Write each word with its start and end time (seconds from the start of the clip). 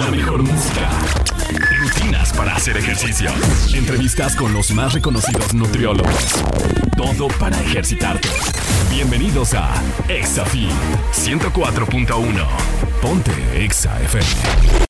La 0.00 0.10
mejor 0.10 0.42
música. 0.42 0.88
Rutinas 1.78 2.32
para 2.32 2.56
hacer 2.56 2.74
ejercicio. 2.78 3.30
Entrevistas 3.74 4.34
con 4.34 4.54
los 4.54 4.70
más 4.70 4.94
reconocidos 4.94 5.52
nutriólogos. 5.52 6.42
Todo 6.96 7.28
para 7.38 7.60
ejercitarte. 7.60 8.30
Bienvenidos 8.90 9.52
a 9.52 9.74
ExaFit 10.08 10.70
104.1. 11.12 12.46
Ponte 13.02 13.62
Exa 13.62 14.00
FM. 14.04 14.89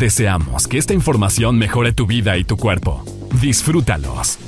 Deseamos 0.00 0.66
que 0.66 0.78
esta 0.78 0.94
información 0.94 1.58
mejore 1.58 1.92
tu 1.92 2.06
vida 2.06 2.38
y 2.38 2.44
tu 2.44 2.56
cuerpo. 2.56 3.04
Disfrútalos. 3.42 4.38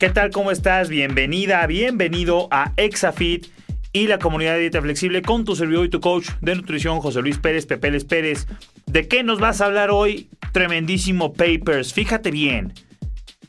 ¿Qué 0.00 0.08
tal? 0.08 0.30
¿Cómo 0.30 0.50
estás? 0.50 0.88
Bienvenida, 0.88 1.66
bienvenido 1.66 2.48
a 2.50 2.72
Exafit 2.78 3.48
y 3.92 4.06
la 4.06 4.18
comunidad 4.18 4.54
de 4.54 4.60
dieta 4.60 4.80
flexible 4.80 5.20
con 5.20 5.44
tu 5.44 5.56
servidor 5.56 5.84
y 5.84 5.90
tu 5.90 6.00
coach 6.00 6.30
de 6.40 6.54
nutrición, 6.54 7.00
José 7.00 7.20
Luis 7.20 7.36
Pérez, 7.36 7.66
Pepeles 7.66 8.06
Pérez. 8.06 8.46
¿De 8.86 9.08
qué 9.08 9.22
nos 9.22 9.40
vas 9.40 9.60
a 9.60 9.66
hablar 9.66 9.90
hoy? 9.90 10.30
Tremendísimo 10.52 11.34
papers. 11.34 11.92
Fíjate 11.92 12.30
bien, 12.30 12.72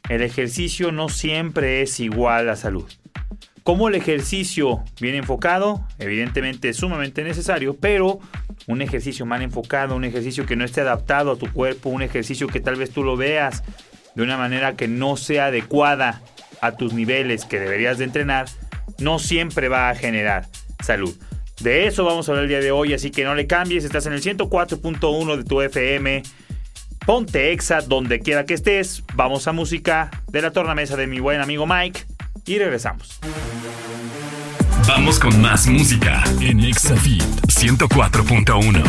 el 0.10 0.24
ejercicio 0.24 0.92
no 0.92 1.08
siempre 1.08 1.84
es 1.84 2.02
igual 2.02 2.50
a 2.50 2.58
salud. 2.58 2.92
Como 3.64 3.88
el 3.88 3.96
ejercicio 3.96 4.84
bien 5.00 5.16
enfocado, 5.16 5.88
evidentemente 6.00 6.68
es 6.68 6.76
sumamente 6.76 7.24
necesario, 7.24 7.78
pero 7.80 8.20
un 8.68 8.82
ejercicio 8.82 9.26
mal 9.26 9.42
enfocado, 9.42 9.96
un 9.96 10.06
ejercicio 10.06 10.46
que 10.46 10.56
no 10.56 10.66
esté 10.66 10.82
adaptado 10.82 11.32
a 11.32 11.38
tu 11.38 11.52
cuerpo, 11.52 11.90
un 11.90 12.02
ejercicio 12.02 12.48
que 12.48 12.60
tal 12.60 12.76
vez 12.76 12.92
tú 12.92 13.04
lo 13.04 13.18
veas 13.18 13.64
de 14.16 14.24
una 14.24 14.38
manera 14.38 14.76
que 14.76 14.88
no 14.88 15.18
sea 15.18 15.48
adecuada 15.48 16.22
a 16.62 16.74
tus 16.74 16.94
niveles 16.94 17.46
que 17.46 17.60
deberías 17.60 17.98
de 17.98 18.06
entrenar, 18.06 18.48
no 19.00 19.20
siempre 19.20 19.70
va 19.70 19.90
a 19.90 19.96
generar 19.96 20.48
salud. 20.84 21.16
De 21.62 21.88
eso 21.88 22.06
vamos 22.06 22.28
a 22.28 22.32
hablar 22.32 22.44
el 22.46 22.50
día 22.50 22.60
de 22.60 22.72
hoy, 22.72 22.94
así 22.94 23.12
que 23.12 23.24
no 23.24 23.36
le 23.36 23.48
cambies, 23.48 23.84
estás 23.84 24.06
en 24.06 24.14
el 24.14 24.22
104.1 24.22 25.38
de 25.38 25.44
tu 25.44 25.62
FM. 25.62 26.24
Ponte 27.06 27.52
exa 27.52 27.82
donde 27.82 28.20
quiera 28.20 28.46
que 28.46 28.54
estés. 28.54 29.04
Vamos 29.16 29.48
a 29.48 29.52
música 29.52 30.12
de 30.28 30.42
la 30.42 30.52
tornamesa 30.52 30.96
de 30.96 31.08
mi 31.08 31.20
buen 31.20 31.42
amigo 31.42 31.66
Mike 31.66 32.06
y 32.46 32.60
regresamos. 32.60 33.20
Vamos 34.90 35.20
con 35.20 35.40
más 35.40 35.68
música 35.68 36.24
en 36.42 36.62
ExaFit 36.62 37.22
104.1. 37.22 38.84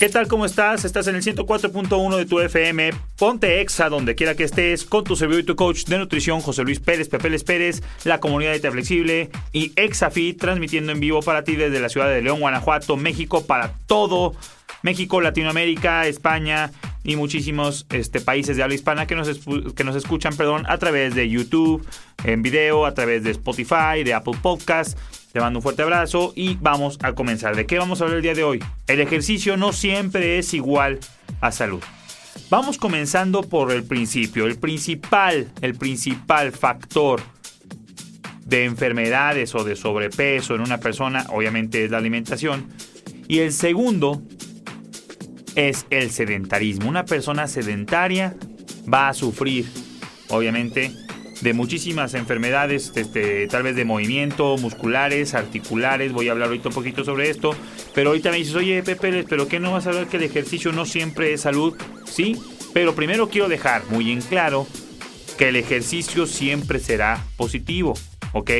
¿Qué 0.00 0.08
tal? 0.08 0.26
¿Cómo 0.26 0.44
estás? 0.46 0.84
Estás 0.84 1.06
en 1.06 1.14
el 1.14 1.22
104.1 1.22 2.16
de 2.16 2.26
tu 2.26 2.40
FM. 2.40 2.90
Ponte 3.16 3.60
exa 3.60 3.88
donde 3.88 4.16
quiera 4.16 4.34
que 4.34 4.42
estés 4.42 4.84
con 4.84 5.04
tu 5.04 5.14
servidor 5.14 5.42
y 5.42 5.46
tu 5.46 5.54
coach 5.54 5.84
de 5.84 5.96
nutrición, 5.96 6.40
José 6.40 6.64
Luis 6.64 6.80
Pérez, 6.80 7.08
Pepeles 7.08 7.44
Pérez, 7.44 7.84
la 8.02 8.18
comunidad 8.18 8.50
de 8.50 8.58
Te 8.58 8.72
Flexible 8.72 9.30
y 9.52 9.72
ExaFit, 9.76 10.40
transmitiendo 10.40 10.90
en 10.90 10.98
vivo 10.98 11.22
para 11.22 11.44
ti 11.44 11.54
desde 11.54 11.78
la 11.78 11.88
ciudad 11.88 12.08
de 12.08 12.22
León, 12.22 12.40
Guanajuato, 12.40 12.96
México, 12.96 13.46
para 13.46 13.74
todo 13.86 14.34
México, 14.82 15.20
Latinoamérica, 15.20 16.08
España 16.08 16.72
y 17.06 17.16
muchísimos 17.16 17.86
este, 17.90 18.20
países 18.20 18.56
de 18.56 18.62
habla 18.62 18.74
hispana 18.74 19.06
que 19.06 19.14
nos, 19.14 19.28
que 19.74 19.84
nos 19.84 19.96
escuchan 19.96 20.36
perdón, 20.36 20.64
a 20.68 20.76
través 20.76 21.14
de 21.14 21.28
YouTube, 21.30 21.86
en 22.24 22.42
video, 22.42 22.84
a 22.84 22.92
través 22.94 23.22
de 23.22 23.30
Spotify, 23.30 24.04
de 24.04 24.12
Apple 24.12 24.34
Podcasts 24.42 24.96
te 25.36 25.40
mando 25.42 25.58
un 25.58 25.62
fuerte 25.62 25.82
abrazo 25.82 26.32
y 26.34 26.54
vamos 26.62 26.98
a 27.02 27.12
comenzar. 27.12 27.54
¿De 27.56 27.66
qué 27.66 27.78
vamos 27.78 28.00
a 28.00 28.04
hablar 28.04 28.16
el 28.16 28.22
día 28.22 28.32
de 28.32 28.42
hoy? 28.42 28.64
El 28.86 29.00
ejercicio 29.00 29.58
no 29.58 29.74
siempre 29.74 30.38
es 30.38 30.54
igual 30.54 30.98
a 31.42 31.52
salud. 31.52 31.82
Vamos 32.48 32.78
comenzando 32.78 33.42
por 33.42 33.70
el 33.70 33.84
principio. 33.84 34.46
El 34.46 34.56
principal, 34.56 35.52
el 35.60 35.74
principal 35.74 36.52
factor 36.52 37.20
de 38.46 38.64
enfermedades 38.64 39.54
o 39.54 39.62
de 39.62 39.76
sobrepeso 39.76 40.54
en 40.54 40.62
una 40.62 40.78
persona, 40.78 41.26
obviamente, 41.28 41.84
es 41.84 41.90
la 41.90 41.98
alimentación. 41.98 42.68
Y 43.28 43.40
el 43.40 43.52
segundo 43.52 44.22
es 45.56 45.86
el 45.90 46.10
sedentarismo. 46.10 46.88
Una 46.88 47.04
persona 47.04 47.48
sedentaria 47.48 48.36
va 48.92 49.08
a 49.08 49.14
sufrir, 49.14 49.66
obviamente, 50.28 50.92
de 51.40 51.52
muchísimas 51.52 52.14
enfermedades, 52.14 52.92
este, 52.94 53.46
tal 53.48 53.62
vez 53.62 53.76
de 53.76 53.84
movimiento, 53.84 54.56
musculares, 54.58 55.34
articulares. 55.34 56.12
Voy 56.12 56.28
a 56.28 56.32
hablar 56.32 56.48
ahorita 56.48 56.68
un 56.68 56.74
poquito 56.74 57.04
sobre 57.04 57.30
esto. 57.30 57.54
Pero 57.94 58.10
ahorita 58.10 58.30
me 58.30 58.36
dices, 58.36 58.54
oye, 58.54 58.82
Pepe, 58.82 59.24
¿pero 59.28 59.48
qué 59.48 59.58
no 59.58 59.72
vas 59.72 59.86
a 59.86 59.90
ver 59.90 60.06
que 60.06 60.18
el 60.18 60.22
ejercicio 60.22 60.72
no 60.72 60.84
siempre 60.84 61.32
es 61.32 61.42
salud? 61.42 61.76
Sí, 62.04 62.36
pero 62.72 62.94
primero 62.94 63.28
quiero 63.28 63.48
dejar 63.48 63.82
muy 63.90 64.12
en 64.12 64.20
claro 64.20 64.66
que 65.38 65.48
el 65.48 65.56
ejercicio 65.56 66.26
siempre 66.26 66.78
será 66.78 67.24
positivo, 67.36 67.94
¿ok? 68.32 68.50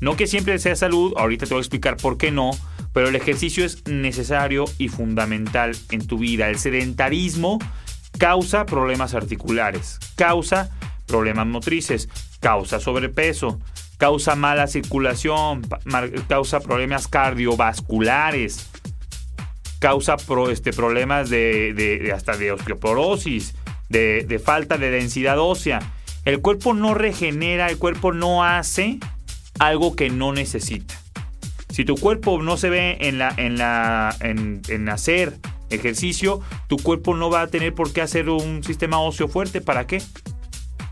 No 0.00 0.16
que 0.16 0.26
siempre 0.26 0.58
sea 0.58 0.76
salud, 0.76 1.14
ahorita 1.16 1.46
te 1.46 1.54
voy 1.54 1.60
a 1.60 1.62
explicar 1.62 1.96
por 1.96 2.18
qué 2.18 2.30
no, 2.30 2.52
pero 2.92 3.08
el 3.08 3.16
ejercicio 3.16 3.64
es 3.64 3.86
necesario 3.86 4.64
y 4.78 4.88
fundamental 4.88 5.76
en 5.90 6.06
tu 6.06 6.18
vida. 6.18 6.48
El 6.48 6.58
sedentarismo 6.58 7.58
causa 8.18 8.66
problemas 8.66 9.14
articulares, 9.14 9.98
causa 10.16 10.70
problemas 11.06 11.46
motrices, 11.46 12.08
causa 12.40 12.80
sobrepeso, 12.80 13.60
causa 13.98 14.36
mala 14.36 14.66
circulación, 14.66 15.62
causa 16.28 16.60
problemas 16.60 17.08
cardiovasculares, 17.08 18.68
causa 19.78 20.16
este, 20.50 20.72
problemas 20.72 21.30
de, 21.30 22.12
hasta 22.14 22.36
de 22.36 22.52
osteoporosis, 22.52 23.54
de, 23.88 24.24
de 24.24 24.38
falta 24.38 24.78
de 24.78 24.90
densidad 24.90 25.38
ósea. 25.38 25.80
El 26.24 26.40
cuerpo 26.40 26.74
no 26.74 26.94
regenera, 26.94 27.68
el 27.68 27.78
cuerpo 27.78 28.12
no 28.12 28.44
hace 28.44 28.98
algo 29.58 29.96
que 29.96 30.10
no 30.10 30.32
necesita. 30.32 30.94
Si 31.78 31.84
tu 31.84 31.94
cuerpo 31.94 32.42
no 32.42 32.56
se 32.56 32.70
ve 32.70 32.98
en, 33.02 33.18
la, 33.18 33.32
en, 33.36 33.56
la, 33.56 34.12
en, 34.18 34.88
hacer 34.88 35.38
ejercicio, 35.70 36.40
tu 36.66 36.76
cuerpo 36.76 37.14
no 37.14 37.30
va 37.30 37.42
a 37.42 37.46
tener 37.46 37.72
por 37.72 37.92
qué 37.92 38.00
hacer 38.00 38.30
un 38.30 38.64
sistema 38.64 38.98
óseo 38.98 39.28
fuerte. 39.28 39.60
¿Para 39.60 39.86
qué? 39.86 40.02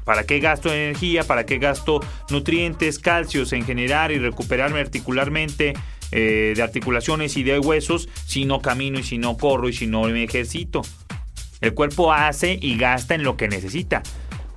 ¿Para 0.05 0.23
qué 0.23 0.38
gasto 0.38 0.73
energía? 0.73 1.25
¿Para 1.25 1.44
qué 1.44 1.59
gasto 1.59 1.99
nutrientes, 2.31 3.00
calcios 3.00 3.53
en 3.53 3.65
generar 3.65 4.12
y 4.12 4.21
recuperarme 4.21 4.79
articularmente 4.79 5.75
eh, 6.12 6.53
de 6.55 6.62
articulaciones 6.62 7.37
y 7.37 7.43
de 7.43 7.59
huesos 7.59 8.09
si 8.25 8.44
no 8.44 8.62
camino 8.62 9.00
y 9.00 9.03
si 9.03 9.19
no 9.19 9.37
corro 9.37 9.69
y 9.69 9.73
si 9.73 9.88
no 9.88 10.03
me 10.03 10.23
ejercito? 10.23 10.83
El 11.61 11.75
cuerpo 11.75 12.12
hace 12.12 12.56
y 12.62 12.79
gasta 12.79 13.17
en 13.17 13.25
lo 13.25 13.37
que 13.37 13.49
necesita. 13.49 14.05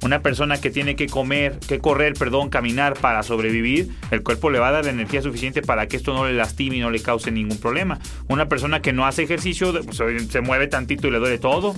Una 0.02 0.22
persona 0.22 0.60
que 0.62 0.70
tiene 0.70 0.96
que 0.96 1.08
comer, 1.08 1.60
que 1.60 1.80
correr, 1.80 2.14
perdón, 2.14 2.50
caminar 2.50 2.94
para 2.94 3.22
sobrevivir, 3.22 3.90
el 4.12 4.24
cuerpo 4.24 4.50
le 4.50 4.60
va 4.60 4.70
a 4.70 4.72
dar 4.72 4.88
energía 4.88 5.22
suficiente 5.22 5.62
para 5.62 5.88
que 5.88 5.98
esto 5.98 6.14
no 6.14 6.26
le 6.26 6.34
lastime 6.34 6.78
y 6.78 6.80
no 6.80 6.90
le 6.90 7.02
cause 7.02 7.32
ningún 7.32 7.58
problema. 7.58 8.00
Una 8.28 8.48
persona 8.48 8.82
que 8.82 8.94
no 8.94 9.06
hace 9.06 9.24
ejercicio, 9.24 9.74
pues, 9.84 10.02
se 10.30 10.42
mueve 10.42 10.68
tantito 10.68 11.08
y 11.08 11.12
le 11.12 11.20
duele 11.20 11.38
todo. 11.38 11.76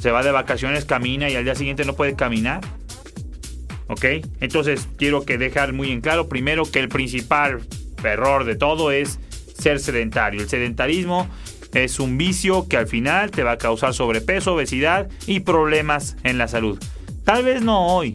Se 0.00 0.10
va 0.10 0.22
de 0.22 0.30
vacaciones, 0.30 0.84
camina 0.84 1.28
y 1.28 1.36
al 1.36 1.44
día 1.44 1.54
siguiente 1.54 1.84
no 1.84 1.94
puede 1.94 2.16
caminar. 2.16 2.62
¿Ok? 3.88 4.04
Entonces 4.40 4.88
quiero 4.96 5.24
que 5.26 5.36
dejar 5.36 5.74
muy 5.74 5.90
en 5.92 6.00
claro 6.00 6.28
primero 6.28 6.64
que 6.64 6.78
el 6.78 6.88
principal 6.88 7.60
error 8.02 8.44
de 8.44 8.56
todo 8.56 8.90
es 8.90 9.18
ser 9.58 9.80
sedentario. 9.80 10.40
El 10.40 10.48
sedentarismo 10.48 11.28
es 11.74 12.00
un 12.00 12.18
vicio 12.18 12.68
que 12.68 12.76
al 12.76 12.86
final 12.86 13.30
te 13.30 13.42
va 13.42 13.52
a 13.52 13.58
causar 13.58 13.94
sobrepeso, 13.94 14.54
obesidad 14.54 15.08
y 15.26 15.40
problemas 15.40 16.16
en 16.22 16.38
la 16.38 16.48
salud. 16.48 16.78
Tal 17.24 17.44
vez 17.44 17.62
no 17.62 17.86
hoy. 17.94 18.14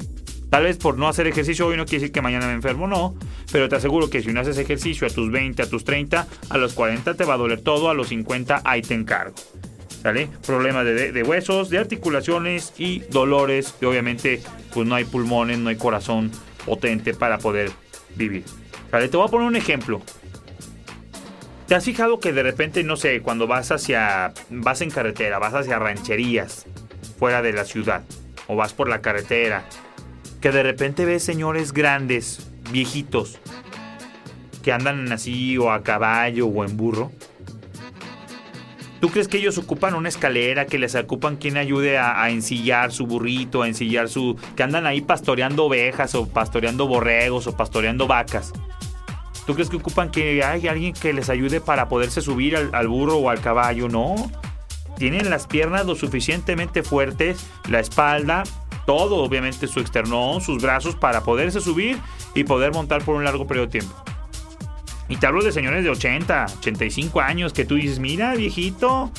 Tal 0.50 0.64
vez 0.64 0.78
por 0.78 0.98
no 0.98 1.08
hacer 1.08 1.28
ejercicio 1.28 1.68
hoy 1.68 1.76
no 1.76 1.86
quiere 1.86 2.02
decir 2.02 2.14
que 2.14 2.22
mañana 2.22 2.48
me 2.48 2.54
enfermo, 2.54 2.88
no. 2.88 3.16
Pero 3.52 3.68
te 3.68 3.76
aseguro 3.76 4.10
que 4.10 4.22
si 4.22 4.32
no 4.32 4.40
haces 4.40 4.58
ejercicio 4.58 5.08
a 5.08 5.10
tus 5.10 5.32
20, 5.32 5.62
a 5.62 5.70
tus 5.70 5.84
30, 5.84 6.28
a 6.50 6.58
los 6.58 6.74
40 6.74 7.16
te 7.16 7.26
va 7.26 7.34
a 7.34 7.38
doler 7.38 7.62
todo, 7.62 7.90
a 7.90 7.94
los 7.94 8.10
50 8.10 8.62
ahí 8.64 8.82
te 8.82 8.94
encargo. 8.94 9.36
¿Sale? 10.02 10.30
Problemas 10.46 10.86
de, 10.86 11.24
huesos, 11.24 11.70
de 11.70 11.80
articulaciones 11.80 12.74
y 12.78 13.00
dolores. 13.00 13.76
Y 13.82 13.86
obviamente 13.86 14.42
pues 14.74 14.88
no 14.88 14.96
hay 14.96 15.06
pulmones, 15.06 15.58
no 15.58 15.70
hay 15.70 15.76
corazón 15.76 16.32
potente 16.66 17.14
para 17.14 17.40
poder 17.40 17.72
vivir. 18.16 18.44
¿Sale? 18.92 19.10
Te 19.10 19.18
voy 19.18 19.28
a 19.28 19.32
poner 19.32 19.48
un 19.48 19.56
ejemplo. 19.56 20.02
¿Te 21.68 21.76
has 21.76 21.84
fijado 21.84 22.22
que 22.22 22.32
de 22.32 22.44
repente, 22.44 22.84
no 22.84 22.96
sé, 22.96 23.22
cuando 23.22 23.48
vas 23.48 23.72
hacia. 23.72 24.34
vas 24.50 24.82
en 24.82 24.90
carretera, 24.90 25.40
vas 25.40 25.54
hacia 25.54 25.78
rancherías, 25.78 26.66
fuera 27.20 27.42
de 27.42 27.52
la 27.52 27.66
ciudad, 27.66 28.04
o 28.48 28.56
vas 28.56 28.74
por 28.74 28.90
la 28.90 29.02
carretera, 29.02 29.66
que 30.42 30.52
de 30.52 30.64
repente 30.64 31.06
ves 31.06 31.24
señores 31.24 31.74
grandes, 31.74 32.50
viejitos, 32.72 33.40
que 34.64 34.72
andan 34.72 35.12
así, 35.12 35.58
o 35.58 35.72
a 35.72 35.84
caballo, 35.84 36.48
o 36.48 36.66
en 36.66 36.76
burro? 36.76 37.12
¿Tú 39.00 39.10
crees 39.10 39.28
que 39.28 39.38
ellos 39.38 39.58
ocupan 39.60 39.94
una 39.94 40.10
escalera, 40.10 40.66
que 40.66 40.80
les 40.80 40.96
ocupan 40.96 41.38
quien 41.38 41.58
ayude 41.58 42.00
a, 42.00 42.30
ensillar 42.30 42.92
su 42.92 43.06
burrito, 43.06 43.62
a 43.62 43.68
ensillar 43.68 44.10
su... 44.10 44.36
que 44.56 44.64
andan 44.64 44.88
ahí 44.88 45.02
pastoreando 45.02 45.66
ovejas 45.66 46.16
o 46.16 46.28
pastoreando 46.28 46.88
borregos 46.88 47.46
o 47.46 47.56
pastoreando 47.56 48.08
vacas? 48.08 48.54
¿Tú 49.46 49.54
crees 49.54 49.70
que 49.70 49.78
ocupan 49.78 50.10
que 50.10 50.44
hay 50.44 50.68
alguien 50.68 50.94
que 50.94 51.14
les 51.14 51.30
ayude 51.30 51.62
para 51.62 51.88
poderse 51.88 52.22
subir 52.22 52.58
al, 52.58 52.88
burro 52.88 53.18
o 53.18 53.30
al 53.30 53.40
caballo? 53.40 53.88
No. 53.88 54.16
Tienen 54.98 55.30
las 55.30 55.48
piernas 55.48 55.86
lo 55.86 55.96
suficientemente 55.96 56.84
fuertes, 56.84 57.46
la 57.70 57.80
espalda, 57.80 58.44
todo, 58.86 59.18
obviamente 59.18 59.68
su 59.68 59.80
externón, 59.80 60.42
sus 60.42 60.62
brazos 60.62 60.96
para 60.96 61.24
poderse 61.24 61.62
subir 61.62 61.98
y 62.34 62.44
poder 62.46 62.74
montar 62.74 63.04
por 63.04 63.16
un 63.16 63.24
largo 63.24 63.46
periodo 63.46 63.68
de 63.68 63.80
tiempo. 63.80 63.96
Y 65.10 65.18
te 65.18 65.28
hablo 65.28 65.44
de 65.44 65.52
señores 65.52 65.84
de 65.84 65.90
80, 65.90 66.46
85 66.60 67.22
años 67.22 67.54
que 67.54 67.66
tú 67.66 67.76
dices, 67.76 68.00
mira 68.00 68.34
viejito, 68.36 69.12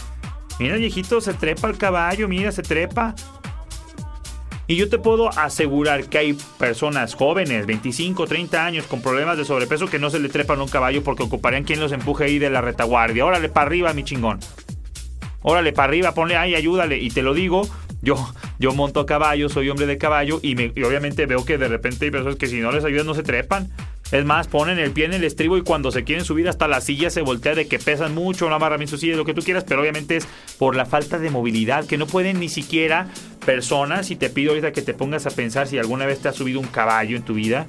mira 0.59 0.77
viejito, 0.77 1.21
se 1.21 1.33
trepa 1.35 1.69
al 1.69 1.79
caballo, 1.79 2.29
mira, 2.29 2.53
se 2.53 2.63
trepa. 2.63 3.15
Y 4.67 4.77
yo 4.77 4.91
te 4.91 4.99
puedo 4.99 5.31
asegurar 5.31 6.05
que 6.11 6.19
hay 6.19 6.39
personas 6.59 7.15
jóvenes, 7.15 7.65
25, 7.65 8.27
30 8.27 8.67
años, 8.67 8.87
con 8.87 9.01
problemas 9.01 9.39
de 9.39 9.47
sobrepeso 9.47 9.87
que 9.87 9.99
no 9.99 10.11
se 10.11 10.19
le 10.19 10.29
trepan 10.29 10.61
un 10.61 10.69
caballo 10.69 11.03
porque 11.03 11.23
ocuparían 11.23 11.65
quien 11.65 11.81
los 11.81 11.93
empuje 11.93 12.25
ahí 12.25 12.39
de 12.39 12.51
la 12.51 12.61
retaguardia. 12.61 13.25
Órale 13.25 13.49
para 13.49 13.67
arriba, 13.67 13.95
mi 13.95 14.05
chingón. 14.05 14.41
Órale 15.43 15.73
para 15.73 15.89
arriba, 15.89 16.15
ponle 16.15 16.37
ahí, 16.37 16.55
ayúdale. 16.55 16.99
Y 16.99 17.11
te 17.11 17.23
lo 17.23 17.35
digo, 17.35 17.69
yo, 18.03 18.17
yo 18.59 18.73
monto 18.73 19.01
a 19.01 19.07
caballo, 19.07 19.49
soy 19.49 19.69
hombre 19.71 19.87
de 19.87 19.99
caballo 19.99 20.41
y, 20.43 20.55
me, 20.55 20.73
obviamente 20.85 21.27
veo 21.27 21.45
que 21.45 21.59
de 21.59 21.69
repente 21.69 22.07
hay 22.07 22.11
personas 22.11 22.37
que 22.37 22.47
si 22.47 22.61
no 22.61 22.73
les 22.73 22.85
ayudas 22.85 23.07
no 23.07 23.15
se 23.15 23.23
trepan. 23.23 23.69
Es 24.11 24.25
más, 24.25 24.49
ponen 24.49 24.79
el 24.79 24.93
pie 24.93 25.05
en 25.05 25.13
el 25.13 25.23
estribo 25.23 25.59
y 25.59 25.63
cuando 25.63 25.91
se 25.91 26.03
quieren 26.03 26.25
subir 26.25 26.49
hasta 26.49 26.67
la 26.67 26.81
silla 26.81 27.11
se 27.11 27.21
voltea 27.21 27.55
de 27.55 27.69
que 27.69 27.79
pesan 27.79 28.15
mucho, 28.15 28.49
no 28.49 28.55
amarran 28.55 28.79
bien 28.79 28.89
su 28.89 28.97
silla, 28.97 29.17
lo 29.17 29.27
que 29.27 29.35
tú 29.35 29.43
quieras, 29.43 29.65
pero 29.65 29.83
obviamente 29.83 30.17
es 30.17 30.27
por 30.59 30.77
la 30.77 30.87
falta 30.87 31.19
de 31.19 31.29
movilidad, 31.29 31.85
que 31.85 31.99
no 31.99 32.07
pueden 32.07 32.41
ni 32.41 32.49
siquiera 32.49 33.09
personas, 33.45 34.11
y 34.11 34.17
te 34.17 34.31
pido 34.31 34.53
ahorita 34.53 34.73
que 34.73 34.81
te 34.81 34.95
pongas 34.95 35.27
a 35.27 35.31
pensar 35.31 35.67
si 35.67 35.77
alguna 35.77 36.07
vez 36.07 36.21
te 36.21 36.29
has 36.29 36.37
subido 36.37 36.59
un 36.59 36.69
caballo 36.69 37.19
en 37.19 37.23
tu 37.23 37.35
vida, 37.35 37.67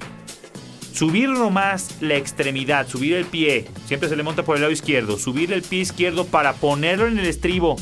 subir 0.92 1.30
nomás 1.30 1.98
la 2.02 2.16
extremidad, 2.16 2.88
subir 2.88 3.14
el 3.14 3.26
pie, 3.26 3.68
siempre 3.86 4.10
se 4.10 4.16
le 4.16 4.24
monta 4.24 4.44
por 4.44 4.56
el 4.56 4.62
lado 4.62 4.74
izquierdo, 4.74 5.18
subir 5.18 5.54
el 5.54 5.62
pie 5.62 5.80
izquierdo 5.80 6.26
para 6.26 6.54
ponerlo 6.54 7.08
en 7.08 7.20
el 7.20 7.26
estribo 7.26 7.76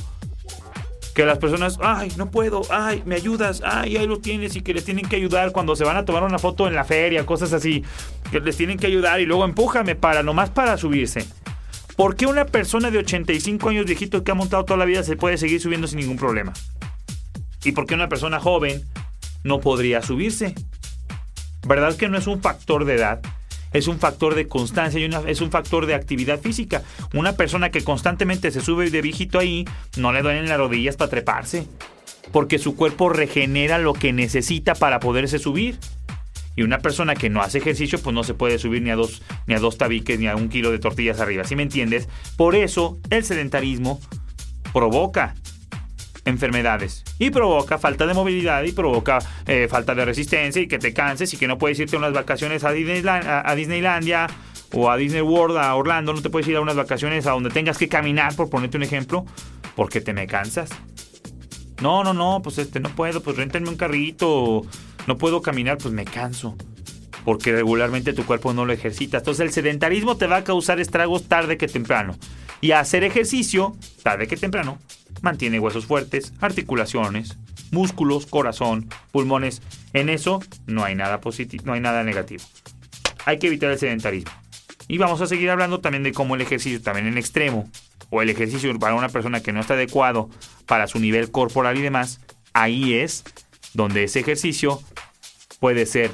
que 1.18 1.26
las 1.26 1.40
personas, 1.40 1.80
ay, 1.82 2.12
no 2.16 2.30
puedo, 2.30 2.62
ay, 2.70 3.02
me 3.08 3.16
ayudas, 3.16 3.64
ay, 3.66 3.98
ahí 3.98 4.06
lo 4.06 4.20
tienes 4.20 4.56
y 4.56 4.62
que 4.62 4.72
les 4.72 4.86
tienen 4.86 5.10
que 5.10 5.16
ayudar 5.16 5.52
cuando 5.52 5.76
se 5.76 5.84
van 5.84 5.98
a 5.98 6.06
tomar 6.06 6.22
una 6.22 6.38
foto 6.38 6.68
en 6.68 6.76
la 6.76 6.84
feria, 6.84 7.26
cosas 7.26 7.54
así, 7.54 7.84
que 8.30 8.40
les 8.40 8.56
tienen 8.56 8.78
que 8.78 8.86
ayudar 8.86 9.20
y 9.20 9.26
luego 9.26 9.44
empújame 9.44 9.96
para, 9.96 10.22
nomás 10.22 10.52
para 10.52 10.78
subirse. 10.78 11.26
¿Por 11.96 12.16
qué 12.16 12.28
una 12.28 12.46
persona 12.46 12.92
de 12.92 13.00
85 13.00 13.70
años 13.70 13.88
viejito 13.88 14.24
que 14.24 14.30
ha 14.30 14.36
montado 14.36 14.64
toda 14.64 14.78
la 14.78 14.86
vida 14.86 15.02
se 15.02 15.18
puede 15.18 15.40
seguir 15.40 15.60
subiendo 15.60 15.88
sin 15.88 15.98
ningún 15.98 16.18
problema? 16.18 16.54
¿Y 17.64 17.72
por 17.72 17.88
qué 17.88 17.96
una 17.96 18.10
persona 18.10 18.40
joven 18.40 18.84
no 19.44 19.60
podría 19.60 20.04
subirse? 20.04 20.54
¿Verdad 21.68 21.96
que 21.96 22.08
no 22.08 22.18
es 22.18 22.28
un 22.28 22.42
factor 22.42 22.86
de 22.86 22.96
edad? 22.96 23.22
es 23.74 23.88
un 23.88 24.00
factor 24.00 24.36
de 24.36 24.48
constancia 24.48 25.00
y 25.00 25.10
es 25.30 25.42
un 25.42 25.52
factor 25.52 25.86
de 25.86 25.94
actividad 25.94 26.40
física. 26.40 26.84
Una 27.14 27.34
persona 27.34 27.70
que 27.70 27.84
constantemente 27.84 28.52
se 28.52 28.62
sube 28.62 28.90
de 28.90 29.02
viejito 29.02 29.40
ahí, 29.40 29.66
no 29.98 30.14
le 30.14 30.22
duelen 30.22 30.48
las 30.48 30.58
rodillas 30.58 30.96
para 30.96 31.12
treparse, 31.12 31.68
porque 32.32 32.60
su 32.60 32.76
cuerpo 32.76 33.10
regenera 33.10 33.78
lo 33.78 33.94
que 33.94 34.14
necesita 34.14 34.74
para 34.74 35.00
poderse 35.00 35.40
subir. 35.40 35.78
Y 36.56 36.64
una 36.64 36.80
persona 36.80 37.14
que 37.14 37.30
no 37.30 37.42
hace 37.42 37.60
ejercicio, 37.60 38.00
pues 38.00 38.16
no 38.16 38.24
se 38.24 38.34
puede 38.34 38.58
subir 38.58 38.82
ni 38.82 38.90
a 38.90 38.96
dos, 38.96 39.22
ni 39.46 39.54
a 39.54 39.60
dos 39.60 39.78
tabiques, 39.78 40.18
ni 40.18 40.28
a 40.28 40.36
un 40.36 40.50
kilo 40.50 40.72
de 40.72 40.80
tortillas 40.80 41.20
arriba. 41.20 41.44
¿Sí 41.44 41.56
me 41.56 41.62
entiendes? 41.62 42.10
Por 42.36 42.56
eso 42.56 42.98
el 43.12 43.24
sedentarismo 43.24 44.00
provoca 44.74 45.36
enfermedades 46.28 47.04
y 47.20 47.30
provoca 47.30 47.78
falta 47.78 48.06
de 48.06 48.14
movilidad 48.14 48.64
y 48.64 48.74
provoca 48.74 49.20
eh, 49.46 49.68
falta 49.70 49.96
de 49.96 50.06
resistencia 50.06 50.62
y 50.62 50.68
que 50.68 50.78
te 50.78 50.94
canses 50.94 51.34
y 51.34 51.38
que 51.38 51.48
no 51.48 51.58
puedes 51.58 51.80
irte 51.80 51.96
a 51.96 52.00
unas 52.00 52.14
vacaciones 52.14 52.64
a, 52.64 52.72
Disneylandia 52.72 54.28
o 54.74 54.92
a 54.92 54.98
Disney 54.98 55.22
World, 55.22 55.58
a 55.58 55.74
Orlando, 55.76 56.14
no 56.14 56.22
te 56.22 56.30
puedes 56.30 56.48
ir 56.48 56.58
a 56.58 56.62
unas 56.62 56.76
vacaciones 56.76 57.26
a 57.26 57.32
donde 57.32 57.50
tengas 57.50 57.78
que 57.78 57.88
caminar, 57.88 58.36
por 58.36 58.50
ponerte 58.50 58.76
un 58.76 58.84
ejemplo, 58.84 59.26
porque 59.76 60.02
te 60.02 60.14
me 60.14 60.28
cansas. 60.28 60.70
No, 61.82 62.04
no, 62.04 62.14
no, 62.14 62.42
pues 62.44 62.58
este 62.58 62.80
no 62.80 62.90
puedo, 62.90 63.22
pues 63.22 63.38
réntenme 63.38 63.70
un 63.70 63.78
carrito, 63.78 64.64
no 65.06 65.18
puedo 65.18 65.42
caminar, 65.42 65.78
pues 65.78 65.94
me 65.94 66.04
canso. 66.04 66.58
Porque 67.24 67.52
regularmente 67.52 68.14
tu 68.14 68.26
cuerpo 68.26 68.54
no 68.54 68.66
lo 68.66 68.74
ejercita. 68.74 69.18
Entonces 69.18 69.46
el 69.46 69.52
sedentarismo 69.52 70.18
te 70.18 70.28
va 70.28 70.38
a 70.38 70.44
causar 70.44 70.80
estragos 70.80 71.28
tarde 71.28 71.58
que 71.58 71.68
temprano. 71.68 72.16
Y 72.62 72.72
hacer 72.72 73.04
ejercicio, 73.04 73.76
tarde 74.02 74.28
que 74.28 74.38
temprano, 74.38 74.80
mantiene 75.22 75.60
huesos 75.60 75.86
fuertes, 75.86 76.34
articulaciones, 76.40 77.38
músculos, 77.72 78.26
corazón, 78.26 78.90
pulmones. 79.12 79.62
En 79.94 80.10
eso 80.10 80.42
no 80.66 80.84
hay 80.84 80.96
nada 80.96 81.22
positivo, 81.22 81.64
no 81.66 81.74
hay 81.74 81.82
nada 81.82 82.04
negativo. 82.04 82.44
Hay 83.26 83.40
que 83.40 83.48
evitar 83.48 83.72
el 83.72 83.80
sedentarismo. 83.80 84.32
Y 84.88 84.98
vamos 84.98 85.20
a 85.22 85.28
seguir 85.28 85.50
hablando 85.50 85.80
también 85.80 86.04
de 86.04 86.14
cómo 86.14 86.36
el 86.36 86.42
ejercicio 86.42 86.82
también 86.82 87.08
en 87.08 87.18
extremo 87.18 87.70
o 88.10 88.22
el 88.22 88.30
ejercicio 88.30 88.78
para 88.80 88.96
una 88.96 89.10
persona 89.10 89.42
que 89.42 89.52
no 89.52 89.60
está 89.60 89.74
adecuado 89.74 90.30
para 90.66 90.88
su 90.88 91.00
nivel 91.00 91.30
corporal 91.30 91.78
y 91.78 91.82
demás, 91.82 92.22
ahí 92.54 92.94
es 92.94 93.26
donde 93.74 94.06
ese 94.06 94.22
ejercicio 94.22 94.82
puede 95.60 95.86
ser 95.86 96.12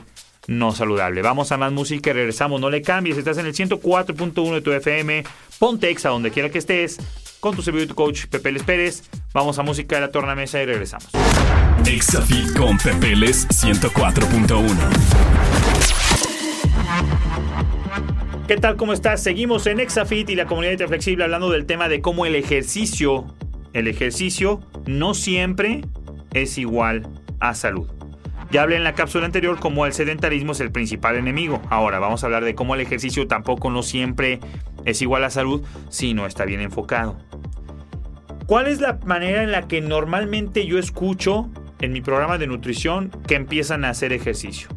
no 0.48 0.74
saludable. 0.74 1.22
Vamos 1.22 1.52
a 1.52 1.58
más 1.58 1.72
música 1.72 2.12
regresamos. 2.14 2.60
No 2.60 2.70
le 2.70 2.82
cambies, 2.82 3.18
estás 3.18 3.38
en 3.38 3.46
el 3.46 3.54
104.1 3.54 4.54
de 4.54 4.62
tu 4.62 4.72
FM. 4.72 5.24
Ponte 5.60 5.90
exa 5.90 6.10
donde 6.10 6.32
quiera 6.32 6.50
que 6.50 6.58
estés 6.58 6.98
con 7.44 7.54
tu 7.54 7.62
servidor 7.62 7.90
tu 7.90 7.96
coach 7.96 8.28
Pepe 8.28 8.54
Les 8.54 8.64
Pérez. 8.64 9.04
Vamos 9.34 9.60
a 9.60 9.64
música 9.64 9.96
de 9.96 10.02
la 10.02 10.12
tornamesa 10.12 10.62
y 10.62 10.66
regresamos. 10.66 11.10
Exafit 11.86 12.58
con 12.58 12.78
Pepeles 12.78 13.46
104.1. 13.50 14.64
¿Qué 18.48 18.56
tal? 18.56 18.78
¿Cómo 18.78 18.94
estás? 18.94 19.22
Seguimos 19.22 19.68
en 19.68 19.82
Exafit 19.82 20.30
y 20.30 20.36
la 20.36 20.46
comunidad 20.46 20.78
de 20.78 20.88
flexible 20.88 21.26
hablando 21.26 21.50
del 21.50 21.66
tema 21.66 21.90
de 21.90 22.00
cómo 22.00 22.26
el 22.26 22.36
ejercicio, 22.36 23.26
el 23.74 23.90
ejercicio 23.90 24.62
no 24.86 25.14
siempre 25.14 25.82
es 26.34 26.58
igual 26.58 27.10
a 27.42 27.56
salud. 27.56 27.90
Ya 28.54 28.62
hablé 28.62 28.76
en 28.76 28.84
la 28.84 28.94
cápsula 28.94 29.26
anterior 29.26 29.60
cómo 29.60 29.88
el 29.88 29.94
sedentarismo 29.94 30.52
es 30.52 30.60
el 30.60 30.72
principal 30.72 31.16
enemigo. 31.16 31.60
Ahora 31.72 31.98
vamos 31.98 32.22
a 32.22 32.28
hablar 32.28 32.46
de 32.46 32.54
cómo 32.54 32.76
el 32.76 32.82
ejercicio 32.82 33.28
tampoco 33.28 33.72
no 33.72 33.82
siempre 33.82 34.42
es 34.86 35.02
igual 35.02 35.24
a 35.24 35.32
salud 35.32 35.64
si 35.90 36.14
no 36.14 36.28
está 36.28 36.46
bien 36.46 36.62
enfocado. 36.62 37.18
¿Cuál 38.46 38.68
es 38.68 38.80
la 38.80 39.00
manera 39.06 39.42
en 39.42 39.52
la 39.52 39.68
que 39.68 39.82
normalmente 39.82 40.68
yo 40.68 40.78
escucho 40.78 41.50
en 41.82 41.94
mi 41.94 42.02
programa 42.02 42.38
de 42.38 42.46
nutrición 42.46 43.10
que 43.26 43.34
empiezan 43.34 43.86
a 43.86 43.90
hacer 43.90 44.14
ejercicio? 44.14 44.68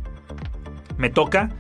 Me 0.97 1.11
toca 1.11 1.51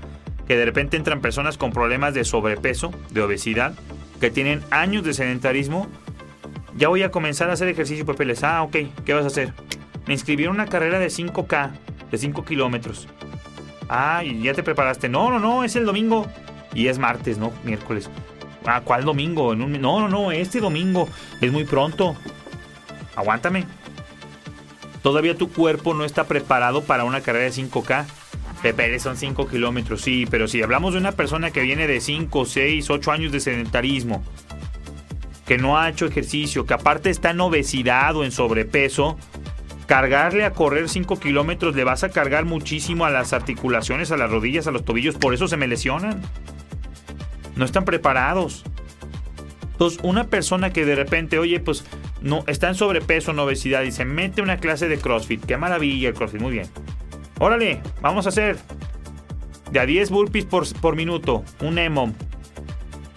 que 0.48 0.56
de 0.56 0.64
repente 0.64 0.96
entran 0.96 1.20
personas 1.20 1.58
con 1.58 1.70
problemas 1.70 2.14
de 2.14 2.24
sobrepeso, 2.24 2.94
de 3.10 3.20
obesidad, 3.20 3.74
que 4.22 4.30
tienen 4.30 4.62
años 4.70 5.04
de 5.04 5.12
sedentarismo. 5.12 5.86
Ya 6.78 6.88
voy 6.88 7.02
a 7.02 7.10
comenzar 7.10 7.50
a 7.50 7.52
hacer 7.52 7.68
ejercicio, 7.68 8.06
Pepe. 8.06 8.24
Les, 8.24 8.42
ah, 8.42 8.62
ok, 8.62 8.76
¿qué 9.04 9.12
vas 9.12 9.24
a 9.24 9.26
hacer? 9.26 9.52
Me 10.06 10.14
inscribieron 10.14 10.54
una 10.54 10.66
carrera 10.66 10.98
de 10.98 11.08
5K, 11.08 11.72
de 12.10 12.18
5 12.18 12.44
kilómetros. 12.44 13.08
Ah, 13.88 14.22
y 14.24 14.42
ya 14.42 14.54
te 14.54 14.62
preparaste. 14.62 15.08
No, 15.08 15.30
no, 15.30 15.38
no, 15.38 15.64
es 15.64 15.76
el 15.76 15.84
domingo. 15.84 16.26
Y 16.74 16.88
es 16.88 16.98
martes, 16.98 17.38
¿no? 17.38 17.52
Miércoles. 17.64 18.10
Ah, 18.66 18.82
¿cuál 18.84 19.04
domingo? 19.04 19.54
No, 19.54 19.66
no, 19.68 20.08
no, 20.08 20.32
este 20.32 20.60
domingo. 20.60 21.08
Es 21.40 21.52
muy 21.52 21.64
pronto. 21.64 22.16
Aguántame. 23.14 23.64
Todavía 25.02 25.36
tu 25.36 25.50
cuerpo 25.50 25.94
no 25.94 26.04
está 26.04 26.24
preparado 26.24 26.82
para 26.82 27.04
una 27.04 27.20
carrera 27.20 27.44
de 27.44 27.52
5K. 27.52 28.06
Pepe, 28.62 28.98
son 28.98 29.16
5 29.16 29.48
kilómetros, 29.48 30.00
sí, 30.00 30.26
pero 30.28 30.48
si 30.48 30.62
hablamos 30.62 30.94
de 30.94 30.98
una 30.98 31.12
persona 31.12 31.50
que 31.50 31.60
viene 31.60 31.86
de 31.86 32.00
5, 32.00 32.44
6, 32.44 32.90
8 32.90 33.12
años 33.12 33.30
de 33.30 33.38
sedentarismo, 33.38 34.24
que 35.46 35.58
no 35.58 35.78
ha 35.78 35.88
hecho 35.88 36.06
ejercicio, 36.06 36.66
que 36.66 36.74
aparte 36.74 37.10
está 37.10 37.30
en 37.30 37.40
obesidad 37.40 38.16
o 38.16 38.24
en 38.24 38.32
sobrepeso, 38.32 39.16
cargarle 39.86 40.44
a 40.44 40.52
correr 40.52 40.88
5 40.88 41.18
kilómetros 41.18 41.74
le 41.74 41.84
vas 41.84 42.04
a 42.04 42.10
cargar 42.10 42.44
muchísimo 42.44 43.04
a 43.04 43.10
las 43.10 43.32
articulaciones, 43.32 44.10
a 44.10 44.16
las 44.16 44.30
rodillas, 44.30 44.66
a 44.66 44.72
los 44.72 44.84
tobillos, 44.84 45.16
por 45.16 45.32
eso 45.32 45.48
se 45.48 45.56
me 45.56 45.66
lesionan. 45.66 46.20
No 47.54 47.64
están 47.64 47.84
preparados. 47.84 48.64
Entonces, 49.72 50.00
una 50.02 50.24
persona 50.24 50.72
que 50.72 50.84
de 50.84 50.94
repente, 50.94 51.38
oye, 51.38 51.60
pues 51.60 51.84
no, 52.20 52.44
está 52.46 52.68
en 52.68 52.74
sobrepeso, 52.74 53.30
en 53.30 53.38
obesidad 53.38 53.82
y 53.82 53.92
se 53.92 54.04
mete 54.04 54.42
una 54.42 54.56
clase 54.56 54.88
de 54.88 54.98
CrossFit, 54.98 55.44
qué 55.44 55.56
maravilla 55.56 56.08
el 56.08 56.14
CrossFit, 56.14 56.40
muy 56.40 56.52
bien. 56.52 56.66
Órale, 57.38 57.82
vamos 58.00 58.26
a 58.26 58.30
hacer 58.30 58.56
de 59.70 59.80
a 59.80 59.86
10 59.86 60.10
burpees 60.10 60.44
por, 60.46 60.66
por 60.80 60.96
minuto, 60.96 61.44
un 61.60 61.78
EMOM. 61.78 62.14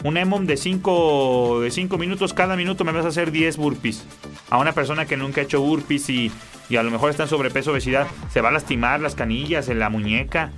Un 0.04 0.18
EMOM 0.18 0.46
de 0.46 0.58
5 0.58 1.62
de 1.62 1.72
cinco 1.72 1.98
minutos, 1.98 2.34
cada 2.34 2.56
minuto 2.56 2.86
me 2.86 2.92
vas 2.92 3.06
a 3.06 3.10
hacer 3.10 3.32
10 3.32 3.58
burpees. 3.58 4.06
A 4.50 4.58
una 4.58 4.74
persona 4.74 5.06
que 5.06 5.18
nunca 5.18 5.42
ha 5.42 5.44
hecho 5.44 5.62
burpees 5.62 6.10
y, 6.10 6.32
y 6.70 6.78
a 6.78 6.84
lo 6.84 6.92
mejor 6.92 7.10
está 7.10 7.24
en 7.24 7.30
sobrepeso, 7.30 7.72
obesidad, 7.72 8.08
se 8.30 8.42
va 8.42 8.50
a 8.50 8.52
lastimar 8.52 9.02
las 9.02 9.16
canillas, 9.16 9.70
en 9.70 9.80
la 9.80 9.90
muñeca, 9.90 10.52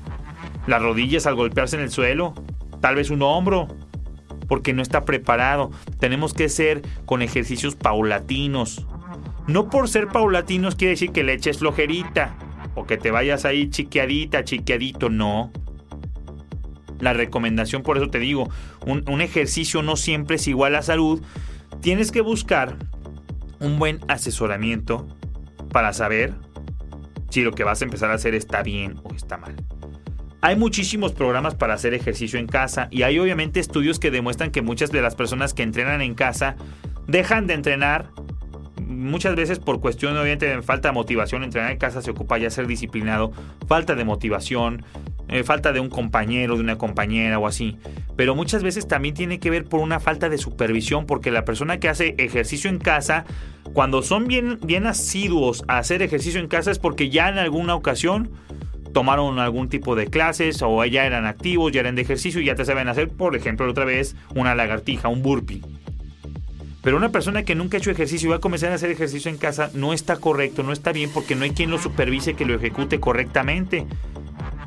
las 0.67 0.81
rodillas 0.81 1.25
al 1.25 1.35
golpearse 1.35 1.77
en 1.77 1.83
el 1.83 1.89
suelo, 1.89 2.33
tal 2.81 2.95
vez 2.95 3.09
un 3.09 3.21
hombro, 3.21 3.69
porque 4.47 4.73
no 4.73 4.81
está 4.81 5.05
preparado. 5.05 5.71
Tenemos 5.99 6.33
que 6.33 6.49
ser 6.49 6.81
con 7.05 7.21
ejercicios 7.21 7.75
paulatinos. 7.75 8.85
No 9.47 9.69
por 9.69 9.87
ser 9.87 10.09
paulatinos 10.09 10.75
quiere 10.75 10.91
decir 10.91 11.11
que 11.11 11.23
le 11.23 11.33
eches 11.33 11.59
flojerita 11.59 12.35
o 12.75 12.85
que 12.85 12.97
te 12.97 13.11
vayas 13.11 13.45
ahí 13.45 13.69
chiqueadita, 13.69 14.43
chiqueadito, 14.43 15.09
no. 15.09 15.51
La 16.99 17.13
recomendación, 17.13 17.81
por 17.81 17.97
eso 17.97 18.09
te 18.09 18.19
digo, 18.19 18.49
un, 18.85 19.03
un 19.09 19.21
ejercicio 19.21 19.81
no 19.81 19.95
siempre 19.95 20.35
es 20.35 20.47
igual 20.47 20.75
a 20.75 20.81
salud. 20.81 21.21
Tienes 21.79 22.11
que 22.11 22.21
buscar 22.21 22.75
un 23.59 23.79
buen 23.79 24.01
asesoramiento 24.09 25.07
para 25.71 25.93
saber 25.93 26.33
si 27.29 27.41
lo 27.41 27.53
que 27.53 27.63
vas 27.63 27.81
a 27.81 27.85
empezar 27.85 28.11
a 28.11 28.15
hacer 28.15 28.35
está 28.35 28.61
bien 28.61 28.99
o 29.03 29.13
está 29.13 29.37
mal. 29.37 29.55
Hay 30.41 30.55
muchísimos 30.55 31.13
programas 31.13 31.55
para 31.55 31.75
hacer 31.75 31.93
ejercicio 31.93 32.39
en 32.39 32.47
casa 32.47 32.87
y 32.89 33.03
hay 33.03 33.19
obviamente 33.19 33.59
estudios 33.59 33.99
que 33.99 34.11
demuestran 34.11 34.51
que 34.51 34.61
muchas 34.61 34.91
de 34.91 35.01
las 35.01 35.15
personas 35.15 35.53
que 35.53 35.63
entrenan 35.63 36.01
en 36.01 36.15
casa 36.15 36.55
dejan 37.07 37.47
de 37.47 37.53
entrenar 37.53 38.09
muchas 38.91 39.35
veces 39.35 39.59
por 39.59 39.79
cuestión 39.79 40.13
obviamente 40.17 40.47
de 40.47 40.61
falta 40.61 40.89
de 40.89 40.93
motivación, 40.93 41.43
entrenar 41.43 41.71
en 41.71 41.77
casa 41.77 42.01
se 42.01 42.11
ocupa 42.11 42.37
ya 42.37 42.49
ser 42.49 42.67
disciplinado, 42.67 43.31
falta 43.67 43.95
de 43.95 44.03
motivación, 44.03 44.83
eh, 45.27 45.43
falta 45.43 45.71
de 45.71 45.79
un 45.79 45.89
compañero, 45.89 46.55
de 46.55 46.61
una 46.61 46.77
compañera 46.77 47.39
o 47.39 47.47
así. 47.47 47.77
Pero 48.15 48.35
muchas 48.35 48.63
veces 48.63 48.87
también 48.87 49.15
tiene 49.15 49.39
que 49.39 49.49
ver 49.49 49.65
por 49.65 49.79
una 49.79 49.99
falta 49.99 50.27
de 50.27 50.37
supervisión, 50.37 51.05
porque 51.05 51.31
la 51.31 51.45
persona 51.45 51.79
que 51.79 51.89
hace 51.89 52.15
ejercicio 52.17 52.69
en 52.69 52.79
casa, 52.79 53.25
cuando 53.73 54.01
son 54.01 54.27
bien, 54.27 54.59
bien 54.63 54.85
asiduos 54.85 55.63
a 55.67 55.77
hacer 55.77 56.01
ejercicio 56.01 56.39
en 56.39 56.47
casa 56.47 56.71
es 56.71 56.79
porque 56.79 57.09
ya 57.09 57.29
en 57.29 57.37
alguna 57.37 57.75
ocasión 57.75 58.29
tomaron 58.93 59.39
algún 59.39 59.69
tipo 59.69 59.95
de 59.95 60.07
clases 60.07 60.61
o 60.61 60.83
ya 60.85 61.05
eran 61.05 61.25
activos, 61.25 61.71
ya 61.71 61.79
eran 61.79 61.95
de 61.95 62.01
ejercicio 62.01 62.41
y 62.41 62.45
ya 62.45 62.55
te 62.55 62.65
saben 62.65 62.89
hacer, 62.89 63.09
por 63.09 63.35
ejemplo, 63.35 63.69
otra 63.69 63.85
vez 63.85 64.15
una 64.35 64.55
lagartija, 64.55 65.07
un 65.07 65.21
burpee. 65.21 65.61
Pero 66.83 66.97
una 66.97 67.09
persona 67.09 67.43
que 67.43 67.55
nunca 67.55 67.77
ha 67.77 67.79
hecho 67.79 67.91
ejercicio 67.91 68.27
y 68.27 68.29
va 68.31 68.37
a 68.37 68.41
comenzar 68.41 68.71
a 68.71 68.75
hacer 68.75 68.89
ejercicio 68.89 69.29
en 69.29 69.37
casa 69.37 69.69
no 69.73 69.93
está 69.93 70.17
correcto, 70.17 70.63
no 70.63 70.73
está 70.73 70.91
bien 70.91 71.11
porque 71.13 71.35
no 71.35 71.43
hay 71.43 71.51
quien 71.51 71.69
lo 71.69 71.77
supervise 71.77 72.33
que 72.33 72.45
lo 72.45 72.55
ejecute 72.55 72.99
correctamente. 72.99 73.85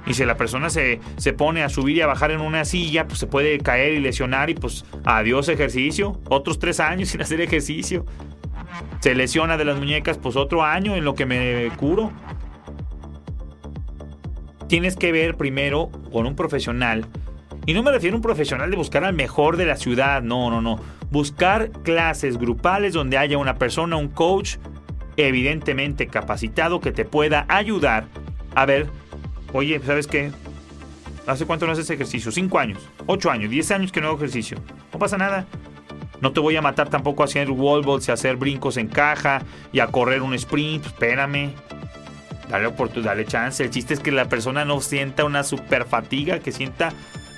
Y 0.06 0.14
si 0.14 0.24
la 0.24 0.36
persona 0.36 0.70
se, 0.70 1.00
se, 1.16 1.32
pone 1.32 1.62
a 1.62 1.68
subir 1.70 1.96
y 1.96 2.00
a 2.02 2.06
bajar 2.06 2.30
en 2.30 2.40
una 2.40 2.64
silla, 2.66 3.08
pues 3.08 3.18
se 3.18 3.26
puede 3.26 3.58
caer 3.58 3.94
y 3.94 4.00
lesionar 4.00 4.50
y 4.50 4.54
pues 4.54 4.84
adiós 5.04 5.48
ejercicio. 5.48 6.20
Otros 6.28 6.58
tres 6.58 6.78
años 6.78 7.08
sin 7.10 7.22
hacer 7.22 7.40
ejercicio. 7.40 8.04
Se 9.00 9.14
lesiona 9.14 9.56
de 9.56 9.64
las 9.64 9.78
muñecas, 9.78 10.18
pues 10.18 10.36
otro 10.36 10.62
año 10.62 10.96
en 10.96 11.04
lo 11.04 11.14
que 11.14 11.26
me 11.26 11.70
curo. 11.76 12.12
Tienes 14.68 14.96
que 14.96 15.12
ver 15.12 15.36
primero 15.36 15.90
con 16.12 16.26
un 16.26 16.36
profesional. 16.36 17.06
Y 17.66 17.74
no 17.74 17.82
me 17.82 17.92
refiero 17.92 18.14
a 18.14 18.18
un 18.18 18.22
profesional 18.22 18.70
de 18.70 18.76
buscar 18.76 19.04
al 19.04 19.14
mejor 19.14 19.56
de 19.56 19.66
la 19.66 19.76
ciudad, 19.76 20.22
no, 20.22 20.50
no, 20.50 20.60
no 20.60 20.78
buscar 21.14 21.70
clases 21.70 22.38
grupales 22.38 22.92
donde 22.92 23.16
haya 23.16 23.38
una 23.38 23.54
persona, 23.54 23.94
un 23.94 24.08
coach 24.08 24.56
evidentemente 25.16 26.08
capacitado 26.08 26.80
que 26.80 26.90
te 26.90 27.04
pueda 27.04 27.46
ayudar 27.48 28.06
a 28.56 28.66
ver, 28.66 28.88
oye, 29.52 29.80
¿sabes 29.86 30.08
qué? 30.08 30.32
¿Hace 31.28 31.46
cuánto 31.46 31.66
no 31.66 31.72
haces 31.72 31.88
ejercicio? 31.88 32.32
¿Cinco 32.32 32.58
años? 32.58 32.80
¿Ocho 33.06 33.30
años? 33.30 33.48
¿Diez 33.48 33.70
años 33.70 33.92
que 33.92 34.00
no 34.00 34.08
hago 34.08 34.16
ejercicio? 34.16 34.58
No 34.92 34.98
pasa 34.98 35.16
nada. 35.16 35.46
No 36.24 36.32
te 36.32 36.40
voy 36.40 36.56
a 36.56 36.62
matar 36.62 36.88
tampoco 36.88 37.22
a 37.22 37.26
hacer 37.26 37.50
wall 37.50 37.82
balls 37.84 38.08
y 38.08 38.10
hacer 38.10 38.34
brincos 38.36 38.76
en 38.76 38.88
caja 38.88 39.42
y 39.72 39.78
a 39.78 39.86
correr 39.86 40.22
un 40.22 40.34
sprint. 40.34 40.86
Espérame. 40.86 41.52
Dale 42.48 42.66
oportunidad, 42.66 43.12
dale 43.12 43.24
chance. 43.24 43.62
El 43.62 43.70
chiste 43.70 43.94
es 43.94 44.00
que 44.00 44.10
la 44.10 44.28
persona 44.28 44.64
no 44.64 44.80
sienta 44.80 45.24
una 45.24 45.44
super 45.44 45.84
fatiga, 45.84 46.40
que 46.40 46.50
sienta 46.50 46.92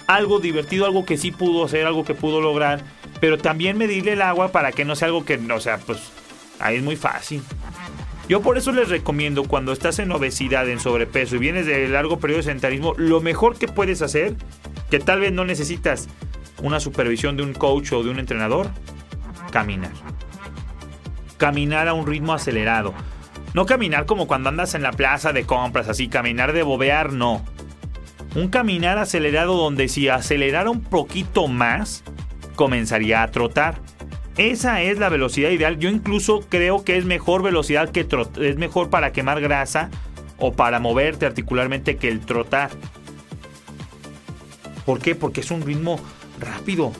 algo 0.06 0.38
divertido, 0.38 0.86
algo 0.86 1.04
que 1.04 1.18
sí 1.18 1.32
pudo 1.32 1.64
hacer, 1.64 1.84
algo 1.84 2.04
que 2.04 2.14
pudo 2.14 2.40
lograr 2.40 2.80
pero 3.20 3.38
también 3.38 3.78
medirle 3.78 4.12
el 4.12 4.22
agua 4.22 4.52
para 4.52 4.72
que 4.72 4.84
no 4.84 4.96
sea 4.96 5.06
algo 5.06 5.24
que, 5.24 5.36
o 5.36 5.60
sea, 5.60 5.78
pues 5.78 5.98
ahí 6.58 6.76
es 6.76 6.82
muy 6.82 6.96
fácil. 6.96 7.42
Yo 8.28 8.42
por 8.42 8.58
eso 8.58 8.72
les 8.72 8.88
recomiendo 8.88 9.44
cuando 9.44 9.72
estás 9.72 9.98
en 10.00 10.10
obesidad, 10.10 10.68
en 10.68 10.80
sobrepeso 10.80 11.36
y 11.36 11.38
vienes 11.38 11.66
de 11.66 11.88
largo 11.88 12.18
periodo 12.18 12.38
de 12.38 12.44
sedentarismo, 12.44 12.94
lo 12.96 13.20
mejor 13.20 13.56
que 13.56 13.68
puedes 13.68 14.02
hacer, 14.02 14.34
que 14.90 14.98
tal 14.98 15.20
vez 15.20 15.32
no 15.32 15.44
necesitas 15.44 16.08
una 16.62 16.80
supervisión 16.80 17.36
de 17.36 17.42
un 17.42 17.52
coach 17.52 17.92
o 17.92 18.02
de 18.02 18.10
un 18.10 18.18
entrenador, 18.18 18.68
caminar. 19.50 19.92
Caminar 21.38 21.88
a 21.88 21.94
un 21.94 22.06
ritmo 22.06 22.32
acelerado. 22.32 22.94
No 23.54 23.66
caminar 23.66 24.06
como 24.06 24.26
cuando 24.26 24.48
andas 24.48 24.74
en 24.74 24.82
la 24.82 24.92
plaza 24.92 25.32
de 25.32 25.44
compras, 25.44 25.88
así, 25.88 26.08
caminar 26.08 26.52
de 26.52 26.62
bobear, 26.62 27.12
no. 27.12 27.44
Un 28.34 28.48
caminar 28.48 28.98
acelerado 28.98 29.56
donde 29.56 29.88
si 29.88 30.08
acelerara 30.08 30.70
un 30.70 30.82
poquito 30.82 31.48
más, 31.48 32.04
comenzaría 32.54 33.22
a 33.22 33.30
trotar. 33.30 33.80
Esa 34.36 34.82
es 34.82 34.98
la 34.98 35.08
velocidad 35.08 35.50
ideal. 35.50 35.78
Yo 35.78 35.88
incluso 35.88 36.40
creo 36.48 36.84
que 36.84 36.98
es 36.98 37.06
mejor 37.06 37.42
velocidad 37.42 37.90
que 37.90 38.04
trotar. 38.04 38.44
Es 38.44 38.56
mejor 38.56 38.90
para 38.90 39.12
quemar 39.12 39.40
grasa 39.40 39.90
o 40.38 40.52
para 40.52 40.78
moverte 40.78 41.24
articularmente 41.24 41.96
que 41.96 42.08
el 42.08 42.20
trotar. 42.20 42.70
¿Por 44.84 45.00
qué? 45.00 45.14
Porque 45.14 45.40
es 45.40 45.50
un 45.50 45.62
ritmo 45.62 45.98
rápido. 46.40 46.92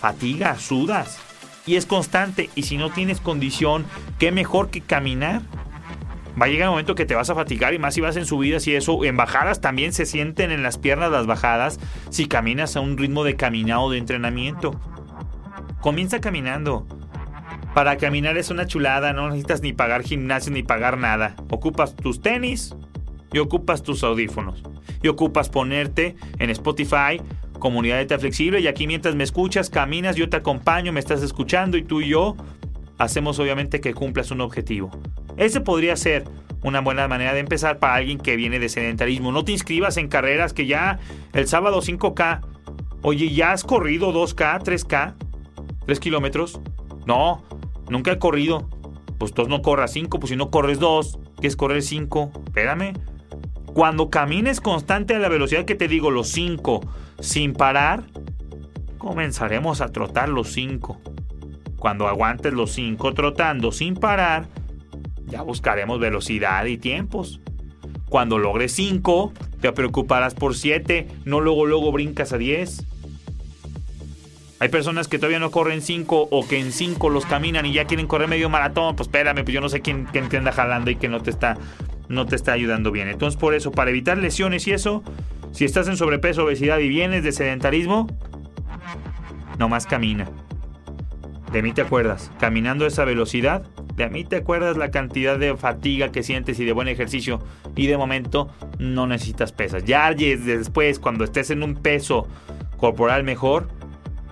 Fatiga, 0.00 0.56
sudas. 0.58 1.18
Y 1.66 1.76
es 1.76 1.86
constante. 1.86 2.50
Y 2.54 2.62
si 2.62 2.76
no 2.76 2.90
tienes 2.90 3.20
condición, 3.20 3.84
¿qué 4.18 4.32
mejor 4.32 4.70
que 4.70 4.80
caminar? 4.80 5.42
Va 6.40 6.46
a 6.46 6.48
llegar 6.48 6.68
un 6.68 6.74
momento 6.74 6.94
que 6.94 7.06
te 7.06 7.14
vas 7.14 7.28
a 7.28 7.34
fatigar 7.34 7.74
y 7.74 7.78
más 7.78 7.94
si 7.94 8.00
vas 8.00 8.16
en 8.16 8.24
subidas 8.24 8.66
y 8.66 8.74
eso. 8.74 9.04
En 9.04 9.16
bajadas 9.16 9.60
también 9.60 9.92
se 9.92 10.06
sienten 10.06 10.50
en 10.50 10.62
las 10.62 10.78
piernas 10.78 11.10
las 11.10 11.26
bajadas 11.26 11.78
si 12.08 12.26
caminas 12.26 12.76
a 12.76 12.80
un 12.80 12.96
ritmo 12.96 13.24
de 13.24 13.36
caminado 13.36 13.90
de 13.90 13.98
entrenamiento. 13.98 14.80
Comienza 15.80 16.20
caminando. 16.20 16.86
Para 17.74 17.96
caminar 17.98 18.36
es 18.36 18.50
una 18.50 18.66
chulada, 18.66 19.12
no 19.12 19.28
necesitas 19.28 19.62
ni 19.62 19.72
pagar 19.72 20.02
gimnasio 20.02 20.52
ni 20.52 20.62
pagar 20.62 20.98
nada. 20.98 21.36
Ocupas 21.50 21.94
tus 21.94 22.20
tenis 22.20 22.74
y 23.32 23.38
ocupas 23.38 23.82
tus 23.82 24.02
audífonos. 24.02 24.62
Y 25.02 25.08
ocupas 25.08 25.48
ponerte 25.48 26.16
en 26.38 26.50
Spotify, 26.50 27.20
comunidad 27.60 28.04
de 28.04 28.18
flexible, 28.18 28.60
y 28.60 28.66
aquí 28.66 28.86
mientras 28.88 29.14
me 29.14 29.22
escuchas, 29.22 29.70
caminas, 29.70 30.16
yo 30.16 30.28
te 30.28 30.36
acompaño, 30.36 30.92
me 30.92 30.98
estás 30.98 31.22
escuchando 31.22 31.76
y 31.76 31.84
tú 31.84 32.00
y 32.00 32.08
yo 32.08 32.36
hacemos 32.98 33.38
obviamente 33.38 33.80
que 33.80 33.94
cumplas 33.94 34.32
un 34.32 34.40
objetivo. 34.40 34.90
Ese 35.36 35.60
podría 35.60 35.96
ser 35.96 36.24
una 36.62 36.80
buena 36.80 37.08
manera 37.08 37.32
de 37.32 37.40
empezar 37.40 37.78
para 37.78 37.94
alguien 37.94 38.18
que 38.18 38.36
viene 38.36 38.58
de 38.58 38.68
sedentarismo. 38.68 39.32
No 39.32 39.44
te 39.44 39.52
inscribas 39.52 39.96
en 39.96 40.08
carreras 40.08 40.52
que 40.52 40.66
ya 40.66 40.98
el 41.32 41.46
sábado 41.46 41.80
5K, 41.80 42.40
oye, 43.02 43.30
ya 43.30 43.52
has 43.52 43.64
corrido 43.64 44.12
2K, 44.12 44.62
3K. 44.62 45.14
¿Tres 45.86 46.00
kilómetros? 46.00 46.60
No, 47.06 47.42
nunca 47.88 48.12
he 48.12 48.18
corrido. 48.18 48.68
Pues 49.18 49.34
tú 49.34 49.48
no 49.48 49.60
corras 49.60 49.92
cinco, 49.92 50.18
pues 50.18 50.30
si 50.30 50.36
no 50.36 50.50
corres 50.50 50.78
dos, 50.78 51.18
es 51.42 51.56
correr 51.56 51.82
cinco? 51.82 52.30
Espérame. 52.46 52.94
Cuando 53.74 54.10
camines 54.10 54.60
constante 54.60 55.14
a 55.14 55.18
la 55.18 55.28
velocidad 55.28 55.64
que 55.64 55.74
te 55.74 55.88
digo, 55.88 56.10
los 56.10 56.28
cinco, 56.28 56.80
sin 57.20 57.52
parar, 57.52 58.04
comenzaremos 58.98 59.80
a 59.80 59.88
trotar 59.88 60.28
los 60.28 60.48
cinco. 60.52 61.00
Cuando 61.76 62.08
aguantes 62.08 62.52
los 62.52 62.72
cinco 62.72 63.14
trotando 63.14 63.72
sin 63.72 63.94
parar, 63.94 64.48
ya 65.26 65.42
buscaremos 65.42 66.00
velocidad 66.00 66.64
y 66.66 66.76
tiempos. 66.76 67.40
Cuando 68.10 68.38
logres 68.38 68.72
5, 68.72 69.32
te 69.60 69.72
preocuparás 69.72 70.34
por 70.34 70.56
7, 70.56 71.06
no 71.24 71.40
luego 71.40 71.64
luego 71.64 71.92
brincas 71.92 72.32
a 72.32 72.38
10. 72.38 72.84
Hay 74.58 74.68
personas 74.68 75.06
que 75.06 75.18
todavía 75.18 75.38
no 75.38 75.52
corren 75.52 75.80
5 75.80 76.28
o 76.30 76.46
que 76.46 76.58
en 76.58 76.72
5 76.72 77.08
los 77.08 77.24
caminan 77.24 77.64
y 77.66 77.72
ya 77.72 77.86
quieren 77.86 78.08
correr 78.08 78.28
medio 78.28 78.50
maratón. 78.50 78.96
Pues 78.96 79.06
espérame, 79.06 79.44
pues 79.44 79.54
yo 79.54 79.60
no 79.60 79.68
sé 79.68 79.80
quién, 79.80 80.06
quién 80.10 80.28
te 80.28 80.36
anda 80.36 80.50
jalando 80.50 80.90
y 80.90 80.96
que 80.96 81.08
no 81.08 81.22
te 81.22 81.30
está 81.30 81.56
no 82.10 82.26
te 82.26 82.36
está 82.36 82.52
ayudando 82.52 82.90
bien. 82.90 83.08
Entonces, 83.08 83.40
por 83.40 83.54
eso, 83.54 83.70
para 83.70 83.90
evitar 83.90 84.18
lesiones 84.18 84.66
y 84.66 84.72
eso, 84.72 85.02
si 85.52 85.64
estás 85.64 85.88
en 85.88 85.96
sobrepeso, 85.96 86.44
obesidad 86.44 86.78
y 86.80 86.88
vienes 86.88 87.22
de 87.22 87.32
sedentarismo, 87.32 88.08
nomás 89.58 89.86
camina. 89.86 90.28
De 91.52 91.62
mí 91.62 91.72
te 91.72 91.82
acuerdas, 91.82 92.30
caminando 92.38 92.84
a 92.84 92.88
esa 92.88 93.04
velocidad, 93.04 93.62
de 93.96 94.10
mí 94.10 94.24
te 94.24 94.36
acuerdas 94.36 94.76
la 94.76 94.90
cantidad 94.90 95.38
de 95.38 95.56
fatiga 95.56 96.10
que 96.10 96.22
sientes 96.22 96.58
y 96.58 96.64
de 96.64 96.72
buen 96.72 96.88
ejercicio 96.88 97.40
y 97.76 97.86
de 97.86 97.96
momento 97.96 98.48
no 98.78 99.06
necesitas 99.06 99.52
pesas. 99.52 99.84
Ya 99.84 100.12
después, 100.12 100.98
cuando 100.98 101.22
estés 101.24 101.50
en 101.50 101.62
un 101.62 101.76
peso 101.76 102.26
corporal 102.76 103.22
mejor, 103.22 103.68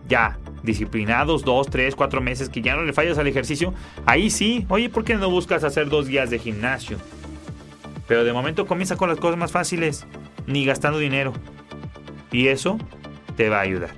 ya, 0.08 0.38
disciplinados, 0.64 1.44
dos, 1.44 1.68
tres, 1.70 1.94
cuatro 1.94 2.20
meses 2.20 2.48
que 2.48 2.60
ya 2.60 2.74
no 2.74 2.82
le 2.82 2.92
fallas 2.92 3.18
al 3.18 3.26
ejercicio, 3.28 3.72
ahí 4.04 4.30
sí, 4.30 4.66
oye, 4.68 4.88
¿por 4.88 5.04
qué 5.04 5.14
no 5.14 5.30
buscas 5.30 5.62
hacer 5.62 5.88
dos 5.88 6.06
días 6.06 6.30
de 6.30 6.38
gimnasio? 6.40 6.98
Pero 8.08 8.24
de 8.24 8.32
momento 8.32 8.66
comienza 8.66 8.96
con 8.96 9.08
las 9.08 9.18
cosas 9.18 9.38
más 9.38 9.52
fáciles, 9.52 10.06
ni 10.46 10.64
gastando 10.64 10.98
dinero. 10.98 11.32
Y 12.32 12.48
eso 12.48 12.78
te 13.36 13.48
va 13.48 13.58
a 13.58 13.60
ayudar. 13.60 13.90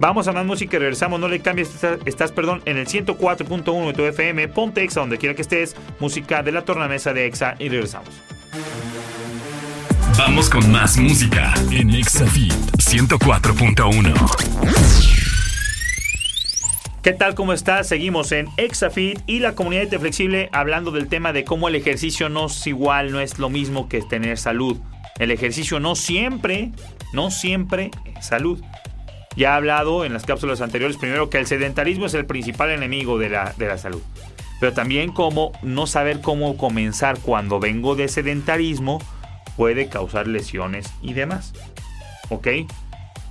Vamos 0.00 0.26
a 0.26 0.32
más 0.32 0.46
música 0.46 0.76
y 0.76 0.80
regresamos. 0.80 1.20
No 1.20 1.28
le 1.28 1.40
cambies. 1.40 1.70
Estás, 2.06 2.32
perdón, 2.32 2.62
en 2.64 2.76
el 2.76 2.86
104.1 2.86 3.86
de 3.86 3.92
tu 3.92 4.02
FM. 4.02 4.48
Ponte 4.48 4.82
Exa 4.82 5.00
donde 5.00 5.18
quiera 5.18 5.34
que 5.34 5.42
estés. 5.42 5.76
Música 6.00 6.42
de 6.42 6.52
la 6.52 6.64
tornamesa 6.64 7.12
de 7.12 7.26
Exa 7.26 7.54
y 7.58 7.68
regresamos. 7.68 8.08
Vamos 10.18 10.50
con 10.50 10.70
más 10.70 10.98
música 10.98 11.54
en 11.70 11.90
ExaFit 11.90 12.52
104.1. 12.78 15.21
¿Qué 17.02 17.12
tal? 17.12 17.34
¿Cómo 17.34 17.52
estás? 17.52 17.88
Seguimos 17.88 18.30
en 18.30 18.46
Exafit 18.56 19.18
y 19.26 19.40
la 19.40 19.56
comunidad 19.56 19.88
de 19.88 19.98
Flexible 19.98 20.48
hablando 20.52 20.92
del 20.92 21.08
tema 21.08 21.32
de 21.32 21.42
cómo 21.42 21.66
el 21.66 21.74
ejercicio 21.74 22.28
no 22.28 22.46
es 22.46 22.64
igual, 22.68 23.10
no 23.10 23.18
es 23.18 23.40
lo 23.40 23.50
mismo 23.50 23.88
que 23.88 24.02
tener 24.02 24.38
salud. 24.38 24.78
El 25.18 25.32
ejercicio 25.32 25.80
no 25.80 25.96
siempre, 25.96 26.70
no 27.12 27.32
siempre 27.32 27.90
es 28.04 28.26
salud. 28.26 28.62
Ya 29.34 29.48
he 29.48 29.52
hablado 29.52 30.04
en 30.04 30.12
las 30.12 30.24
cápsulas 30.24 30.60
anteriores 30.60 30.96
primero 30.96 31.28
que 31.28 31.38
el 31.38 31.48
sedentarismo 31.48 32.06
es 32.06 32.14
el 32.14 32.24
principal 32.24 32.70
enemigo 32.70 33.18
de 33.18 33.30
la, 33.30 33.52
de 33.58 33.66
la 33.66 33.78
salud. 33.78 34.02
Pero 34.60 34.72
también 34.72 35.10
como 35.10 35.50
no 35.60 35.88
saber 35.88 36.20
cómo 36.20 36.56
comenzar 36.56 37.18
cuando 37.18 37.58
vengo 37.58 37.96
de 37.96 38.06
sedentarismo 38.06 39.00
puede 39.56 39.88
causar 39.88 40.28
lesiones 40.28 40.92
y 41.02 41.14
demás. 41.14 41.52
¿Ok? 42.28 42.46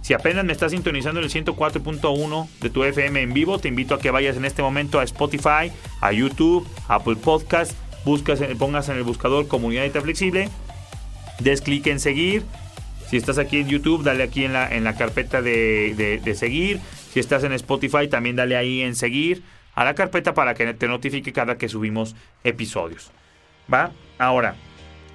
Si 0.01 0.13
apenas 0.13 0.43
me 0.43 0.51
estás 0.51 0.71
sintonizando 0.71 1.19
en 1.19 1.25
el 1.25 1.31
104.1 1.31 2.49
de 2.59 2.69
tu 2.69 2.83
FM 2.83 3.21
en 3.21 3.33
vivo, 3.33 3.59
te 3.59 3.67
invito 3.67 3.93
a 3.93 3.99
que 3.99 4.09
vayas 4.09 4.35
en 4.35 4.45
este 4.45 4.63
momento 4.63 4.99
a 4.99 5.03
Spotify, 5.03 5.71
a 6.01 6.11
YouTube, 6.11 6.67
Apple 6.87 7.17
Podcast, 7.17 7.73
buscas, 8.03 8.41
pongas 8.57 8.89
en 8.89 8.97
el 8.97 9.03
buscador 9.03 9.47
Comunidad 9.47 9.83
de 9.83 10.01
Flexible, 10.01 10.49
des 11.39 11.61
clic 11.61 11.85
en 11.87 11.99
seguir. 11.99 12.43
Si 13.09 13.17
estás 13.17 13.37
aquí 13.37 13.59
en 13.59 13.67
YouTube, 13.67 14.03
dale 14.03 14.23
aquí 14.23 14.43
en 14.45 14.53
la, 14.53 14.73
en 14.73 14.83
la 14.83 14.95
carpeta 14.95 15.41
de, 15.41 16.19
de 16.23 16.35
seguir. 16.35 16.79
Si 17.11 17.19
estás 17.19 17.43
en 17.43 17.51
Spotify, 17.53 18.07
también 18.07 18.35
dale 18.35 18.55
ahí 18.55 18.81
en 18.81 18.95
seguir 18.95 19.43
a 19.75 19.83
la 19.83 19.93
carpeta 19.95 20.33
para 20.33 20.53
que 20.53 20.73
te 20.73 20.87
notifique 20.87 21.31
cada 21.31 21.57
que 21.57 21.69
subimos 21.69 22.15
episodios. 22.43 23.11
¿Va? 23.71 23.91
Ahora, 24.17 24.55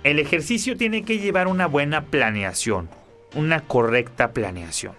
el 0.05 0.19
ejercicio 0.19 0.77
tiene 0.77 1.03
que 1.03 1.19
llevar 1.19 1.49
una 1.49 1.67
buena 1.67 2.05
planeación 2.05 2.89
una 3.35 3.63
correcta 3.63 4.33
planeación. 4.33 4.95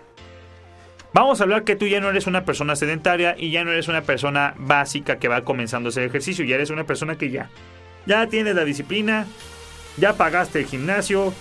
Vamos 1.13 1.39
a 1.39 1.43
hablar 1.43 1.63
que 1.63 1.75
tú 1.75 1.87
ya 1.87 1.99
no 1.99 2.09
eres 2.09 2.27
una 2.27 2.45
persona 2.45 2.75
sedentaria 2.75 3.35
y 3.37 3.49
ya 3.51 3.63
no 3.63 3.71
eres 3.71 3.87
una 3.87 4.03
persona 4.03 4.53
básica 4.57 5.17
que 5.17 5.27
va 5.27 5.43
comenzando 5.43 5.87
a 5.87 5.91
hacer 5.91 6.03
ejercicio, 6.03 6.45
ya 6.45 6.55
eres 6.55 6.69
una 6.69 6.83
persona 6.83 7.17
que 7.17 7.31
ya, 7.31 7.49
ya 8.05 8.27
tienes 8.27 8.55
la 8.55 8.65
disciplina, 8.65 9.25
ya 9.97 10.13
pagaste 10.13 10.59
el 10.59 10.65
gimnasio, 10.65 11.33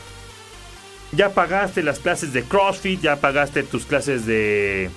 ya 1.13 1.35
pagaste 1.35 1.83
las 1.83 1.99
clases 1.99 2.33
de 2.33 2.43
CrossFit, 2.45 3.01
ya 3.01 3.17
pagaste 3.17 3.65
tus 3.65 3.85
clases 3.85 4.25
de, 4.25 4.91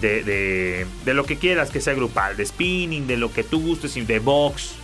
de, 0.00 0.22
de, 0.24 0.86
de 1.04 1.14
lo 1.14 1.24
que 1.24 1.36
quieras 1.36 1.70
que 1.70 1.80
sea 1.80 1.94
grupal, 1.94 2.36
de 2.36 2.46
spinning, 2.46 3.06
de 3.06 3.16
lo 3.16 3.32
que 3.32 3.44
tú 3.44 3.60
gustes, 3.60 3.94
de 3.94 4.18
box. 4.18 4.74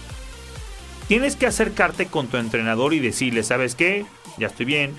Tienes 1.08 1.36
que 1.36 1.46
acercarte 1.46 2.06
con 2.06 2.28
tu 2.28 2.36
entrenador 2.36 2.94
y 2.94 3.00
decirle, 3.00 3.42
¿sabes 3.42 3.74
qué? 3.74 4.06
Ya 4.38 4.46
estoy 4.46 4.66
bien, 4.66 4.94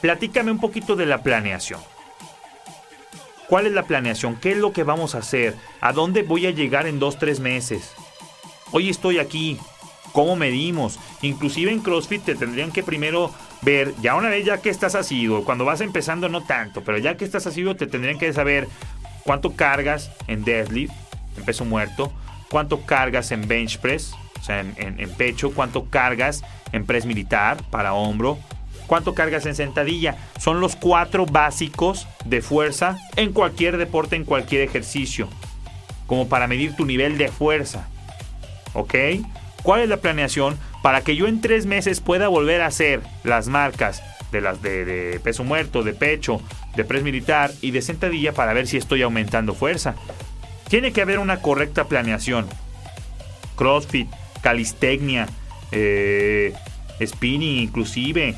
Platícame 0.00 0.50
un 0.50 0.60
poquito 0.60 0.96
de 0.96 1.06
la 1.06 1.22
planeación. 1.22 1.80
¿Cuál 3.48 3.66
es 3.66 3.72
la 3.72 3.82
planeación? 3.82 4.36
¿Qué 4.36 4.52
es 4.52 4.56
lo 4.56 4.72
que 4.72 4.84
vamos 4.84 5.14
a 5.14 5.18
hacer? 5.18 5.56
¿A 5.80 5.92
dónde 5.92 6.22
voy 6.22 6.46
a 6.46 6.52
llegar 6.52 6.86
en 6.86 6.98
dos, 6.98 7.18
tres 7.18 7.40
meses? 7.40 7.92
Hoy 8.70 8.88
estoy 8.88 9.18
aquí. 9.18 9.58
¿Cómo 10.12 10.36
medimos? 10.36 10.98
Inclusive 11.22 11.70
en 11.70 11.80
CrossFit 11.80 12.24
te 12.24 12.34
tendrían 12.34 12.72
que 12.72 12.82
primero 12.82 13.32
ver, 13.62 13.94
ya 14.00 14.14
una 14.14 14.28
vez 14.28 14.44
ya 14.44 14.60
que 14.60 14.70
estás 14.70 14.94
asiduo, 14.94 15.44
cuando 15.44 15.64
vas 15.64 15.80
empezando 15.80 16.28
no 16.28 16.42
tanto, 16.42 16.82
pero 16.82 16.98
ya 16.98 17.16
que 17.16 17.24
estás 17.24 17.46
asiduo 17.46 17.76
te 17.76 17.86
tendrían 17.86 18.18
que 18.18 18.32
saber 18.32 18.66
cuánto 19.22 19.54
cargas 19.54 20.10
en 20.26 20.42
deadlift, 20.44 20.92
en 21.36 21.44
peso 21.44 21.64
muerto, 21.64 22.12
cuánto 22.50 22.84
cargas 22.86 23.30
en 23.30 23.46
bench 23.46 23.78
press, 23.78 24.14
o 24.40 24.42
sea, 24.42 24.60
en, 24.60 24.74
en 24.76 25.10
pecho, 25.14 25.52
cuánto 25.52 25.88
cargas 25.90 26.42
en 26.72 26.86
press 26.86 27.06
militar 27.06 27.62
para 27.70 27.94
hombro, 27.94 28.38
cuánto 28.90 29.14
cargas 29.14 29.46
en 29.46 29.54
sentadilla. 29.54 30.16
Son 30.40 30.58
los 30.58 30.74
cuatro 30.74 31.24
básicos 31.24 32.08
de 32.24 32.42
fuerza 32.42 32.98
en 33.14 33.32
cualquier 33.32 33.76
deporte, 33.76 34.16
en 34.16 34.24
cualquier 34.24 34.62
ejercicio. 34.62 35.28
Como 36.08 36.28
para 36.28 36.48
medir 36.48 36.74
tu 36.74 36.84
nivel 36.84 37.16
de 37.16 37.28
fuerza. 37.28 37.86
¿Ok? 38.72 38.96
¿Cuál 39.62 39.82
es 39.82 39.88
la 39.88 39.98
planeación? 39.98 40.58
Para 40.82 41.02
que 41.02 41.14
yo 41.14 41.28
en 41.28 41.40
tres 41.40 41.66
meses 41.66 42.00
pueda 42.00 42.26
volver 42.26 42.62
a 42.62 42.66
hacer 42.66 43.00
las 43.22 43.46
marcas 43.46 44.02
de 44.32 44.40
las 44.40 44.60
de, 44.60 45.20
peso 45.22 45.44
muerto, 45.44 45.84
de 45.84 45.92
pecho, 45.92 46.40
de 46.74 46.84
press 46.84 47.04
militar 47.04 47.52
y 47.60 47.70
de 47.70 47.82
sentadilla 47.82 48.32
para 48.32 48.54
ver 48.54 48.66
si 48.66 48.76
estoy 48.76 49.02
aumentando 49.02 49.54
fuerza. 49.54 49.94
Tiene 50.68 50.92
que 50.92 51.02
haber 51.02 51.20
una 51.20 51.42
correcta 51.42 51.84
planeación. 51.84 52.48
CrossFit, 53.54 54.08
calistecnia, 54.40 55.28
eh, 55.70 56.54
spinning 57.00 57.60
inclusive, 57.60 58.34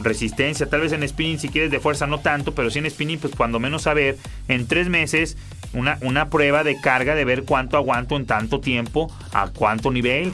resistencia, 0.00 0.68
tal 0.68 0.80
vez 0.80 0.92
en 0.92 1.06
spinning 1.06 1.38
si 1.38 1.48
quieres 1.48 1.70
de 1.70 1.80
fuerza 1.80 2.06
no 2.06 2.20
tanto, 2.20 2.54
pero 2.54 2.70
si 2.70 2.78
en 2.78 2.90
spinning 2.90 3.18
pues 3.18 3.34
cuando 3.34 3.58
menos 3.58 3.82
saber 3.82 4.16
en 4.48 4.66
tres 4.66 4.88
meses 4.88 5.36
una, 5.72 5.98
una 6.02 6.28
prueba 6.28 6.64
de 6.64 6.80
carga 6.80 7.14
de 7.14 7.24
ver 7.24 7.44
cuánto 7.44 7.76
aguanto 7.76 8.16
en 8.16 8.26
tanto 8.26 8.60
tiempo, 8.60 9.10
a 9.32 9.48
cuánto 9.48 9.90
nivel, 9.90 10.32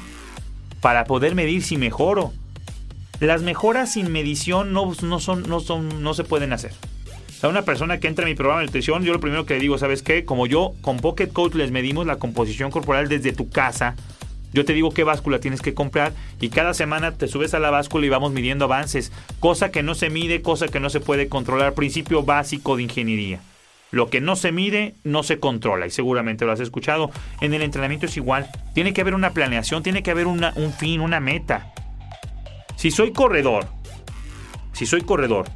para 0.80 1.04
poder 1.04 1.34
medir 1.34 1.62
si 1.62 1.76
mejoro. 1.76 2.32
Las 3.20 3.42
mejoras 3.42 3.92
sin 3.92 4.10
medición 4.10 4.72
no, 4.72 4.92
no, 5.02 5.20
son, 5.20 5.48
no, 5.48 5.60
son, 5.60 6.02
no 6.02 6.12
se 6.12 6.24
pueden 6.24 6.52
hacer. 6.52 6.72
O 7.42 7.48
una 7.48 7.62
persona 7.62 7.98
que 7.98 8.08
entra 8.08 8.24
a 8.24 8.28
mi 8.28 8.34
programa 8.34 8.60
de 8.60 8.66
nutrición, 8.66 9.02
yo 9.02 9.12
lo 9.12 9.20
primero 9.20 9.46
que 9.46 9.54
le 9.54 9.60
digo, 9.60 9.76
¿sabes 9.78 10.02
qué? 10.02 10.24
Como 10.24 10.46
yo 10.46 10.74
con 10.80 10.98
Pocket 10.98 11.28
Coach 11.28 11.54
les 11.54 11.72
medimos 11.72 12.06
la 12.06 12.16
composición 12.16 12.70
corporal 12.70 13.08
desde 13.08 13.32
tu 13.32 13.48
casa, 13.48 13.96
yo 14.52 14.64
te 14.64 14.72
digo 14.72 14.90
qué 14.90 15.04
báscula 15.04 15.40
tienes 15.40 15.62
que 15.62 15.74
comprar 15.74 16.12
y 16.40 16.50
cada 16.50 16.74
semana 16.74 17.12
te 17.12 17.28
subes 17.28 17.54
a 17.54 17.58
la 17.58 17.70
báscula 17.70 18.06
y 18.06 18.10
vamos 18.10 18.32
midiendo 18.32 18.66
avances, 18.66 19.12
cosa 19.40 19.70
que 19.70 19.82
no 19.82 19.94
se 19.94 20.10
mide, 20.10 20.42
cosa 20.42 20.68
que 20.68 20.80
no 20.80 20.90
se 20.90 21.00
puede 21.00 21.28
controlar, 21.28 21.74
principio 21.74 22.22
básico 22.22 22.76
de 22.76 22.84
ingeniería. 22.84 23.40
Lo 23.90 24.08
que 24.08 24.22
no 24.22 24.36
se 24.36 24.52
mide 24.52 24.94
no 25.04 25.22
se 25.22 25.38
controla 25.38 25.86
y 25.86 25.90
seguramente 25.90 26.46
lo 26.46 26.52
has 26.52 26.60
escuchado. 26.60 27.10
En 27.42 27.52
el 27.52 27.60
entrenamiento 27.60 28.06
es 28.06 28.16
igual. 28.16 28.48
Tiene 28.74 28.94
que 28.94 29.02
haber 29.02 29.14
una 29.14 29.34
planeación, 29.34 29.82
tiene 29.82 30.02
que 30.02 30.10
haber 30.10 30.26
un 30.26 30.72
fin, 30.78 31.02
una 31.02 31.20
meta. 31.20 31.74
Si 32.76 32.90
soy 32.90 33.12
corredor, 33.12 33.66
si 34.72 34.86
soy 34.86 35.02
corredor 35.02 35.46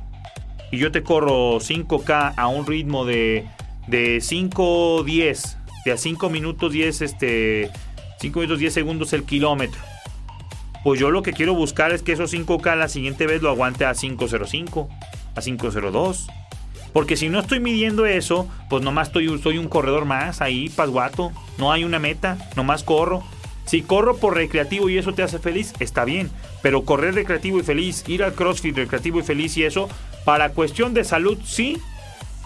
y 0.71 0.79
yo 0.79 0.93
te 0.93 1.03
corro 1.03 1.59
5K 1.61 2.35
a 2.37 2.47
un 2.49 2.67
ritmo 2.67 3.05
de, 3.05 3.47
de 3.87 4.19
5-10, 4.19 5.57
de 5.85 5.93
a 5.93 5.97
5 5.97 6.31
minutos 6.31 6.73
10 6.73 7.01
este, 7.03 7.71
5 8.21 8.39
minutos 8.41 8.59
10 8.59 8.73
segundos 8.75 9.13
el 9.13 9.25
kilómetro. 9.25 9.81
Pues 10.85 11.01
yo 11.01 11.11
lo 11.11 11.23
que 11.23 11.33
quiero 11.33 11.55
buscar 11.55 11.93
es 11.93 12.03
que 12.03 12.13
esos 12.13 12.33
5K 12.33 12.77
la 12.77 12.89
siguiente 12.89 13.27
vez 13.27 13.43
lo 13.43 13.51
aguante 13.51 13.85
a 13.85 13.95
505, 13.95 14.89
a 15.35 15.41
502. 15.41 16.29
Porque 16.93 17.17
si 17.17 17.29
no 17.29 17.41
estoy 17.41 17.61
midiendo 17.61 18.07
eso, 18.07 18.49
pues 18.71 18.83
nomás 18.83 19.09
estoy, 19.09 19.39
soy 19.43 19.59
un 19.59 19.69
corredor 19.69 20.05
más 20.05 20.41
ahí, 20.41 20.69
pasguato. 20.69 21.33
No 21.59 21.73
hay 21.73 21.85
una 21.85 21.99
meta, 21.99 22.39
nomás 22.57 22.85
corro. 22.85 23.23
Si 23.67 23.83
corro 23.83 24.17
por 24.17 24.35
recreativo 24.35 24.89
y 24.89 24.97
eso 24.97 25.13
te 25.13 25.25
hace 25.25 25.41
feliz, 25.41 25.75
está 25.81 26.05
bien. 26.05 26.31
Pero 26.63 26.85
correr 26.85 27.15
recreativo 27.15 27.59
y 27.59 27.65
feliz, 27.65 28.05
ir 28.07 28.23
al 28.23 28.35
CrossFit 28.35 28.77
recreativo 28.77 29.19
y 29.19 29.25
feliz 29.25 29.57
y 29.57 29.65
eso, 29.65 29.89
para 30.25 30.51
cuestión 30.51 30.95
de 30.95 31.05
salud, 31.05 31.37
sí. 31.45 31.79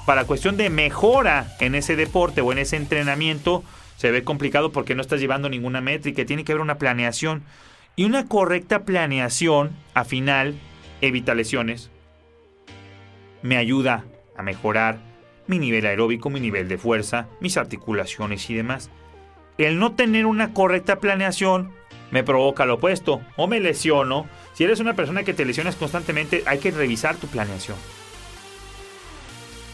Para 0.06 0.24
cuestión 0.24 0.56
de 0.56 0.70
mejora 0.70 1.54
en 1.60 1.74
ese 1.74 1.94
deporte 1.94 2.40
o 2.40 2.52
en 2.52 2.58
ese 2.58 2.76
entrenamiento, 2.76 3.62
se 4.00 4.10
ve 4.10 4.24
complicado 4.24 4.72
porque 4.72 4.94
no 4.94 5.02
estás 5.02 5.20
llevando 5.20 5.50
ninguna 5.50 5.82
métrica, 5.82 6.24
tiene 6.24 6.42
que 6.42 6.52
haber 6.52 6.62
una 6.62 6.78
planeación. 6.78 7.42
Y 7.96 8.06
una 8.06 8.28
correcta 8.28 8.86
planeación, 8.86 9.76
a 9.92 10.04
final, 10.04 10.54
evita 11.02 11.34
lesiones, 11.34 11.90
me 13.42 13.58
ayuda 13.58 14.06
a 14.38 14.42
mejorar 14.42 15.00
mi 15.46 15.58
nivel 15.58 15.84
aeróbico, 15.84 16.30
mi 16.30 16.40
nivel 16.40 16.66
de 16.66 16.78
fuerza, 16.78 17.28
mis 17.40 17.58
articulaciones 17.58 18.48
y 18.48 18.54
demás. 18.54 18.90
El 19.58 19.78
no 19.78 19.92
tener 19.92 20.24
una 20.24 20.54
correcta 20.54 20.98
planeación 20.98 21.70
me 22.10 22.24
provoca 22.24 22.64
lo 22.64 22.76
opuesto 22.76 23.20
o 23.36 23.48
me 23.48 23.60
lesiono. 23.60 24.26
Si 24.54 24.64
eres 24.64 24.80
una 24.80 24.96
persona 24.96 25.24
que 25.24 25.34
te 25.34 25.44
lesionas 25.44 25.76
constantemente, 25.76 26.42
hay 26.46 26.58
que 26.58 26.70
revisar 26.70 27.16
tu 27.16 27.26
planeación. 27.26 27.76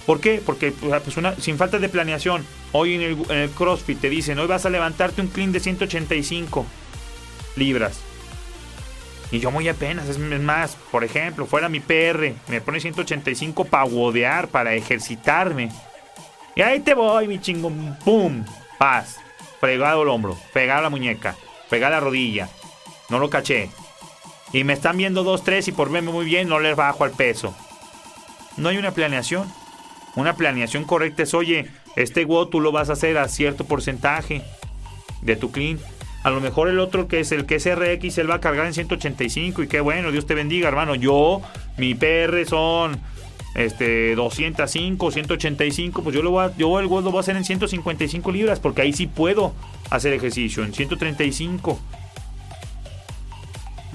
¿Por 0.07 0.21
qué? 0.21 0.40
Porque 0.45 0.71
pues 0.71 1.16
una, 1.16 1.35
sin 1.35 1.59
falta 1.59 1.79
de 1.79 1.88
planeación, 1.88 2.47
hoy 2.71 2.95
en 2.95 3.03
el, 3.29 3.51
CrossFit 3.51 4.01
te 4.01 4.09
dicen, 4.09 4.38
hoy 4.38 4.47
vas 4.47 4.64
a 4.64 4.71
levantarte 4.71 5.21
un 5.21 5.27
clean 5.27 5.51
de 5.51 5.59
185 5.59 6.64
libras. 7.57 8.01
Y 9.33 9.40
yo 9.40 9.51
muy 9.51 9.69
apenas, 9.69 10.09
es 10.09 10.19
más, 10.19 10.77
por 10.92 11.03
ejemplo, 11.03 11.47
fuera 11.47 11.69
mi 11.69 11.81
PR, 11.81 12.35
me 12.47 12.61
pone 12.61 12.79
185 12.79 13.64
para 13.64 13.85
wodear, 13.85 14.47
para 14.47 14.75
ejercitarme. 14.75 15.71
Y 16.55 16.62
ahí 16.62 16.79
te 16.79 16.95
voy, 16.95 17.27
mi 17.27 17.40
chingón, 17.40 17.99
¡pum! 18.05 18.45
Paz, 18.79 19.16
fregado 19.59 20.03
el 20.03 20.09
hombro, 20.09 20.38
pegado 20.53 20.83
la 20.83 20.90
muñeca, 20.90 21.35
pegada 21.69 21.97
la 21.97 22.01
rodilla. 22.01 22.49
No 23.09 23.19
lo 23.19 23.29
caché. 23.29 23.71
Y 24.53 24.62
me 24.62 24.75
están 24.75 24.97
viendo 24.97 25.25
2, 25.25 25.42
3 25.42 25.69
y 25.69 25.73
por 25.73 25.90
verme 25.90 26.12
muy 26.12 26.25
bien 26.25 26.49
no 26.49 26.61
les 26.61 26.77
bajo 26.77 27.03
al 27.03 27.11
peso. 27.11 27.55
No 28.57 28.69
hay 28.69 28.79
una 28.79 28.92
planeación. 28.92 29.53
Una 30.16 30.35
planeación 30.35 30.85
correcta 30.85 31.22
es, 31.22 31.35
oye, 31.35 31.66
este 31.94 32.24
WOD 32.24 32.48
tú 32.48 32.61
lo 32.61 32.72
vas 32.72 32.90
a 32.90 32.94
hacer 32.94 33.18
a 33.18 33.29
cierto 33.29 33.64
porcentaje 33.64 34.42
de 35.22 35.37
tu 35.37 35.52
clean. 35.52 35.79
A 36.22 36.31
lo 36.31 36.40
mejor 36.40 36.68
el 36.68 36.81
otro 36.81 37.07
que 37.07 37.20
es 37.20 37.31
el 37.31 37.46
que 37.46 37.57
es 37.57 37.66
RX, 37.66 38.18
él 38.18 38.31
va 38.31 38.37
a 38.37 38.40
cargar 38.40 38.66
en 38.66 38.74
185 38.74 39.62
y 39.62 39.68
qué 39.68 39.81
bueno, 39.81 40.11
Dios 40.11 40.26
te 40.26 40.35
bendiga, 40.35 40.68
hermano. 40.68 40.94
Yo, 40.94 41.42
mi 41.76 41.94
PR 41.94 42.44
son 42.46 42.98
este 43.55 44.14
205, 44.16 45.11
185, 45.11 46.02
pues 46.02 46.14
yo 46.16 46.22
lo 46.22 46.31
voy 46.31 46.46
a, 46.46 46.57
yo 46.57 46.81
el 46.81 46.87
WOD 46.87 47.05
lo 47.05 47.11
voy 47.11 47.18
a 47.18 47.20
hacer 47.20 47.37
en 47.37 47.44
155 47.44 48.33
libras 48.33 48.59
porque 48.59 48.83
ahí 48.83 48.92
sí 48.92 49.07
puedo 49.07 49.55
hacer 49.90 50.12
ejercicio 50.14 50.64
en 50.64 50.74
135. 50.74 51.79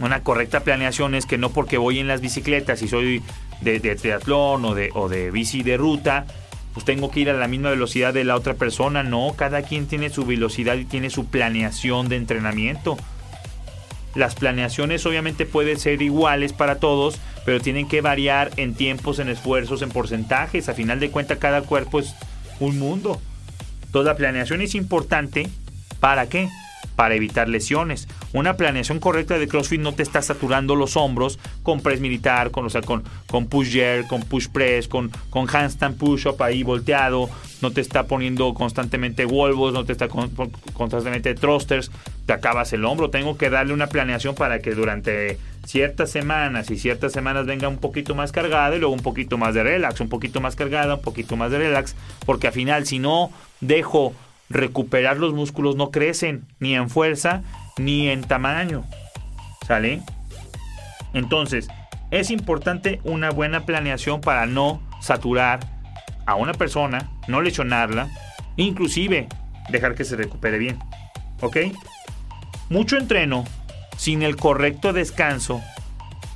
Una 0.02 0.24
correcta 0.24 0.62
planeación 0.62 1.14
es 1.14 1.26
que 1.26 1.38
no 1.38 1.52
porque 1.52 1.78
voy 1.78 2.00
en 2.00 2.08
las 2.08 2.22
bicicletas 2.22 2.82
y 2.82 2.88
soy 2.88 3.22
de, 3.62 3.80
triatlón 3.80 4.66
o 4.66 4.74
de, 4.74 4.90
o 4.96 5.08
de 5.10 5.30
bici 5.30 5.62
de 5.62 5.78
ruta, 5.78 6.26
pues 6.74 6.86
tengo 6.86 7.12
que 7.12 7.20
ir 7.20 7.30
a 7.30 7.34
la 7.34 7.48
misma 7.48 7.70
velocidad 7.70 8.14
de 8.14 8.24
la 8.24 8.36
otra 8.36 8.56
persona. 8.56 9.04
No, 9.04 9.34
cada 9.38 9.62
quien 9.62 9.88
tiene 9.88 10.10
su 10.10 10.26
velocidad 10.26 10.76
y 10.76 10.86
tiene 10.86 11.12
su 11.12 11.28
planeación 11.28 12.10
de 12.10 12.16
entrenamiento. 12.16 12.98
Las 14.16 14.36
planeaciones 14.36 15.06
obviamente 15.06 15.46
pueden 15.46 15.80
ser 15.80 16.02
iguales 16.02 16.52
para 16.52 16.80
todos, 16.80 17.20
pero 17.46 17.60
tienen 17.60 17.88
que 17.88 18.02
variar 18.02 18.52
en 18.58 18.74
tiempos, 18.74 19.20
en 19.20 19.30
esfuerzos, 19.30 19.84
en 19.84 19.90
porcentajes. 19.90 20.68
A 20.68 20.74
final 20.74 21.00
de 21.00 21.12
cuentas, 21.12 21.38
cada 21.38 21.62
cuerpo 21.62 22.00
es 22.00 22.16
un 22.60 22.80
mundo. 22.80 23.22
Toda 23.92 24.16
planeación 24.16 24.62
es 24.62 24.74
importante. 24.74 25.48
¿Para 26.00 26.28
qué? 26.28 26.50
para 26.96 27.16
evitar 27.16 27.50
lesiones. 27.50 28.08
Una 28.34 28.56
planeación 28.56 29.00
correcta 29.00 29.38
de 29.38 29.48
CrossFit 29.48 29.82
no 29.82 29.94
te 29.94 30.04
está 30.04 30.22
saturando 30.22 30.76
los 30.76 30.96
hombros 30.96 31.38
con 31.64 31.82
press 31.82 32.00
militar, 32.00 32.52
con, 32.52 32.66
o 32.66 32.70
sea, 32.70 32.82
con, 32.82 33.04
con 33.28 33.48
push 33.48 33.72
jerk, 33.72 34.08
con 34.08 34.22
push 34.22 34.48
press, 34.48 34.88
con, 34.88 35.12
con 35.30 35.48
handstand 35.54 35.98
push-up 35.98 36.42
ahí 36.42 36.64
volteado, 36.64 37.30
no 37.62 37.72
te 37.72 37.82
está 37.82 38.04
poniendo 38.04 38.54
constantemente 38.54 39.26
wolvos, 39.26 39.74
no 39.74 39.84
te 39.84 39.92
está 39.92 40.08
con, 40.08 40.32
constantemente 40.74 41.36
thrusters, 41.36 41.92
te 42.26 42.34
acabas 42.34 42.72
el 42.74 42.86
hombro. 42.86 43.10
Tengo 43.10 43.38
que 43.38 43.50
darle 43.50 43.74
una 43.74 43.88
planeación 43.88 44.34
para 44.34 44.60
que 44.60 44.76
durante 44.76 45.38
ciertas 45.66 46.10
semanas 46.10 46.72
y 46.72 46.78
ciertas 46.78 47.12
semanas 47.12 47.46
venga 47.46 47.68
un 47.68 47.78
poquito 47.78 48.16
más 48.16 48.32
cargada 48.32 48.76
y 48.76 48.80
luego 48.80 48.94
un 48.94 49.02
poquito 49.02 49.38
más 49.38 49.54
de 49.54 49.64
relax, 49.64 50.00
un 50.00 50.10
poquito 50.10 50.42
más 50.42 50.56
cargada, 50.56 50.96
un 50.96 51.02
poquito 51.02 51.36
más 51.36 51.52
de 51.52 51.60
relax, 51.60 51.96
porque 52.26 52.48
al 52.48 52.54
final 52.54 52.86
si 52.86 53.00
no 53.00 53.32
dejo 53.60 54.14
recuperar 54.50 55.18
los 55.18 55.34
músculos 55.34 55.76
no 55.76 55.92
crecen 55.92 56.44
ni 56.60 56.76
en 56.76 56.90
fuerza 56.90 57.44
ni 57.78 58.10
en 58.10 58.24
tamaño. 58.24 58.84
¿Sale? 59.68 60.02
Entonces, 61.14 61.68
es 62.10 62.30
importante 62.30 63.00
una 63.04 63.32
buena 63.32 63.66
planeación 63.66 64.22
para 64.22 64.46
no 64.46 64.82
saturar 65.02 65.60
a 66.26 66.36
una 66.36 66.54
persona, 66.54 67.10
no 67.28 67.42
lesionarla, 67.42 68.10
inclusive 68.58 69.28
dejar 69.70 69.96
que 69.96 70.06
se 70.06 70.16
recupere 70.16 70.58
bien. 70.58 70.80
¿Ok? 71.42 71.58
Mucho 72.70 72.98
entreno 72.98 73.46
sin 73.98 74.24
el 74.24 74.36
correcto 74.36 74.94
descanso 74.94 75.62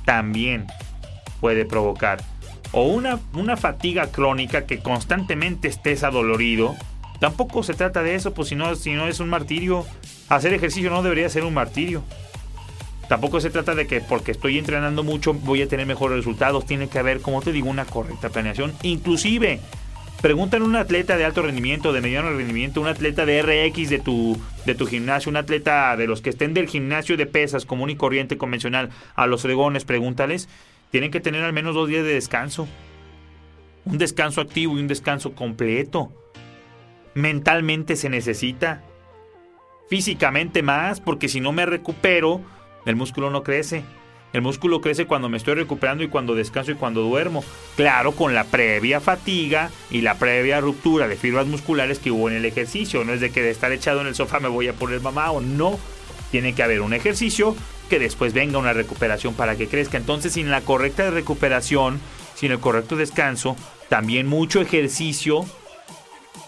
también 0.04 0.66
puede 1.40 1.64
provocar 1.64 2.22
o 2.72 2.82
una, 2.84 3.20
una 3.32 3.56
fatiga 3.56 4.08
crónica 4.08 4.66
que 4.66 4.80
constantemente 4.80 5.68
estés 5.68 6.04
adolorido 6.04 6.76
Tampoco 7.20 7.62
se 7.62 7.74
trata 7.74 8.02
de 8.02 8.14
eso, 8.14 8.34
pues 8.34 8.48
si 8.48 8.54
no, 8.54 8.74
si 8.74 8.92
no 8.92 9.08
es 9.08 9.20
un 9.20 9.28
martirio. 9.28 9.86
Hacer 10.28 10.52
ejercicio 10.52 10.90
no 10.90 11.02
debería 11.02 11.28
ser 11.28 11.44
un 11.44 11.54
martirio. 11.54 12.02
Tampoco 13.08 13.40
se 13.40 13.50
trata 13.50 13.74
de 13.74 13.86
que 13.86 14.00
porque 14.00 14.32
estoy 14.32 14.58
entrenando 14.58 15.04
mucho 15.04 15.32
voy 15.32 15.62
a 15.62 15.68
tener 15.68 15.86
mejores 15.86 16.18
resultados. 16.18 16.66
Tiene 16.66 16.88
que 16.88 16.98
haber, 16.98 17.20
como 17.20 17.40
te 17.40 17.52
digo, 17.52 17.70
una 17.70 17.84
correcta 17.84 18.30
planeación. 18.30 18.74
Inclusive, 18.82 19.60
pregúntale 20.20 20.64
a 20.64 20.68
un 20.68 20.76
atleta 20.76 21.16
de 21.16 21.24
alto 21.24 21.42
rendimiento, 21.42 21.92
de 21.92 22.00
mediano 22.00 22.30
rendimiento, 22.30 22.80
un 22.80 22.88
atleta 22.88 23.24
de 23.24 23.42
RX 23.42 23.88
de 23.88 24.00
tu, 24.00 24.36
de 24.66 24.74
tu 24.74 24.86
gimnasio, 24.86 25.30
un 25.30 25.36
atleta 25.36 25.96
de 25.96 26.08
los 26.08 26.20
que 26.20 26.30
estén 26.30 26.52
del 26.52 26.68
gimnasio 26.68 27.16
de 27.16 27.26
pesas 27.26 27.64
común 27.64 27.90
y 27.90 27.96
corriente 27.96 28.36
convencional, 28.36 28.90
a 29.14 29.26
los 29.26 29.42
fregones, 29.42 29.84
pregúntales. 29.84 30.48
Tienen 30.90 31.12
que 31.12 31.20
tener 31.20 31.44
al 31.44 31.52
menos 31.52 31.74
dos 31.74 31.88
días 31.88 32.04
de 32.04 32.14
descanso. 32.14 32.66
Un 33.84 33.98
descanso 33.98 34.40
activo 34.40 34.76
y 34.76 34.80
un 34.80 34.88
descanso 34.88 35.32
completo 35.32 36.12
mentalmente 37.16 37.96
se 37.96 38.10
necesita. 38.10 38.82
Físicamente 39.88 40.62
más, 40.62 41.00
porque 41.00 41.28
si 41.28 41.40
no 41.40 41.50
me 41.50 41.64
recupero, 41.64 42.42
el 42.84 42.94
músculo 42.94 43.30
no 43.30 43.42
crece. 43.42 43.84
El 44.34 44.42
músculo 44.42 44.82
crece 44.82 45.06
cuando 45.06 45.30
me 45.30 45.38
estoy 45.38 45.54
recuperando 45.54 46.04
y 46.04 46.08
cuando 46.08 46.34
descanso 46.34 46.72
y 46.72 46.74
cuando 46.74 47.00
duermo. 47.00 47.42
Claro, 47.74 48.12
con 48.12 48.34
la 48.34 48.44
previa 48.44 49.00
fatiga 49.00 49.70
y 49.90 50.02
la 50.02 50.18
previa 50.18 50.60
ruptura 50.60 51.08
de 51.08 51.16
fibras 51.16 51.46
musculares 51.46 51.98
que 51.98 52.10
hubo 52.10 52.28
en 52.28 52.36
el 52.36 52.44
ejercicio. 52.44 53.02
No 53.02 53.14
es 53.14 53.20
de 53.22 53.30
que 53.30 53.40
de 53.40 53.50
estar 53.50 53.72
echado 53.72 54.02
en 54.02 54.08
el 54.08 54.14
sofá 54.14 54.38
me 54.38 54.48
voy 54.48 54.68
a 54.68 54.74
poner 54.74 55.00
mamado. 55.00 55.40
No. 55.40 55.78
Tiene 56.30 56.54
que 56.54 56.62
haber 56.62 56.82
un 56.82 56.92
ejercicio 56.92 57.56
que 57.88 57.98
después 57.98 58.34
venga 58.34 58.58
una 58.58 58.74
recuperación 58.74 59.32
para 59.32 59.56
que 59.56 59.68
crezca. 59.68 59.96
Entonces, 59.96 60.34
sin 60.34 60.50
la 60.50 60.60
correcta 60.60 61.08
recuperación, 61.10 61.98
sin 62.34 62.52
el 62.52 62.58
correcto 62.58 62.96
descanso, 62.96 63.56
también 63.88 64.26
mucho 64.26 64.60
ejercicio 64.60 65.46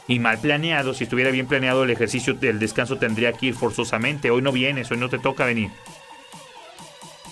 y 0.09 0.19
mal 0.19 0.39
planeado, 0.39 0.95
si 0.95 1.05
estuviera 1.05 1.31
bien 1.31 1.47
planeado 1.47 1.85
el 1.85 1.91
ejercicio, 1.91 2.37
el 2.41 2.59
descanso 2.59 2.97
tendría 2.97 3.35
que 3.35 3.47
ir 3.47 3.55
forzosamente. 3.55 4.31
Hoy 4.31 4.41
no 4.41 4.53
vienes, 4.53 4.91
hoy 4.91 4.97
no 4.97 5.11
te 5.11 5.19
toca 5.19 5.45
venir. 5.45 5.71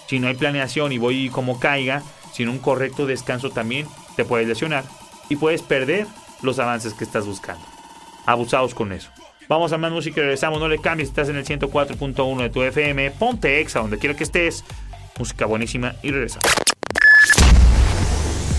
Si 0.07 0.21
no 0.21 0.29
hay 0.29 0.35
planeación 0.35 0.93
y 0.93 0.99
voy 0.99 1.31
como 1.31 1.59
caiga, 1.59 2.03
sin 2.33 2.51
un 2.51 2.59
correcto 2.59 3.07
descanso 3.07 3.51
también 3.51 3.89
te 4.15 4.27
puedes 4.27 4.47
lesionar 4.47 4.85
y 5.31 5.37
puedes 5.37 5.62
perder 5.62 6.07
los 6.43 6.59
avances 6.59 6.93
que 6.93 7.05
estás 7.05 7.27
buscando. 7.27 7.65
Abusados 8.27 8.75
con 8.75 8.93
eso. 8.93 9.11
Vamos 9.49 9.73
a 9.73 9.79
más 9.79 9.91
música 9.91 10.21
y 10.21 10.25
regresamos. 10.25 10.61
No 10.61 10.69
le 10.69 10.79
cambies, 10.79 11.09
estás 11.09 11.29
en 11.31 11.37
el 11.37 11.47
104.1 11.47 12.43
de 12.43 12.51
tu 12.51 12.62
FM. 12.62 13.11
Ponte 13.12 13.61
exa 13.61 13.81
donde 13.81 13.99
quiera 13.99 14.15
que 14.15 14.25
estés. 14.25 14.65
Música 15.19 15.47
buenísima 15.47 15.95
y 16.03 16.11
regresamos. 16.11 16.66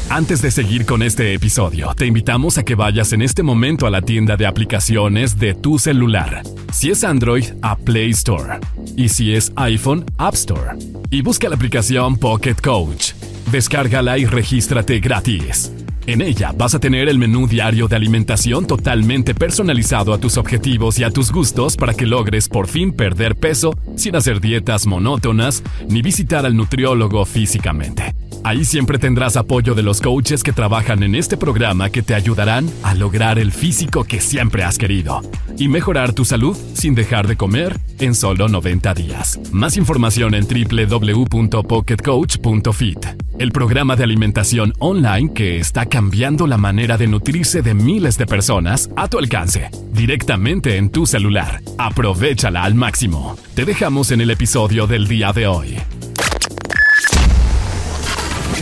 Antes 0.10 0.42
de 0.42 0.52
seguir 0.52 0.86
con 0.86 1.04
este 1.04 1.34
episodio, 1.34 1.94
te 1.94 2.06
invitamos 2.06 2.58
a 2.58 2.64
que 2.64 2.76
vayas 2.76 3.12
en 3.12 3.22
este 3.22 3.44
momento 3.44 3.86
a 3.86 3.90
la 3.90 4.02
tienda 4.02 4.38
de 4.38 4.46
aplicaciones 4.46 5.38
de 5.38 5.54
tu 5.54 5.80
celular. 5.80 6.44
Si 6.72 6.90
es 6.90 7.04
Android, 7.04 7.44
a 7.62 7.76
Play 7.76 8.12
Store. 8.12 8.60
Y 8.96 9.10
si 9.10 9.34
es 9.34 9.52
iPhone, 9.58 10.06
App 10.18 10.36
Store. 10.36 10.78
Y 11.10 11.22
busca 11.22 11.50
la 11.50 11.56
aplicación 11.56 12.16
Pocket 12.16 12.56
Coach. 12.56 13.12
Descárgala 13.52 14.18
y 14.18 14.26
regístrate 14.26 15.02
gratis. 15.02 15.74
En 16.06 16.22
ella 16.22 16.54
vas 16.58 16.74
a 16.74 16.80
tener 16.80 17.10
el 17.10 17.20
menú 17.20 17.46
diario 17.46 17.90
de 17.90 17.98
alimentación 17.98 18.66
totalmente 18.66 19.36
personalizado 19.36 20.14
a 20.14 20.20
tus 20.20 20.38
objetivos 20.38 20.98
y 21.00 21.04
a 21.04 21.12
tus 21.12 21.34
gustos 21.34 21.76
para 21.76 21.94
que 21.94 22.06
logres 22.06 22.48
por 22.48 22.68
fin 22.68 22.94
perder 22.94 23.36
peso 23.36 23.78
sin 23.98 24.16
hacer 24.16 24.40
dietas 24.40 24.88
monótonas 24.88 25.64
ni 25.90 26.02
visitar 26.02 26.46
al 26.46 26.56
nutriólogo 26.56 27.26
físicamente. 27.26 28.16
Ahí 28.48 28.64
siempre 28.64 28.98
tendrás 28.98 29.36
apoyo 29.36 29.76
de 29.76 29.84
los 29.84 30.00
coaches 30.00 30.42
que 30.42 30.54
trabajan 30.54 31.04
en 31.04 31.16
este 31.16 31.36
programa 31.36 31.90
que 31.90 32.02
te 32.02 32.16
ayudarán 32.16 32.72
a 32.82 32.96
lograr 32.96 33.40
el 33.40 33.52
físico 33.52 34.06
que 34.06 34.22
siempre 34.22 34.64
has 34.64 34.78
querido 34.78 35.22
y 35.58 35.68
mejorar 35.68 36.14
tu 36.14 36.24
salud 36.24 36.56
sin 36.74 36.96
dejar 36.96 37.28
de 37.28 37.36
comer 37.36 37.78
en 38.00 38.16
solo 38.16 38.48
90 38.48 38.94
días. 38.94 39.38
Más 39.52 39.76
información 39.76 40.34
en 40.34 40.48
www.pocketcoach.fit. 40.48 43.06
el 43.38 43.52
programa 43.52 43.98
de 43.98 44.06
alimentación 44.06 44.74
online 44.80 45.34
que 45.34 45.60
está 45.60 45.86
cambiando 45.86 46.48
la 46.48 46.58
manera 46.58 46.98
de 46.98 47.08
nutrirse 47.08 47.62
de 47.62 47.74
miles 47.74 48.18
de 48.18 48.28
personas 48.28 48.90
a 48.96 49.10
tu 49.10 49.20
alcance, 49.20 49.70
directamente 49.92 50.78
en 50.78 50.90
tu 50.90 51.06
celular. 51.06 51.62
Aprovechala 51.78 52.64
al 52.64 52.76
máximo. 52.76 53.36
Te 53.56 53.66
dejamos 53.66 54.12
en 54.12 54.22
el 54.22 54.30
episodio 54.30 54.88
del 54.88 55.06
día 55.06 55.34
de 55.34 55.48
hoy. 55.48 55.76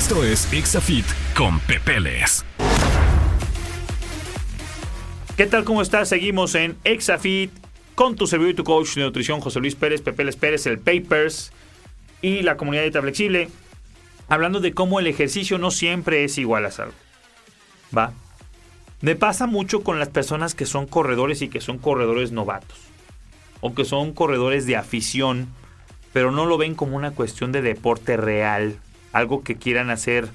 Esto 0.05 0.23
es 0.23 0.53
Exafit 0.53 1.05
con 1.35 1.59
Pepeles. 1.61 2.45
¿Qué 5.35 5.47
tal? 5.47 5.63
¿Cómo 5.63 5.81
estás? 5.81 6.09
Seguimos 6.09 6.53
en 6.53 6.77
Exafit 6.83 7.49
con 7.95 8.15
tu 8.15 8.27
servidor 8.27 8.51
y 8.51 8.55
tu 8.55 8.63
coach 8.63 8.93
de 8.93 9.01
nutrición, 9.01 9.41
José 9.41 9.59
Luis 9.61 9.73
Pérez, 9.73 10.03
Pepeles 10.03 10.35
Pérez, 10.35 10.67
el 10.67 10.77
Papers 10.77 11.51
y 12.21 12.43
la 12.43 12.55
comunidad 12.55 12.83
de 12.83 13.01
Flexible 13.01 13.49
hablando 14.29 14.59
de 14.59 14.75
cómo 14.75 14.99
el 14.99 15.07
ejercicio 15.07 15.57
no 15.57 15.71
siempre 15.71 16.23
es 16.23 16.37
igual 16.37 16.67
a 16.67 16.71
salud. 16.71 16.93
¿Va? 17.97 18.13
Me 19.01 19.15
pasa 19.15 19.47
mucho 19.47 19.81
con 19.81 19.97
las 19.97 20.09
personas 20.09 20.53
que 20.53 20.67
son 20.67 20.85
corredores 20.85 21.41
y 21.41 21.47
que 21.47 21.61
son 21.61 21.79
corredores 21.79 22.31
novatos. 22.31 22.77
O 23.59 23.73
que 23.73 23.85
son 23.85 24.13
corredores 24.13 24.67
de 24.67 24.75
afición, 24.75 25.47
pero 26.13 26.29
no 26.29 26.45
lo 26.45 26.59
ven 26.59 26.75
como 26.75 26.95
una 26.95 27.09
cuestión 27.09 27.51
de 27.51 27.63
deporte 27.63 28.17
real. 28.17 28.77
Algo 29.15 29.43
que 29.43 29.55
quieran 29.55 29.91
hacer 29.91 30.27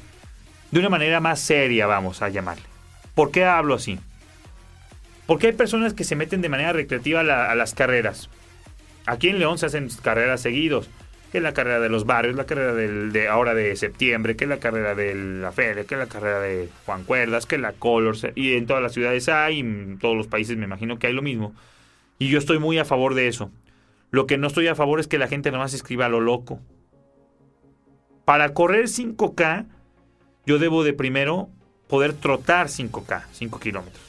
de 0.71 0.81
una 0.81 0.89
manera 0.89 1.21
más 1.21 1.39
seria, 1.39 1.87
vamos 1.87 2.23
a 2.23 2.31
llamarle. 2.31 2.65
¿Por 3.15 3.31
qué 3.31 3.45
hablo 3.45 3.75
así? 3.75 3.99
Porque 5.27 5.49
hay 5.49 5.53
personas 5.53 5.93
que 5.93 6.03
se 6.03 6.17
meten 6.17 6.41
de 6.41 6.49
manera 6.49 6.73
recreativa 6.73 7.21
a, 7.21 7.55
las 7.55 7.75
carreras. 7.75 8.31
Aquí 9.05 9.29
en 9.29 9.39
León 9.39 9.59
se 9.59 9.67
hacen 9.67 9.91
carreras 10.03 10.41
seguidos 10.41 10.89
que 11.31 11.39
es 11.39 11.45
la 11.45 11.53
carrera 11.53 11.79
de 11.79 11.91
los 11.91 12.07
barrios, 12.07 12.37
la 12.37 12.47
carrera 12.47 12.73
del, 12.73 13.13
de 13.13 13.29
ahora 13.29 13.53
de 13.55 13.77
septiembre, 13.77 14.35
que 14.35 14.45
es 14.45 14.51
la 14.51 14.61
carrera 14.61 14.95
de 14.95 15.15
la 15.15 15.53
Feria, 15.53 15.85
que 15.85 15.95
es 15.95 15.99
la 16.01 16.07
carrera 16.07 16.41
de 16.41 16.71
Juan 16.87 17.05
Cuerdas, 17.05 17.45
que 17.45 17.57
es 17.57 17.61
la 17.61 17.73
Colors, 17.75 18.27
y 18.35 18.55
en 18.55 18.67
todas 18.67 18.83
las 18.83 18.95
ciudades 18.95 19.29
hay, 19.29 19.61
en 19.61 19.99
todos 19.99 20.17
los 20.17 20.27
países 20.27 20.57
me 20.57 20.65
imagino 20.65 20.99
que 20.99 21.07
hay 21.07 21.13
lo 21.13 21.23
mismo. 21.23 21.55
Y 22.19 22.31
yo 22.31 22.39
estoy 22.39 22.59
muy 22.59 22.79
a 22.79 22.87
favor 22.87 23.15
de 23.15 23.29
eso. 23.29 23.53
Lo 24.11 24.27
que 24.27 24.39
no 24.39 24.47
estoy 24.47 24.67
a 24.69 24.75
favor 24.75 24.99
es 24.99 25.07
que 25.07 25.19
la 25.19 25.29
gente 25.29 25.53
nomás 25.53 25.75
escriba 25.75 26.07
a 26.07 26.09
lo 26.09 26.21
loco. 26.21 26.61
Para 28.31 28.55
correr 28.55 28.85
5K, 28.85 29.67
yo 30.47 30.61
debo 30.61 30.85
de 30.85 30.93
primero 30.93 31.49
poder 31.89 32.13
trotar 32.13 32.69
5K, 32.69 33.25
5 33.33 33.59
kilómetros. 33.59 34.05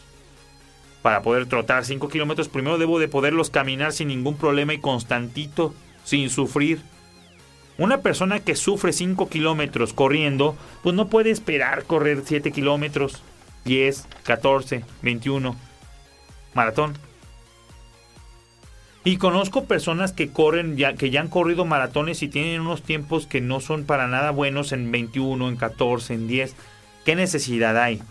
Para 1.02 1.24
poder 1.24 1.48
trotar 1.48 1.86
5 1.86 2.08
kilómetros, 2.08 2.48
primero 2.48 2.78
debo 2.78 3.00
de 3.00 3.08
poderlos 3.08 3.50
caminar 3.50 3.94
sin 3.94 4.10
ningún 4.10 4.38
problema 4.38 4.76
y 4.76 4.78
constantito, 4.78 5.74
sin 6.04 6.30
sufrir. 6.30 6.82
Una 7.80 8.02
persona 8.02 8.40
que 8.42 8.56
sufre 8.56 8.94
5 8.94 9.28
kilómetros 9.28 9.92
corriendo, 9.92 10.56
pues 10.84 10.94
no 10.94 11.08
puede 11.08 11.32
esperar 11.32 11.86
correr 11.86 12.22
7 12.24 12.52
kilómetros, 12.52 13.24
10, 13.66 14.08
14, 14.22 14.86
21. 15.02 15.56
Maratón. 16.54 16.94
Y 19.04 19.18
conozco 19.18 19.66
personas 19.66 20.12
que 20.12 20.30
corren, 20.30 20.78
ya, 20.78 20.94
que 20.94 21.10
ya 21.10 21.22
han 21.22 21.28
corrido 21.28 21.66
maratones 21.66 22.22
y 22.22 22.28
tienen 22.28 22.62
unos 22.62 22.84
tiempos 22.84 23.26
que 23.26 23.42
no 23.42 23.60
son 23.60 23.86
para 23.86 24.08
nada 24.08 24.30
buenos 24.32 24.72
en 24.74 24.92
21, 24.92 25.50
en 25.50 25.56
14, 25.56 26.14
en 26.14 26.28
10. 26.28 26.56
¿Qué 27.04 27.16
necesidad 27.16 27.78
hay? 27.78 28.02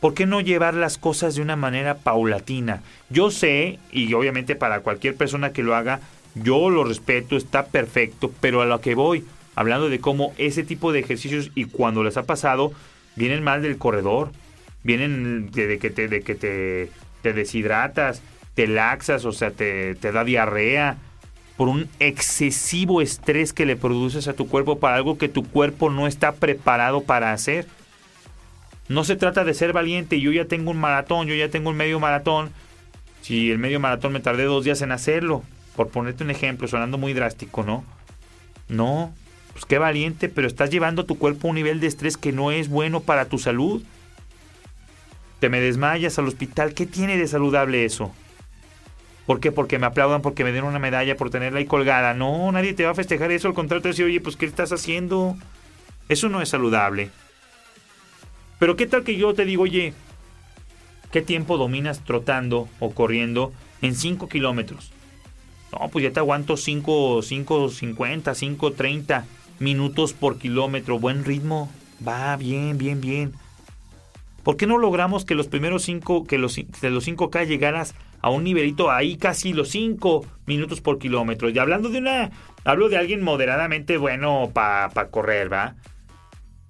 ¿Por 0.00 0.14
qué 0.14 0.26
no 0.26 0.40
llevar 0.40 0.74
las 0.74 0.98
cosas 0.98 1.34
de 1.34 1.42
una 1.42 1.56
manera 1.56 1.98
paulatina? 1.98 2.82
Yo 3.10 3.30
sé, 3.30 3.78
y 3.92 4.12
obviamente 4.14 4.56
para 4.56 4.80
cualquier 4.80 5.14
persona 5.14 5.52
que 5.52 5.62
lo 5.62 5.76
haga, 5.76 6.00
yo 6.34 6.70
lo 6.70 6.84
respeto, 6.84 7.36
está 7.36 7.66
perfecto, 7.66 8.32
pero 8.40 8.62
a 8.62 8.66
lo 8.66 8.80
que 8.80 8.94
voy, 8.94 9.24
hablando 9.54 9.88
de 9.88 10.00
cómo 10.00 10.32
ese 10.38 10.64
tipo 10.64 10.92
de 10.92 11.00
ejercicios 11.00 11.50
y 11.54 11.66
cuando 11.66 12.02
les 12.02 12.16
ha 12.16 12.22
pasado, 12.24 12.72
vienen 13.14 13.44
mal 13.44 13.62
del 13.62 13.76
corredor, 13.76 14.30
vienen 14.82 15.50
de, 15.50 15.78
que, 15.78 15.90
te, 15.90 16.08
de 16.08 16.22
que 16.22 16.34
te, 16.34 16.90
te, 17.22 17.32
deshidratas, 17.32 18.22
te 18.54 18.66
laxas, 18.66 19.24
o 19.24 19.32
sea, 19.32 19.50
te, 19.50 19.94
te 19.94 20.12
da 20.12 20.24
diarrea, 20.24 20.96
por 21.56 21.68
un 21.68 21.88
excesivo 21.98 23.02
estrés 23.02 23.52
que 23.52 23.66
le 23.66 23.76
produces 23.76 24.28
a 24.28 24.32
tu 24.32 24.48
cuerpo 24.48 24.78
para 24.78 24.96
algo 24.96 25.18
que 25.18 25.28
tu 25.28 25.44
cuerpo 25.44 25.90
no 25.90 26.06
está 26.06 26.32
preparado 26.32 27.02
para 27.02 27.32
hacer. 27.32 27.66
No 28.88 29.04
se 29.04 29.14
trata 29.14 29.44
de 29.44 29.54
ser 29.54 29.72
valiente, 29.72 30.20
yo 30.20 30.32
ya 30.32 30.46
tengo 30.46 30.70
un 30.70 30.80
maratón, 30.80 31.28
yo 31.28 31.34
ya 31.34 31.50
tengo 31.50 31.70
un 31.70 31.76
medio 31.76 32.00
maratón. 32.00 32.50
Si 33.20 33.50
el 33.50 33.58
medio 33.58 33.78
maratón 33.78 34.12
me 34.12 34.20
tardé 34.20 34.44
dos 34.44 34.64
días 34.64 34.80
en 34.82 34.90
hacerlo, 34.90 35.42
por 35.76 35.88
ponerte 35.88 36.24
un 36.24 36.30
ejemplo, 36.30 36.66
sonando 36.66 36.98
muy 36.98 37.12
drástico, 37.12 37.62
¿no? 37.62 37.84
No, 38.68 39.12
pues 39.52 39.64
qué 39.64 39.78
valiente, 39.78 40.28
pero 40.28 40.46
estás 40.46 40.70
llevando 40.70 41.02
a 41.02 41.06
tu 41.06 41.18
cuerpo 41.18 41.46
a 41.46 41.50
un 41.50 41.56
nivel 41.56 41.80
de 41.80 41.88
estrés 41.88 42.16
que 42.16 42.32
no 42.32 42.52
es 42.52 42.68
bueno 42.68 43.00
para 43.00 43.26
tu 43.26 43.38
salud. 43.38 43.82
Te 45.40 45.50
me 45.50 45.60
desmayas 45.60 46.18
al 46.18 46.26
hospital, 46.28 46.72
¿qué 46.74 46.86
tiene 46.86 47.16
de 47.16 47.26
saludable 47.28 47.84
eso? 47.84 48.12
¿Por 49.30 49.38
qué? 49.38 49.52
Porque 49.52 49.78
me 49.78 49.86
aplaudan, 49.86 50.22
porque 50.22 50.42
me 50.42 50.50
den 50.50 50.64
una 50.64 50.80
medalla 50.80 51.16
por 51.16 51.30
tenerla 51.30 51.60
ahí 51.60 51.64
colgada. 51.64 52.14
No, 52.14 52.50
nadie 52.50 52.74
te 52.74 52.84
va 52.84 52.90
a 52.90 52.94
festejar 52.96 53.30
eso, 53.30 53.46
al 53.46 53.54
contrario 53.54 53.80
te 53.80 53.86
va 53.86 53.90
a 53.90 53.92
decir, 53.92 54.04
oye, 54.04 54.20
pues 54.20 54.34
¿qué 54.34 54.44
estás 54.44 54.72
haciendo? 54.72 55.36
Eso 56.08 56.28
no 56.28 56.42
es 56.42 56.48
saludable. 56.48 57.10
Pero 58.58 58.74
¿qué 58.74 58.88
tal 58.88 59.04
que 59.04 59.14
yo 59.14 59.32
te 59.32 59.44
digo, 59.44 59.62
oye, 59.62 59.94
¿qué 61.12 61.22
tiempo 61.22 61.58
dominas 61.58 62.04
trotando 62.04 62.68
o 62.80 62.90
corriendo 62.90 63.52
en 63.82 63.94
5 63.94 64.28
kilómetros? 64.28 64.90
No, 65.70 65.88
pues 65.90 66.02
ya 66.02 66.10
te 66.10 66.18
aguanto 66.18 66.56
5, 66.56 67.18
5.50, 67.18 68.34
5.30 68.34 69.22
minutos 69.60 70.12
por 70.12 70.40
kilómetro. 70.40 70.98
Buen 70.98 71.24
ritmo. 71.24 71.70
Va 72.04 72.36
bien, 72.36 72.78
bien, 72.78 73.00
bien. 73.00 73.32
¿Por 74.42 74.56
qué 74.56 74.66
no 74.66 74.76
logramos 74.76 75.24
que 75.24 75.36
los 75.36 75.46
primeros 75.46 75.84
5, 75.84 76.26
que 76.26 76.36
los, 76.36 76.56
de 76.56 76.90
los 76.90 77.06
5K 77.06 77.46
llegaras 77.46 77.94
a 78.20 78.30
un 78.30 78.44
nivelito 78.44 78.90
ahí 78.90 79.16
casi 79.16 79.52
los 79.52 79.70
5 79.70 80.26
minutos 80.46 80.80
por 80.80 80.98
kilómetro? 80.98 81.48
Y 81.48 81.58
hablando 81.58 81.88
de 81.88 81.98
una, 81.98 82.30
hablo 82.64 82.88
de 82.88 82.98
alguien 82.98 83.22
moderadamente 83.22 83.96
bueno 83.96 84.50
para 84.52 85.08
correr, 85.10 85.52
¿va? 85.52 85.76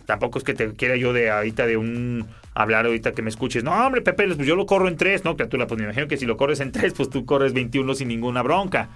Tampoco 0.06 0.38
es 0.38 0.44
que 0.44 0.54
te 0.54 0.74
quiera 0.74 0.96
yo 0.96 1.12
de 1.12 1.30
ahorita 1.30 1.66
de 1.66 1.76
un 1.76 2.26
hablar 2.54 2.86
ahorita 2.86 3.12
que 3.12 3.22
me 3.22 3.30
escuches. 3.30 3.64
No, 3.64 3.72
hombre, 3.72 4.02
Pepe, 4.02 4.26
pues 4.34 4.46
yo 4.46 4.56
lo 4.56 4.66
corro 4.66 4.88
en 4.88 4.96
tres, 4.96 5.24
¿no? 5.24 5.36
Criatura, 5.36 5.66
pues 5.66 5.78
me 5.78 5.84
imagino 5.84 6.08
que 6.08 6.16
si 6.16 6.26
lo 6.26 6.36
corres 6.36 6.60
en 6.60 6.72
tres, 6.72 6.94
pues 6.94 7.10
tú 7.10 7.24
corres 7.24 7.52
21 7.52 7.94
sin 7.94 8.08
ninguna 8.08 8.42
bronca. 8.42 8.88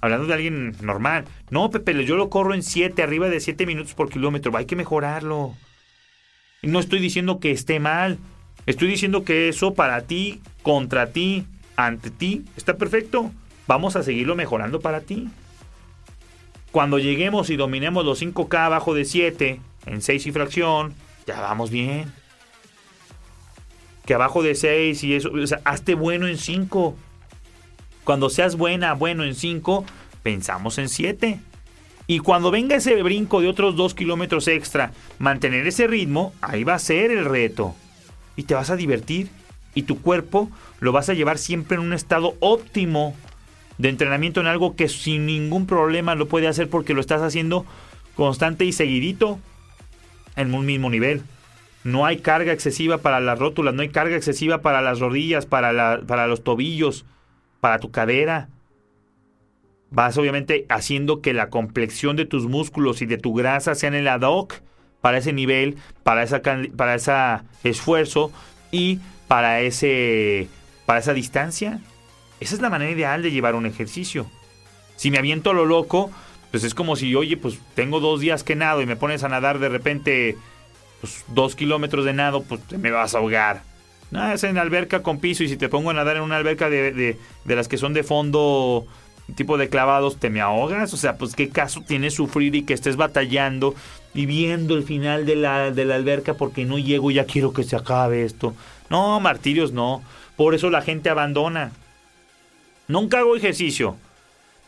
Hablando 0.00 0.26
de 0.26 0.34
alguien 0.34 0.74
normal. 0.80 1.24
No, 1.50 1.70
Pepe, 1.70 2.04
yo 2.04 2.16
lo 2.16 2.30
corro 2.30 2.54
en 2.54 2.62
siete, 2.62 3.02
arriba 3.02 3.28
de 3.28 3.40
siete 3.40 3.66
minutos 3.66 3.94
por 3.94 4.08
kilómetro. 4.08 4.56
Hay 4.56 4.64
que 4.64 4.76
mejorarlo. 4.76 5.54
No 6.62 6.80
estoy 6.80 7.00
diciendo 7.00 7.38
que 7.38 7.50
esté 7.50 7.80
mal. 7.80 8.18
Estoy 8.66 8.88
diciendo 8.88 9.24
que 9.24 9.48
eso 9.48 9.74
para 9.74 10.02
ti, 10.02 10.40
contra 10.62 11.12
ti, 11.12 11.46
ante 11.86 12.10
ti, 12.10 12.44
está 12.56 12.76
perfecto. 12.76 13.30
Vamos 13.66 13.96
a 13.96 14.02
seguirlo 14.02 14.36
mejorando 14.36 14.80
para 14.80 15.00
ti. 15.00 15.28
Cuando 16.72 16.98
lleguemos 16.98 17.50
y 17.50 17.56
dominemos 17.56 18.04
los 18.04 18.22
5K 18.22 18.58
abajo 18.58 18.94
de 18.94 19.04
7, 19.04 19.60
en 19.86 20.02
6 20.02 20.26
y 20.26 20.32
fracción, 20.32 20.94
ya 21.26 21.40
vamos 21.40 21.70
bien 21.70 22.20
que 24.10 24.14
abajo 24.14 24.42
de 24.42 24.56
6 24.56 25.04
y 25.04 25.14
eso, 25.14 25.30
hazte 25.62 25.94
bueno 25.94 26.26
en 26.26 26.36
5. 26.36 26.96
Cuando 28.02 28.28
seas 28.28 28.56
buena, 28.56 28.94
bueno 28.94 29.22
en 29.22 29.36
5, 29.36 29.84
pensamos 30.24 30.78
en 30.78 30.88
7. 30.88 31.38
Y 32.08 32.18
cuando 32.18 32.50
venga 32.50 32.74
ese 32.74 33.00
brinco 33.04 33.40
de 33.40 33.46
otros 33.46 33.76
2 33.76 33.94
kilómetros 33.94 34.48
extra, 34.48 34.90
mantener 35.20 35.64
ese 35.64 35.86
ritmo, 35.86 36.32
ahí 36.40 36.64
va 36.64 36.74
a 36.74 36.80
ser 36.80 37.12
el 37.12 37.24
reto. 37.24 37.76
Y 38.34 38.42
te 38.42 38.54
vas 38.54 38.70
a 38.70 38.76
divertir. 38.76 39.30
Y 39.76 39.82
tu 39.82 40.02
cuerpo 40.02 40.50
lo 40.80 40.92
vas 40.92 41.08
a 41.08 41.14
llevar 41.14 41.38
siempre 41.38 41.76
en 41.76 41.82
un 41.82 41.92
estado 41.92 42.34
óptimo 42.40 43.14
de 43.78 43.88
entrenamiento 43.88 44.40
en 44.40 44.46
algo 44.46 44.76
que 44.76 44.88
sin 44.88 45.26
ningún 45.26 45.66
problema 45.66 46.14
lo 46.14 46.26
puede 46.26 46.48
hacer 46.48 46.68
porque 46.68 46.94
lo 46.94 47.00
estás 47.00 47.22
haciendo 47.22 47.64
constante 48.14 48.64
y 48.64 48.72
seguidito 48.72 49.38
en 50.36 50.52
un 50.54 50.66
mismo 50.66 50.90
nivel. 50.90 51.22
No 51.84 52.04
hay 52.04 52.18
carga 52.18 52.52
excesiva 52.52 52.98
para 52.98 53.20
las 53.20 53.38
rótulas, 53.38 53.74
no 53.74 53.82
hay 53.82 53.88
carga 53.88 54.16
excesiva 54.16 54.60
para 54.60 54.82
las 54.82 55.00
rodillas, 55.00 55.46
para, 55.46 56.02
para 56.06 56.26
los 56.26 56.44
tobillos, 56.44 57.06
para 57.60 57.78
tu 57.78 57.90
cadera. 57.90 58.48
Vas 59.90 60.18
obviamente 60.18 60.66
haciendo 60.68 61.20
que 61.20 61.32
la 61.32 61.48
complexión 61.48 62.16
de 62.16 62.26
tus 62.26 62.46
músculos 62.46 63.00
y 63.02 63.06
de 63.06 63.16
tu 63.16 63.34
grasa 63.34 63.74
sean 63.74 63.94
el 63.94 64.08
ad 64.08 64.22
hoc 64.22 64.60
para 65.00 65.18
ese 65.18 65.32
nivel, 65.32 65.76
para 66.02 66.26
para 66.76 66.94
ese 66.94 67.12
esfuerzo 67.64 68.30
y 68.70 69.00
para 69.26 69.62
ese 69.62 70.48
para 70.90 70.98
esa 70.98 71.14
distancia. 71.14 71.78
Esa 72.40 72.56
es 72.56 72.60
la 72.60 72.68
manera 72.68 72.90
ideal 72.90 73.22
de 73.22 73.30
llevar 73.30 73.54
un 73.54 73.64
ejercicio. 73.64 74.26
Si 74.96 75.12
me 75.12 75.18
aviento 75.18 75.50
a 75.50 75.54
lo 75.54 75.64
loco, 75.64 76.10
pues 76.50 76.64
es 76.64 76.74
como 76.74 76.96
si, 76.96 77.14
oye, 77.14 77.36
pues 77.36 77.60
tengo 77.76 78.00
dos 78.00 78.18
días 78.18 78.42
que 78.42 78.56
nado 78.56 78.82
y 78.82 78.86
me 78.86 78.96
pones 78.96 79.22
a 79.22 79.28
nadar 79.28 79.60
de 79.60 79.68
repente 79.68 80.36
pues, 81.00 81.24
dos 81.28 81.54
kilómetros 81.54 82.04
de 82.04 82.12
nado, 82.12 82.42
pues 82.42 82.60
te 82.62 82.76
me 82.76 82.90
vas 82.90 83.14
a 83.14 83.18
ahogar. 83.18 83.62
No, 84.10 84.32
es 84.32 84.42
en 84.42 84.58
alberca 84.58 85.00
con 85.00 85.20
piso 85.20 85.44
y 85.44 85.48
si 85.48 85.56
te 85.56 85.68
pongo 85.68 85.90
a 85.90 85.94
nadar 85.94 86.16
en 86.16 86.24
una 86.24 86.38
alberca 86.38 86.68
de, 86.68 86.90
de, 86.90 87.54
las 87.54 87.68
que 87.68 87.78
son 87.78 87.94
de 87.94 88.02
fondo 88.02 88.84
tipo 89.36 89.58
de 89.58 89.68
clavados, 89.68 90.16
te 90.16 90.28
me 90.28 90.40
ahogas. 90.40 90.92
O 90.92 90.96
sea, 90.96 91.18
pues 91.18 91.36
qué 91.36 91.50
caso 91.50 91.84
tiene 91.86 92.10
sufrir 92.10 92.56
y 92.56 92.64
que 92.64 92.74
estés 92.74 92.96
batallando 92.96 93.76
y 94.12 94.26
viendo 94.26 94.74
el 94.74 94.82
final 94.82 95.24
de 95.24 95.36
la, 95.36 95.70
de 95.70 95.84
la 95.84 95.94
alberca 95.94 96.34
porque 96.34 96.64
no 96.64 96.80
llego, 96.80 97.12
ya 97.12 97.26
quiero 97.26 97.52
que 97.52 97.62
se 97.62 97.76
acabe 97.76 98.24
esto. 98.24 98.56
No, 98.88 99.20
martirios 99.20 99.70
no. 99.70 100.02
Por 100.36 100.54
eso 100.54 100.70
la 100.70 100.82
gente 100.82 101.10
abandona. 101.10 101.72
Nunca 102.88 103.18
hago 103.18 103.36
ejercicio. 103.36 103.96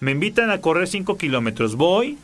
Me 0.00 0.12
invitan 0.12 0.50
a 0.50 0.60
correr 0.60 0.86
5 0.86 1.16
kilómetros. 1.16 1.76
Voy, 1.76 2.18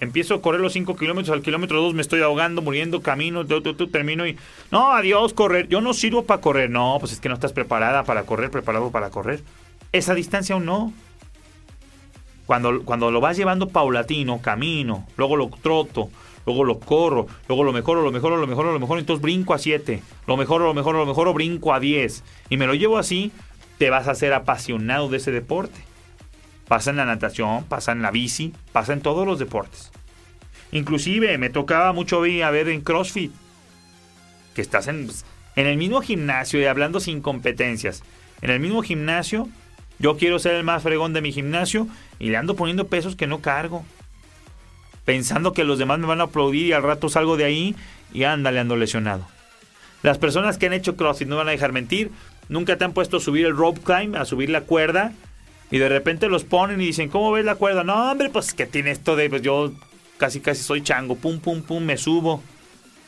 empiezo 0.00 0.34
a 0.34 0.42
correr 0.42 0.60
los 0.60 0.72
5 0.72 0.96
kilómetros, 0.96 1.34
al 1.34 1.42
kilómetro 1.42 1.80
2 1.80 1.94
me 1.94 2.02
estoy 2.02 2.20
ahogando, 2.20 2.62
muriendo, 2.62 3.02
camino, 3.02 3.44
termino 3.46 4.26
y... 4.26 4.36
No, 4.70 4.92
adiós, 4.92 5.32
correr. 5.32 5.68
Yo 5.68 5.80
no 5.80 5.94
sirvo 5.94 6.24
para 6.24 6.40
correr. 6.40 6.70
No, 6.70 6.96
pues 7.00 7.12
es 7.12 7.20
que 7.20 7.28
no 7.28 7.34
estás 7.34 7.52
preparada 7.52 8.04
para 8.04 8.24
correr, 8.24 8.50
preparado 8.50 8.90
para 8.90 9.10
correr. 9.10 9.42
Esa 9.92 10.14
distancia 10.14 10.54
aún 10.54 10.66
no. 10.66 10.92
Cuando, 12.46 12.84
cuando 12.84 13.10
lo 13.10 13.20
vas 13.20 13.36
llevando 13.36 13.68
paulatino, 13.68 14.40
camino, 14.42 15.06
luego 15.16 15.36
lo 15.36 15.48
troto, 15.48 16.10
luego 16.46 16.64
lo 16.64 16.78
corro, 16.78 17.26
luego 17.48 17.64
lo 17.64 17.72
mejoro, 17.72 18.02
lo 18.02 18.12
mejoro, 18.12 18.36
lo 18.36 18.46
mejoro, 18.46 18.72
lo 18.72 18.80
mejoro, 18.80 19.00
entonces 19.00 19.22
brinco 19.22 19.54
a 19.54 19.58
7, 19.58 20.02
lo 20.26 20.36
mejoro, 20.36 20.66
lo 20.66 20.74
mejoro, 20.74 20.98
lo 20.98 21.06
mejoro, 21.06 21.32
brinco 21.32 21.72
a 21.72 21.80
10 21.80 22.22
y 22.50 22.56
me 22.56 22.66
lo 22.66 22.74
llevo 22.74 22.98
así, 22.98 23.32
te 23.78 23.90
vas 23.90 24.08
a 24.08 24.12
hacer 24.12 24.32
apasionado 24.32 25.08
de 25.08 25.16
ese 25.16 25.32
deporte. 25.32 25.80
Pasa 26.68 26.90
en 26.90 26.96
la 26.96 27.04
natación, 27.04 27.64
pasa 27.64 27.92
en 27.92 28.02
la 28.02 28.10
bici, 28.10 28.52
pasa 28.72 28.92
en 28.92 29.00
todos 29.00 29.26
los 29.26 29.38
deportes. 29.38 29.90
Inclusive 30.72 31.36
me 31.38 31.50
tocaba 31.50 31.92
mucho 31.92 32.20
ver 32.20 32.68
en 32.68 32.80
CrossFit 32.80 33.32
que 34.54 34.62
estás 34.62 34.88
en, 34.88 35.08
en 35.56 35.66
el 35.66 35.76
mismo 35.76 36.00
gimnasio 36.00 36.60
y 36.60 36.64
hablando 36.64 37.00
sin 37.00 37.20
competencias. 37.20 38.02
En 38.40 38.50
el 38.50 38.60
mismo 38.60 38.82
gimnasio, 38.82 39.48
yo 40.04 40.18
quiero 40.18 40.38
ser 40.38 40.56
el 40.56 40.64
más 40.64 40.82
fregón 40.82 41.14
de 41.14 41.22
mi 41.22 41.32
gimnasio 41.32 41.88
y 42.18 42.28
le 42.28 42.36
ando 42.36 42.56
poniendo 42.56 42.88
pesos 42.88 43.16
que 43.16 43.26
no 43.26 43.40
cargo. 43.40 43.86
Pensando 45.06 45.54
que 45.54 45.64
los 45.64 45.78
demás 45.78 45.98
me 45.98 46.06
van 46.06 46.20
a 46.20 46.24
aplaudir 46.24 46.66
y 46.66 46.72
al 46.74 46.82
rato 46.82 47.08
salgo 47.08 47.38
de 47.38 47.44
ahí 47.44 47.74
y 48.12 48.24
ándale, 48.24 48.60
ando 48.60 48.76
lesionado. 48.76 49.26
Las 50.02 50.18
personas 50.18 50.58
que 50.58 50.66
han 50.66 50.74
hecho 50.74 50.96
CrossFit 50.96 51.26
no 51.26 51.38
van 51.38 51.48
a 51.48 51.52
dejar 51.52 51.72
mentir. 51.72 52.10
Nunca 52.50 52.76
te 52.76 52.84
han 52.84 52.92
puesto 52.92 53.16
a 53.16 53.20
subir 53.20 53.46
el 53.46 53.56
rope 53.56 53.80
climb, 53.80 54.14
a 54.16 54.26
subir 54.26 54.50
la 54.50 54.60
cuerda 54.60 55.14
y 55.70 55.78
de 55.78 55.88
repente 55.88 56.28
los 56.28 56.44
ponen 56.44 56.82
y 56.82 56.84
dicen, 56.84 57.08
¿cómo 57.08 57.32
ves 57.32 57.46
la 57.46 57.54
cuerda? 57.54 57.82
No, 57.82 58.10
hombre, 58.10 58.28
pues 58.28 58.52
que 58.52 58.66
tiene 58.66 58.90
esto 58.90 59.16
de, 59.16 59.30
pues 59.30 59.40
yo 59.40 59.72
casi 60.18 60.40
casi 60.40 60.62
soy 60.62 60.82
chango, 60.82 61.16
pum, 61.16 61.40
pum, 61.40 61.62
pum, 61.62 61.82
me 61.82 61.96
subo. 61.96 62.42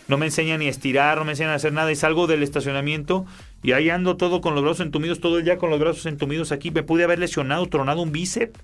No 0.09 0.17
me 0.17 0.25
enseñan 0.25 0.61
ni 0.61 0.69
a 0.69 0.71
estirar, 0.71 1.19
no 1.19 1.27
me 1.27 1.33
enseñan 1.33 1.53
a 1.53 1.57
hacer 1.57 1.75
nada 1.75 1.93
y 1.93 1.97
salgo 1.97 2.27
del 2.27 2.43
estacionamiento 2.43 3.27
y 3.63 3.73
ahí 3.73 3.91
ando 3.91 4.17
todo 4.17 4.41
con 4.41 4.55
los 4.55 4.63
brazos 4.63 4.87
entumidos, 4.87 5.21
todo 5.21 5.39
el 5.39 5.45
día 5.45 5.59
con 5.59 5.71
los 5.71 5.81
brazos 5.81 6.07
entumidos 6.07 6.53
aquí. 6.53 6.71
Me 6.71 6.83
pude 6.83 7.05
haber 7.05 7.19
lesionado, 7.19 7.67
tronado 7.67 8.03
un 8.03 8.13
bíceps. 8.13 8.59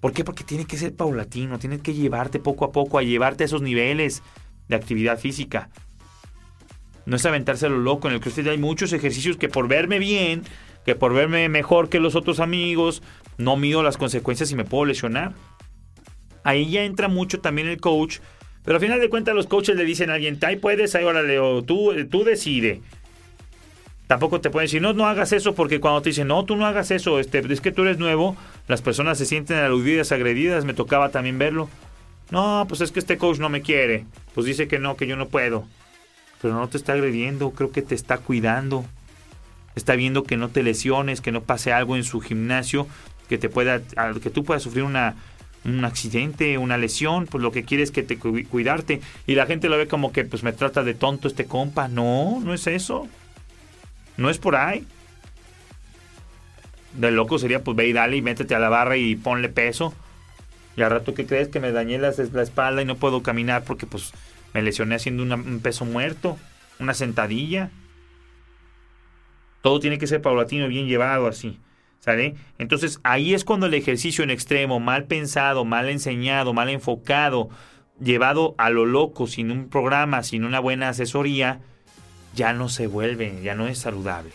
¿Por 0.00 0.12
qué? 0.12 0.24
Porque 0.24 0.44
tiene 0.44 0.64
que 0.64 0.76
ser 0.76 0.94
paulatino, 0.94 1.58
tienes 1.58 1.80
que 1.80 1.94
llevarte 1.94 2.40
poco 2.40 2.64
a 2.64 2.72
poco 2.72 2.98
a 2.98 3.02
llevarte 3.02 3.44
a 3.44 3.46
esos 3.46 3.62
niveles 3.62 4.22
de 4.68 4.76
actividad 4.76 5.18
física. 5.18 5.70
No 7.06 7.16
es 7.16 7.26
aventarse 7.26 7.68
lo 7.68 7.78
loco. 7.78 8.08
En 8.08 8.14
el 8.14 8.20
CrossFit 8.20 8.48
hay 8.48 8.58
muchos 8.58 8.92
ejercicios 8.92 9.36
que 9.36 9.48
por 9.48 9.68
verme 9.68 9.98
bien 9.98 10.42
que 10.84 10.94
por 10.94 11.12
verme 11.14 11.48
mejor 11.48 11.88
que 11.88 12.00
los 12.00 12.14
otros 12.14 12.40
amigos, 12.40 13.02
no 13.38 13.56
mido 13.56 13.82
las 13.82 13.96
consecuencias 13.96 14.50
y 14.50 14.56
me 14.56 14.64
puedo 14.64 14.84
lesionar. 14.84 15.32
Ahí 16.44 16.70
ya 16.70 16.84
entra 16.84 17.08
mucho 17.08 17.40
también 17.40 17.68
el 17.68 17.80
coach, 17.80 18.18
pero 18.64 18.76
al 18.76 18.80
final 18.82 19.00
de 19.00 19.08
cuentas 19.08 19.34
los 19.34 19.46
coaches 19.46 19.76
le 19.76 19.84
dicen 19.84 20.10
a 20.10 20.14
alguien, 20.14 20.38
ahí 20.42 20.56
puedes, 20.56 20.94
ahí 20.94 21.04
órale, 21.04 21.38
o 21.38 21.62
tú, 21.62 21.92
tú 22.10 22.24
decide. 22.24 22.80
Tampoco 24.06 24.40
te 24.40 24.50
pueden 24.50 24.66
decir, 24.66 24.82
no, 24.82 24.92
no 24.92 25.06
hagas 25.06 25.32
eso, 25.32 25.54
porque 25.54 25.80
cuando 25.80 26.02
te 26.02 26.10
dicen, 26.10 26.28
no, 26.28 26.44
tú 26.44 26.56
no 26.56 26.66
hagas 26.66 26.90
eso, 26.90 27.18
este, 27.18 27.38
es 27.52 27.60
que 27.60 27.72
tú 27.72 27.82
eres 27.82 27.98
nuevo, 27.98 28.36
las 28.68 28.82
personas 28.82 29.18
se 29.18 29.26
sienten 29.26 29.58
aludidas, 29.58 30.12
agredidas, 30.12 30.64
me 30.64 30.74
tocaba 30.74 31.10
también 31.10 31.38
verlo. 31.38 31.68
No, 32.30 32.64
pues 32.68 32.80
es 32.80 32.92
que 32.92 32.98
este 32.98 33.18
coach 33.18 33.38
no 33.38 33.48
me 33.48 33.62
quiere, 33.62 34.06
pues 34.34 34.46
dice 34.46 34.68
que 34.68 34.78
no, 34.78 34.96
que 34.96 35.06
yo 35.06 35.16
no 35.16 35.28
puedo. 35.28 35.64
Pero 36.40 36.54
no 36.54 36.68
te 36.68 36.76
está 36.76 36.92
agrediendo, 36.92 37.50
creo 37.50 37.70
que 37.70 37.82
te 37.82 37.94
está 37.94 38.18
cuidando 38.18 38.84
está 39.74 39.96
viendo 39.96 40.24
que 40.24 40.36
no 40.36 40.48
te 40.48 40.62
lesiones, 40.62 41.20
que 41.20 41.32
no 41.32 41.42
pase 41.42 41.72
algo 41.72 41.96
en 41.96 42.04
su 42.04 42.20
gimnasio, 42.20 42.86
que 43.28 43.38
te 43.38 43.48
pueda, 43.48 43.80
que 44.22 44.30
tú 44.30 44.44
puedas 44.44 44.62
sufrir 44.62 44.84
una, 44.84 45.16
un 45.64 45.84
accidente, 45.84 46.58
una 46.58 46.76
lesión, 46.76 47.26
pues 47.26 47.42
lo 47.42 47.52
que 47.52 47.64
quiere 47.64 47.82
es 47.82 47.90
que 47.90 48.02
te 48.02 48.18
cuidarte 48.18 49.00
y 49.26 49.34
la 49.34 49.46
gente 49.46 49.68
lo 49.68 49.78
ve 49.78 49.86
como 49.86 50.12
que 50.12 50.24
pues 50.24 50.42
me 50.42 50.52
trata 50.52 50.82
de 50.82 50.94
tonto 50.94 51.28
este 51.28 51.46
compa. 51.46 51.88
No, 51.88 52.40
no 52.42 52.54
es 52.54 52.66
eso. 52.66 53.08
No 54.16 54.30
es 54.30 54.38
por 54.38 54.56
ahí. 54.56 54.86
De 56.94 57.10
loco 57.10 57.38
sería 57.38 57.62
pues 57.62 57.76
ve 57.76 57.88
y 57.88 57.92
dale 57.92 58.16
y 58.16 58.22
métete 58.22 58.54
a 58.54 58.58
la 58.58 58.68
barra 58.68 58.96
y 58.96 59.16
ponle 59.16 59.48
peso. 59.48 59.94
Y 60.76 60.82
al 60.82 60.90
rato 60.90 61.14
que 61.14 61.26
crees 61.26 61.48
que 61.48 61.60
me 61.60 61.70
dañé 61.70 61.98
la, 61.98 62.12
la, 62.32 62.42
espalda 62.42 62.82
y 62.82 62.84
no 62.84 62.96
puedo 62.96 63.22
caminar 63.22 63.64
porque 63.64 63.86
pues 63.86 64.12
me 64.54 64.62
lesioné 64.62 64.94
haciendo 64.96 65.22
un 65.22 65.60
peso 65.60 65.84
muerto, 65.84 66.38
una 66.78 66.94
sentadilla. 66.94 67.70
Todo 69.60 69.80
tiene 69.80 69.98
que 69.98 70.06
ser 70.06 70.20
paulatino, 70.22 70.66
bien 70.68 70.86
llevado 70.86 71.28
así. 71.28 71.58
¿Sale? 72.04 72.34
Entonces 72.58 72.98
ahí 73.04 73.32
es 73.32 73.44
cuando 73.44 73.66
el 73.66 73.74
ejercicio 73.74 74.24
en 74.24 74.30
extremo, 74.30 74.80
mal 74.80 75.04
pensado, 75.04 75.64
mal 75.64 75.88
enseñado, 75.88 76.52
mal 76.52 76.68
enfocado, 76.68 77.48
llevado 78.00 78.56
a 78.58 78.70
lo 78.70 78.86
loco, 78.86 79.28
sin 79.28 79.52
un 79.52 79.68
programa, 79.68 80.24
sin 80.24 80.44
una 80.44 80.58
buena 80.58 80.88
asesoría, 80.88 81.60
ya 82.34 82.54
no 82.54 82.68
se 82.68 82.88
vuelve, 82.88 83.40
ya 83.44 83.54
no 83.54 83.68
es 83.68 83.78
saludable. 83.78 84.32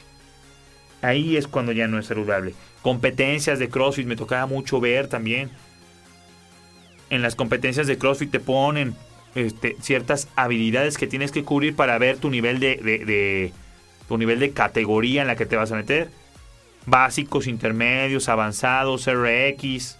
Ahí 1.01 1.36
es 1.36 1.47
cuando 1.47 1.73
ya 1.73 1.89
no 1.89 1.99
es 1.99 2.06
saludable. 2.06 2.56
Competencias 2.82 3.60
de 3.60 3.67
CrossFit 3.67 4.08
me 4.08 4.15
tocaba 4.15 4.45
mucho 4.45 4.80
ver 4.80 5.10
también. 5.10 5.49
En 7.10 7.21
las 7.21 7.36
competencias 7.36 7.86
de 7.86 7.97
CrossFit 7.97 8.32
te 8.32 8.39
ponen 8.39 8.95
este, 9.36 9.75
ciertas 9.82 10.30
habilidades 10.38 10.97
que 10.97 11.06
tienes 11.06 11.34
que 11.34 11.43
cubrir 11.43 11.75
para 11.75 11.97
ver 11.97 12.17
tu 12.17 12.30
nivel 12.30 12.62
de 12.62 13.51
tu 14.08 14.17
nivel 14.17 14.39
de 14.39 14.51
categoría 14.51 15.21
en 15.21 15.27
la 15.27 15.36
que 15.36 15.45
te 15.45 15.58
vas 15.58 15.73
a 15.73 15.75
meter. 15.75 16.10
Básicos, 16.88 17.45
intermedios, 17.45 18.30
avanzados, 18.30 19.06
RX. 19.06 19.97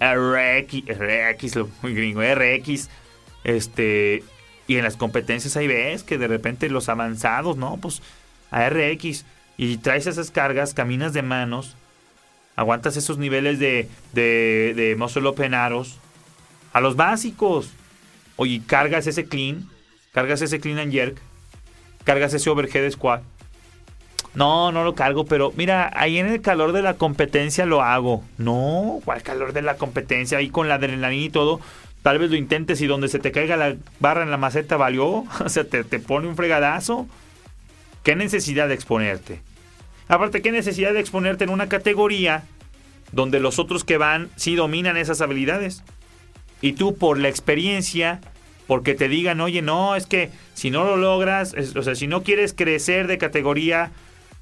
RX, 0.00 0.98
RX, 0.98 1.56
muy 1.82 1.94
gringo, 1.94 2.22
RX. 2.22 2.88
Este, 3.44 4.24
y 4.66 4.76
en 4.76 4.82
las 4.82 4.96
competencias 4.96 5.56
ahí 5.56 5.68
ves 5.68 6.02
que 6.02 6.18
de 6.18 6.26
repente 6.26 6.68
los 6.68 6.88
avanzados, 6.88 7.56
¿no? 7.56 7.76
Pues 7.76 8.02
a 8.50 8.68
RX. 8.68 9.24
Y 9.56 9.76
traes 9.76 10.08
esas 10.08 10.32
cargas, 10.32 10.74
caminas 10.74 11.12
de 11.12 11.22
manos, 11.22 11.76
aguantas 12.56 12.96
esos 12.96 13.18
niveles 13.18 13.60
de, 13.60 13.88
de, 14.12 14.74
de 14.74 14.96
muscle 14.96 15.28
open 15.28 15.54
arrows. 15.54 15.98
A 16.72 16.80
los 16.80 16.96
básicos. 16.96 17.70
Oye, 18.34 18.60
cargas 18.66 19.06
ese 19.06 19.26
clean, 19.26 19.70
cargas 20.12 20.42
ese 20.42 20.58
clean 20.58 20.78
and 20.78 20.92
jerk 20.92 21.20
cargas 22.06 22.32
ese 22.32 22.48
overhead 22.48 22.90
squat. 22.90 23.22
No, 24.36 24.70
no 24.70 24.84
lo 24.84 24.94
cargo, 24.94 25.24
pero 25.24 25.50
mira, 25.56 25.90
ahí 25.94 26.18
en 26.18 26.26
el 26.26 26.42
calor 26.42 26.72
de 26.72 26.82
la 26.82 26.94
competencia 26.94 27.64
lo 27.64 27.80
hago. 27.80 28.22
No, 28.36 29.00
¿cuál 29.02 29.22
calor 29.22 29.54
de 29.54 29.62
la 29.62 29.78
competencia? 29.78 30.36
Ahí 30.36 30.50
con 30.50 30.68
la 30.68 30.74
adrenalina 30.74 31.24
y 31.24 31.30
todo. 31.30 31.58
Tal 32.02 32.18
vez 32.18 32.30
lo 32.30 32.36
intentes 32.36 32.82
y 32.82 32.86
donde 32.86 33.08
se 33.08 33.18
te 33.18 33.32
caiga 33.32 33.56
la 33.56 33.76
barra 33.98 34.24
en 34.24 34.30
la 34.30 34.36
maceta 34.36 34.76
valió. 34.76 35.24
O 35.44 35.48
sea, 35.48 35.64
te, 35.64 35.84
te 35.84 35.98
pone 36.00 36.28
un 36.28 36.36
fregadazo. 36.36 37.06
¿Qué 38.02 38.14
necesidad 38.14 38.68
de 38.68 38.74
exponerte? 38.74 39.40
Aparte, 40.06 40.42
¿qué 40.42 40.52
necesidad 40.52 40.92
de 40.92 41.00
exponerte 41.00 41.44
en 41.44 41.50
una 41.50 41.70
categoría 41.70 42.44
donde 43.12 43.40
los 43.40 43.58
otros 43.58 43.84
que 43.84 43.96
van 43.96 44.28
sí 44.36 44.54
dominan 44.54 44.98
esas 44.98 45.22
habilidades? 45.22 45.82
Y 46.60 46.74
tú 46.74 46.94
por 46.98 47.18
la 47.18 47.30
experiencia 47.30 48.20
porque 48.66 48.94
te 48.94 49.08
digan, 49.08 49.40
oye, 49.40 49.62
no, 49.62 49.96
es 49.96 50.06
que 50.06 50.30
si 50.52 50.70
no 50.70 50.84
lo 50.84 50.98
logras, 50.98 51.54
o 51.74 51.82
sea, 51.82 51.94
si 51.94 52.06
no 52.06 52.22
quieres 52.22 52.52
crecer 52.52 53.06
de 53.06 53.16
categoría, 53.16 53.92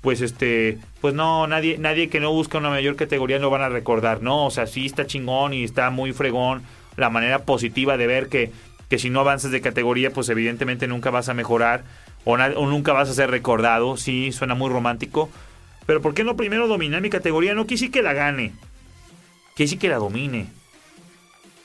pues 0.04 0.20
este, 0.20 0.78
pues 1.00 1.14
no, 1.14 1.46
nadie, 1.46 1.78
nadie 1.78 2.10
que 2.10 2.20
no 2.20 2.30
busca 2.30 2.58
una 2.58 2.68
mayor 2.68 2.94
categoría 2.94 3.38
lo 3.38 3.48
van 3.48 3.62
a 3.62 3.70
recordar, 3.70 4.20
¿no? 4.22 4.44
O 4.44 4.50
sea, 4.50 4.66
sí 4.66 4.84
está 4.84 5.06
chingón 5.06 5.54
y 5.54 5.64
está 5.64 5.88
muy 5.88 6.12
fregón 6.12 6.62
la 6.98 7.08
manera 7.08 7.40
positiva 7.40 7.96
de 7.96 8.06
ver 8.06 8.28
que, 8.28 8.52
que 8.90 8.98
si 8.98 9.08
no 9.08 9.20
avanzas 9.20 9.50
de 9.50 9.62
categoría, 9.62 10.12
pues 10.12 10.28
evidentemente 10.28 10.86
nunca 10.86 11.08
vas 11.08 11.30
a 11.30 11.34
mejorar 11.34 11.84
o, 12.24 12.36
nunca 12.36 12.92
vas 12.92 13.08
a 13.08 13.14
ser 13.14 13.30
recordado, 13.30 13.96
sí, 13.96 14.30
suena 14.30 14.54
muy 14.54 14.68
romántico. 14.68 15.30
Pero 15.86 16.02
¿por 16.02 16.12
qué 16.12 16.22
no 16.22 16.36
primero 16.36 16.68
dominar 16.68 17.00
mi 17.00 17.08
categoría? 17.08 17.54
No 17.54 17.66
quise 17.66 17.90
que 17.90 18.02
la 18.02 18.12
gane, 18.12 18.52
quise 19.56 19.78
que 19.78 19.88
la 19.88 19.96
domine. 19.96 20.48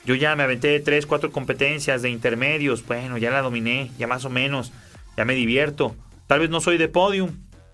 Yo 0.06 0.14
ya 0.14 0.34
me 0.34 0.44
aventé 0.44 0.80
tres, 0.80 1.04
cuatro 1.04 1.30
competencias 1.30 2.00
de 2.00 2.08
intermedios. 2.08 2.86
Bueno, 2.86 3.18
ya 3.18 3.30
la 3.30 3.42
dominé, 3.42 3.90
ya 3.98 4.06
más 4.06 4.24
o 4.24 4.30
menos. 4.30 4.72
Ya 5.18 5.26
me 5.26 5.34
divierto. 5.34 5.94
Tal 6.26 6.40
vez 6.40 6.48
no 6.48 6.62
soy 6.62 6.78
de 6.78 6.88
podium, 6.88 7.32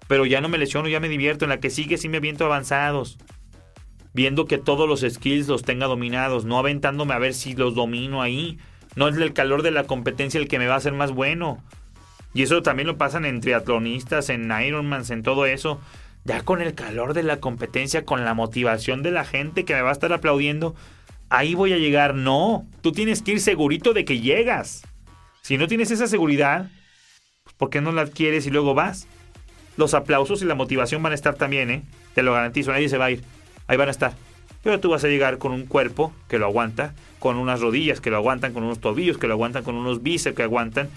pero 0.09 0.27
ya 0.27 0.41
no 0.41 0.49
me 0.49 0.59
lesiono, 0.59 0.89
ya 0.89 1.01
me 1.01 1.09
divierto. 1.09 1.45
En 1.45 1.51
la 1.51 1.61
que 1.61 1.71
sigue 1.71 1.99
sí 1.99 2.09
me 2.09 2.19
aviento 2.19 2.45
avanzados. 2.45 3.19
Viendo 4.13 4.47
que 4.47 4.59
todos 4.59 4.89
los 4.89 5.01
skills 5.01 5.49
los 5.49 5.63
tenga 5.63 5.87
dominados. 5.87 6.45
No 6.45 6.59
aventándome 6.59 7.15
a 7.15 7.19
ver 7.19 7.35
si 7.35 7.55
los 7.55 7.75
domino 7.75 8.23
ahí. 8.23 8.59
No 8.95 9.09
es 9.09 9.17
el 9.17 9.33
calor 9.33 9.63
de 9.63 9.71
la 9.71 9.85
competencia 9.85 10.41
el 10.41 10.49
que 10.49 10.59
me 10.59 10.67
va 10.67 10.75
a 10.75 10.79
hacer 10.79 10.93
más 10.93 11.13
bueno. 11.13 11.63
Y 12.33 12.43
eso 12.43 12.63
también 12.63 12.87
lo 12.87 12.99
pasan 12.99 13.25
en 13.25 13.41
triatlonistas, 13.41 14.29
en 14.29 14.51
Ironmans, 14.51 15.11
en 15.11 15.23
todo 15.23 15.47
eso. 15.47 15.81
ya 16.25 16.43
con 16.43 16.61
el 16.61 16.75
calor 16.75 17.15
de 17.15 17.23
la 17.23 17.39
competencia, 17.41 18.05
con 18.05 18.25
la 18.25 18.35
motivación 18.35 19.03
de 19.03 19.11
la 19.11 19.25
gente 19.25 19.65
que 19.65 19.75
me 19.75 19.83
va 19.83 19.91
a 19.91 19.93
estar 19.93 20.13
aplaudiendo, 20.13 20.75
ahí 21.29 21.55
voy 21.55 21.73
a 21.73 21.79
llegar. 21.79 22.15
No, 22.15 22.67
tú 22.81 22.93
tienes 22.93 23.23
que 23.23 23.33
ir 23.33 23.41
segurito 23.41 23.93
de 23.93 24.05
que 24.05 24.21
llegas. 24.21 24.83
Si 25.43 25.57
no 25.57 25.69
tienes 25.69 25.91
esa 25.91 26.07
seguridad, 26.07 26.71
pues 27.45 27.55
¿por 27.55 27.71
qué 27.71 27.81
no 27.81 27.93
la 27.93 28.03
adquieres 28.03 28.47
y 28.47 28.51
luego 28.51 28.75
vas? 28.75 29.07
Los 29.77 29.95
aplausos 29.95 30.43
y 30.43 30.45
la 30.45 30.55
motivación 30.55 31.03
van 31.03 31.13
a 31.13 31.15
estar 31.15 31.35
también, 31.35 31.71
¿eh? 31.71 31.83
Te 32.15 32.23
lo 32.23 32.33
garantizo, 32.33 32.73
nadie 32.73 32.89
se 32.89 32.99
va 32.99 33.07
a 33.07 33.11
ir. 33.11 33.23
Ahí 33.67 33.77
van 33.77 33.89
a 33.89 33.91
estar. 33.91 34.15
Pero 34.63 34.81
tú 34.81 34.91
vas 34.91 35.05
a 35.05 35.09
llegar 35.09 35.39
con 35.39 35.53
un 35.53 35.67
cuerpo 35.67 36.13
que 36.29 36.39
lo 36.39 36.47
aguanta, 36.47 36.95
con 37.19 37.37
unas 37.37 37.61
rodillas 37.61 38.01
que 38.01 38.11
lo 38.11 38.17
aguantan, 38.17 38.53
con 38.53 38.65
unos 38.65 38.81
tobillos 38.81 39.19
que 39.19 39.27
lo 39.27 39.35
aguantan, 39.35 39.65
con 39.65 39.77
unos 39.77 40.03
bíceps 40.03 40.35
que 40.35 40.43
aguantan, 40.43 40.89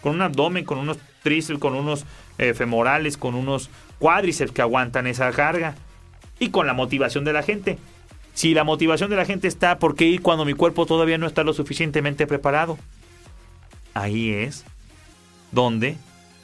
con 0.00 0.14
un 0.14 0.22
abdomen, 0.22 0.64
con 0.64 0.78
unos 0.78 0.98
tríceps, 1.22 1.58
con 1.58 1.74
unos 1.74 2.04
eh, 2.38 2.54
femorales, 2.54 3.16
con 3.16 3.34
unos 3.34 3.70
cuádriceps 3.98 4.52
que 4.52 4.62
aguantan 4.62 5.06
esa 5.06 5.30
carga. 5.32 5.74
Y 6.38 6.50
con 6.50 6.66
la 6.66 6.72
motivación 6.72 7.24
de 7.24 7.32
la 7.32 7.42
gente. 7.42 7.78
Si 8.32 8.54
la 8.54 8.62
motivación 8.62 9.10
de 9.10 9.16
la 9.16 9.24
gente 9.24 9.48
está, 9.48 9.80
¿por 9.80 9.96
qué 9.96 10.04
ir 10.04 10.22
cuando 10.22 10.44
mi 10.44 10.54
cuerpo 10.54 10.86
todavía 10.86 11.18
no 11.18 11.26
está 11.26 11.42
lo 11.42 11.52
suficientemente 11.52 12.26
preparado? 12.26 12.78
Ahí 13.94 14.30
es 14.30 14.64
donde 15.50 15.96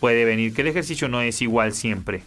puede 0.05 0.26
venir 0.26 0.52
que 0.52 0.61
el 0.61 0.68
ejercicio 0.68 1.09
no 1.09 1.22
es 1.22 1.40
igual 1.40 1.72
siempre 1.72 2.22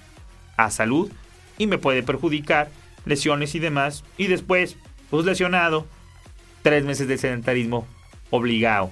a 0.56 0.72
salud 0.72 1.12
y 1.60 1.68
me 1.68 1.78
puede 1.78 2.02
perjudicar 2.02 2.72
lesiones 3.06 3.54
y 3.54 3.60
demás. 3.60 4.04
Y 4.18 4.26
después, 4.26 4.78
pues 5.12 5.28
lesionado, 5.28 5.86
tres 6.64 6.86
meses 6.86 7.08
de 7.08 7.20
sedentarismo 7.20 7.86
obligado. 8.32 8.92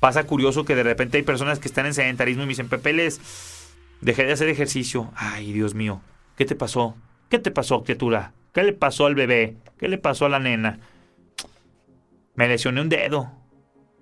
Pasa 0.00 0.24
curioso 0.24 0.64
que 0.64 0.74
de 0.74 0.82
repente 0.82 1.18
hay 1.18 1.22
personas 1.22 1.60
que 1.60 1.68
están 1.68 1.86
en 1.86 1.94
sedentarismo 1.94 2.42
y 2.42 2.46
me 2.46 2.50
dicen, 2.50 2.68
Pepe, 2.68 2.92
les 2.92 3.20
dejé 4.00 4.24
de 4.24 4.32
hacer 4.32 4.48
ejercicio. 4.48 5.12
Ay, 5.14 5.52
Dios 5.52 5.76
mío, 5.76 6.00
¿qué 6.36 6.46
te 6.46 6.56
pasó? 6.56 6.96
¿Qué 7.28 7.38
te 7.38 7.52
pasó, 7.52 7.84
criatura? 7.84 8.32
¿Qué 8.52 8.64
le 8.64 8.72
pasó 8.72 9.06
al 9.06 9.14
bebé? 9.14 9.58
¿Qué 9.78 9.86
le 9.86 9.98
pasó 9.98 10.26
a 10.26 10.28
la 10.28 10.40
nena? 10.40 10.80
Me 12.34 12.48
lesioné 12.48 12.80
un 12.80 12.88
dedo. 12.88 13.30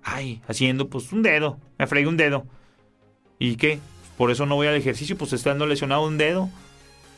Ay, 0.01 0.41
haciendo 0.47 0.89
pues 0.89 1.13
un 1.13 1.21
dedo. 1.21 1.59
Me 1.77 1.85
fregué 1.85 2.07
un 2.07 2.17
dedo. 2.17 2.47
¿Y 3.39 3.55
qué? 3.55 3.79
Por 4.17 4.31
eso 4.31 4.45
no 4.45 4.55
voy 4.55 4.67
al 4.67 4.75
ejercicio, 4.75 5.17
pues 5.17 5.33
estando 5.33 5.65
lesionado 5.65 6.05
un 6.05 6.17
dedo. 6.17 6.49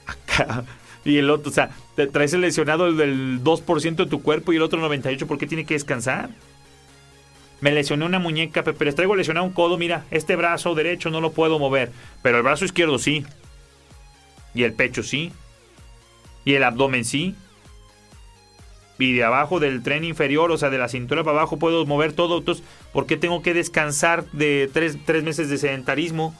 Acá. 0.05 0.63
Y 1.03 1.17
el 1.17 1.31
otro, 1.31 1.49
o 1.49 1.53
sea, 1.53 1.71
te 1.95 2.05
traes 2.05 2.33
el 2.33 2.41
lesionado 2.41 2.85
el 2.85 2.95
del 2.95 3.43
2% 3.43 3.95
de 3.95 4.05
tu 4.05 4.21
cuerpo 4.21 4.53
y 4.53 4.57
el 4.57 4.61
otro 4.61 4.79
98%, 4.87 5.25
¿por 5.25 5.39
qué 5.39 5.47
tiene 5.47 5.65
que 5.65 5.73
descansar? 5.73 6.29
Me 7.59 7.71
lesioné 7.71 8.05
una 8.05 8.19
muñeca, 8.19 8.63
pero 8.63 8.77
les 8.85 8.95
traigo 8.95 9.15
lesionado 9.15 9.45
un 9.45 9.53
codo, 9.53 9.77
mira, 9.77 10.05
este 10.11 10.35
brazo 10.35 10.75
derecho 10.75 11.09
no 11.09 11.21
lo 11.21 11.31
puedo 11.31 11.57
mover, 11.57 11.91
pero 12.21 12.37
el 12.37 12.43
brazo 12.43 12.65
izquierdo 12.65 12.99
sí. 12.99 13.25
Y 14.53 14.63
el 14.63 14.73
pecho 14.73 15.01
sí. 15.01 15.31
Y 16.45 16.53
el 16.53 16.63
abdomen 16.63 17.05
sí. 17.05 17.35
Y 19.01 19.13
de 19.13 19.23
abajo 19.23 19.59
del 19.59 19.81
tren 19.81 20.03
inferior, 20.03 20.51
o 20.51 20.57
sea, 20.57 20.69
de 20.69 20.77
la 20.77 20.87
cintura 20.87 21.23
para 21.23 21.37
abajo 21.37 21.57
puedo 21.57 21.85
mover 21.85 22.13
todo. 22.13 22.37
Entonces, 22.37 22.63
¿por 22.93 23.07
qué 23.07 23.17
tengo 23.17 23.41
que 23.41 23.53
descansar 23.53 24.25
de 24.31 24.69
tres, 24.71 24.97
tres 25.05 25.23
meses 25.23 25.49
de 25.49 25.57
sedentarismo? 25.57 26.35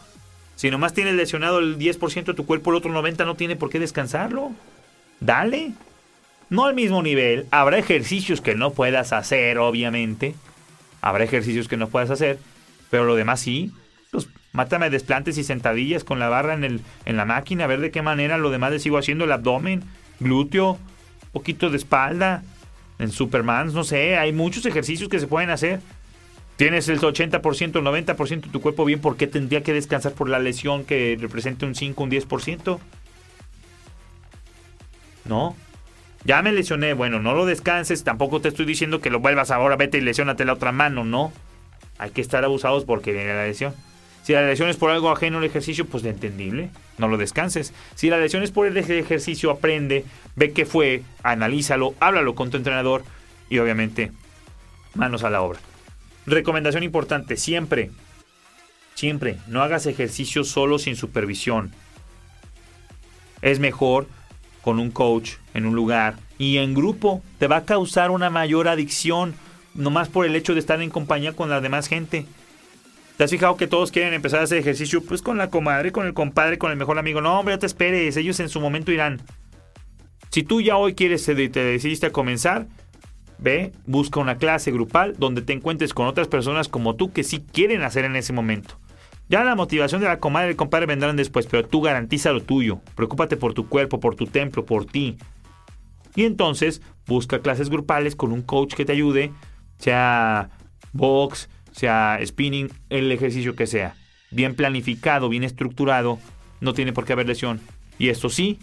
Si 0.56 0.70
nomás 0.70 0.94
tienes 0.94 1.16
lesionado 1.16 1.58
el 1.58 1.80
10% 1.80 2.24
de 2.24 2.34
tu 2.36 2.46
cuerpo, 2.46 2.70
el 2.70 2.78
otro 2.78 2.92
90% 2.92 3.26
no 3.26 3.36
tiene 3.36 3.56
por 3.56 3.72
qué 3.72 3.80
descansarlo. 3.80 4.52
Dale. 5.20 5.72
No 6.52 6.66
al 6.66 6.76
mismo 6.76 7.02
nivel. 7.02 7.48
Habrá 7.50 7.80
ejercicios 7.80 8.42
que 8.42 8.54
no 8.54 8.72
puedas 8.72 9.12
hacer, 9.12 9.58
obviamente. 9.58 10.36
Habrá 11.02 11.24
ejercicios 11.24 11.68
que 11.68 11.78
no 11.78 11.88
puedas 11.88 12.12
hacer. 12.12 12.38
Pero 12.92 13.06
lo 13.06 13.16
demás 13.16 13.40
sí. 13.40 13.72
Pues 14.12 14.28
mátame 14.52 14.92
desplantes 14.92 15.38
y 15.40 15.44
sentadillas 15.44 16.04
con 16.04 16.20
la 16.20 16.30
barra 16.30 16.54
en, 16.54 16.64
el, 16.64 16.82
en 17.06 17.18
la 17.18 17.26
máquina. 17.26 17.64
A 17.64 17.68
ver 17.68 17.80
de 17.80 17.90
qué 17.90 18.04
manera 18.04 18.38
lo 18.38 18.52
demás 18.52 18.72
le 18.72 18.80
sigo 18.80 19.00
haciendo. 19.00 19.24
El 19.24 19.32
abdomen, 19.32 19.84
glúteo, 20.20 20.78
poquito 21.32 21.70
de 21.70 21.78
espalda. 21.78 22.44
En 23.00 23.12
Superman, 23.12 23.74
no 23.74 23.84
sé. 23.84 24.18
Hay 24.18 24.32
muchos 24.32 24.66
ejercicios 24.66 25.10
que 25.10 25.20
se 25.20 25.28
pueden 25.28 25.50
hacer. 25.50 25.80
Tienes 26.56 26.88
el 26.90 27.00
80%, 27.00 27.42
90% 27.42 28.42
de 28.42 28.50
tu 28.50 28.62
cuerpo 28.62 28.86
bien, 28.86 29.00
¿por 29.00 29.18
qué 29.18 29.26
tendría 29.26 29.64
que 29.64 29.74
descansar 29.74 30.14
por 30.14 30.30
la 30.30 30.38
lesión 30.38 30.86
que 30.86 31.18
represente 31.20 31.66
un 31.66 31.74
5, 31.74 32.04
un 32.04 32.12
10%? 32.12 32.80
No. 35.26 35.56
Ya 36.24 36.44
me 36.44 36.52
lesioné, 36.52 36.94
bueno, 36.94 37.20
no 37.20 37.34
lo 37.34 37.48
descanses, 37.48 38.04
tampoco 38.04 38.42
te 38.42 38.50
estoy 38.50 38.68
diciendo 38.68 39.02
que 39.02 39.10
lo 39.10 39.20
vuelvas 39.20 39.50
ahora, 39.50 39.76
vete 39.76 39.98
y 39.98 40.02
lesionate 40.02 40.46
la 40.46 40.54
otra 40.54 40.72
mano, 40.72 41.04
no. 41.04 41.34
Hay 41.98 42.12
que 42.12 42.22
estar 42.22 42.44
abusados 42.44 42.86
porque 42.86 43.12
viene 43.12 43.34
la 43.34 43.46
lesión. 43.46 43.74
Si 44.24 44.34
la 44.34 44.46
lesión 44.46 44.70
es 44.70 44.78
por 44.78 44.92
algo 44.92 45.10
ajeno 45.10 45.40
al 45.40 45.44
ejercicio, 45.44 45.86
pues 45.86 46.06
entendible, 46.06 46.70
no 46.98 47.08
lo 47.08 47.18
descanses. 47.18 47.74
Si 47.96 48.10
la 48.10 48.18
lesión 48.18 48.44
es 48.44 48.52
por 48.52 48.68
el 48.68 48.78
ejercicio, 48.78 49.50
aprende, 49.50 50.06
ve 50.36 50.52
qué 50.52 50.66
fue, 50.66 51.04
analízalo, 51.24 51.96
háblalo 52.00 52.36
con 52.36 52.52
tu 52.52 52.58
entrenador 52.58 53.04
y 53.50 53.58
obviamente 53.58 54.12
manos 54.94 55.24
a 55.24 55.30
la 55.30 55.42
obra. 55.42 55.60
Recomendación 56.26 56.84
importante, 56.84 57.36
siempre, 57.36 57.90
siempre, 58.94 59.38
no 59.48 59.64
hagas 59.64 59.88
ejercicio 59.88 60.44
solo 60.44 60.78
sin 60.78 60.96
supervisión. 60.96 61.72
Es 63.42 63.60
mejor 63.60 64.08
con 64.62 64.80
un 64.80 64.92
coach 64.92 65.34
en 65.56 65.66
un 65.66 65.76
lugar 65.76 66.16
y 66.38 66.58
en 66.58 66.76
grupo. 66.76 67.24
Te 67.40 67.48
va 67.48 67.58
a 67.58 67.66
causar 67.66 68.12
una 68.12 68.30
mayor 68.30 68.68
adicción, 68.68 69.34
nomás 69.74 70.10
por 70.10 70.28
el 70.28 70.36
hecho 70.36 70.54
de 70.54 70.60
estar 70.60 70.80
en 70.82 70.92
compañía 70.92 71.34
con 71.34 71.50
la 71.50 71.62
demás 71.62 71.88
gente. 71.88 72.28
¿Te 73.22 73.26
has 73.26 73.30
fijado 73.30 73.56
que 73.56 73.68
todos 73.68 73.92
quieren 73.92 74.16
empezar 74.16 74.40
a 74.40 74.44
hacer 74.46 74.58
ejercicio? 74.58 75.00
Pues 75.04 75.22
con 75.22 75.38
la 75.38 75.52
comadre, 75.52 75.92
con 75.92 76.08
el 76.08 76.16
compadre, 76.16 76.58
con 76.58 76.72
el 76.72 76.78
mejor 76.78 76.98
amigo. 76.98 77.22
No, 77.22 77.38
hombre, 77.38 77.54
ya 77.54 77.60
te 77.60 77.68
esperes, 77.68 78.18
ellos 78.18 78.40
en 78.40 78.50
su 78.50 78.60
momento 78.60 78.92
irán. 78.92 79.22
Si 80.32 80.42
tú 80.42 80.60
ya 80.60 80.76
hoy 80.76 80.96
quieres, 80.96 81.24
te 81.24 81.36
decidiste 81.36 82.08
a 82.08 82.12
comenzar, 82.12 82.66
Ve, 83.38 83.74
busca 83.86 84.20
una 84.20 84.40
clase 84.40 84.72
grupal 84.72 85.18
donde 85.20 85.44
te 85.44 85.54
encuentres 85.54 85.94
con 85.94 86.08
otras 86.08 86.30
personas 86.30 86.68
como 86.68 86.96
tú 86.96 87.14
que 87.14 87.24
sí 87.24 87.46
quieren 87.54 87.84
hacer 87.84 88.06
en 88.06 88.16
ese 88.16 88.34
momento. 88.34 88.80
Ya 89.30 89.44
la 89.44 89.54
motivación 89.54 90.02
de 90.02 90.08
la 90.08 90.18
comadre 90.18 90.48
y 90.48 90.52
el 90.54 90.58
compadre 90.58 90.88
vendrán 90.88 91.16
después, 91.16 91.46
pero 91.46 91.64
tú 91.64 91.82
garantiza 91.82 92.32
lo 92.32 92.42
tuyo. 92.42 92.82
Preocúpate 92.96 93.38
por 93.38 93.54
tu 93.54 93.70
cuerpo, 93.70 94.00
por 94.00 94.16
tu 94.16 94.26
templo, 94.26 94.66
por 94.66 94.86
ti. 94.86 95.20
Y 96.16 96.24
entonces 96.24 96.82
busca 97.06 97.38
clases 97.38 97.70
grupales 97.70 98.16
con 98.16 98.32
un 98.32 98.42
coach 98.42 98.74
que 98.74 98.84
te 98.84 98.94
ayude, 98.94 99.32
sea 99.78 100.50
box, 100.92 101.50
sea 101.72 102.20
spinning, 102.26 102.72
el 102.90 103.12
ejercicio 103.12 103.56
que 103.56 103.68
sea. 103.68 103.96
Bien 104.30 104.56
planificado, 104.56 105.30
bien 105.30 105.44
estructurado, 105.44 106.20
no 106.60 106.74
tiene 106.74 106.94
por 106.94 107.06
qué 107.06 107.14
haber 107.14 107.28
lesión. 107.28 107.60
Y 108.00 108.10
esto 108.10 108.30
sí, 108.30 108.60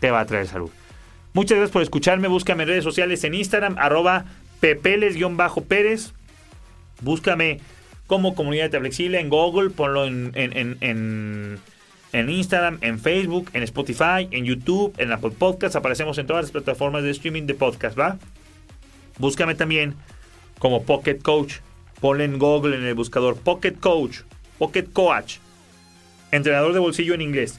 te 0.00 0.10
va 0.10 0.20
a 0.20 0.26
traer 0.26 0.46
salud. 0.46 0.70
Muchas 1.32 1.56
gracias 1.56 1.72
por 1.72 1.82
escucharme. 1.82 2.28
Búscame 2.28 2.62
en 2.62 2.70
redes 2.70 2.84
sociales 2.84 3.22
en 3.24 3.34
Instagram, 3.34 3.76
arroba 3.78 4.24
pepeles-pérez. 4.60 6.12
Búscame 7.00 7.60
como 8.06 8.34
Comunidad 8.34 8.70
de 8.70 9.18
en 9.18 9.28
Google, 9.28 9.70
ponlo 9.70 10.06
en, 10.06 10.32
en, 10.34 12.30
Instagram, 12.30 12.78
en 12.80 12.98
Facebook, 12.98 13.50
en 13.52 13.62
Spotify, 13.62 14.26
en 14.30 14.46
YouTube, 14.46 14.94
en 14.98 15.12
Apple 15.12 15.32
Podcasts. 15.38 15.76
Aparecemos 15.76 16.16
en 16.18 16.26
todas 16.26 16.44
las 16.44 16.50
plataformas 16.50 17.02
de 17.02 17.10
streaming 17.10 17.42
de 17.44 17.54
podcast, 17.54 17.98
¿va? 17.98 18.18
Búscame 19.18 19.54
también 19.54 19.94
como 20.58 20.82
Pocket 20.84 21.18
Coach. 21.22 21.56
Ponle 22.00 22.24
en 22.24 22.38
Google 22.38 22.76
en 22.76 22.84
el 22.84 22.94
buscador 22.94 23.36
Pocket 23.36 23.74
Coach, 23.74 24.20
Pocket 24.58 24.86
Coach, 24.92 25.36
entrenador 26.30 26.72
de 26.72 26.78
bolsillo 26.78 27.14
en 27.14 27.22
inglés. 27.22 27.58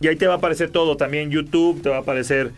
Y 0.00 0.08
ahí 0.08 0.16
te 0.16 0.26
va 0.26 0.34
a 0.34 0.36
aparecer 0.38 0.70
todo, 0.70 0.96
también 0.96 1.30
YouTube, 1.30 1.82
te 1.82 1.88
va 1.88 1.96
a 1.96 2.00
aparecer 2.00 2.52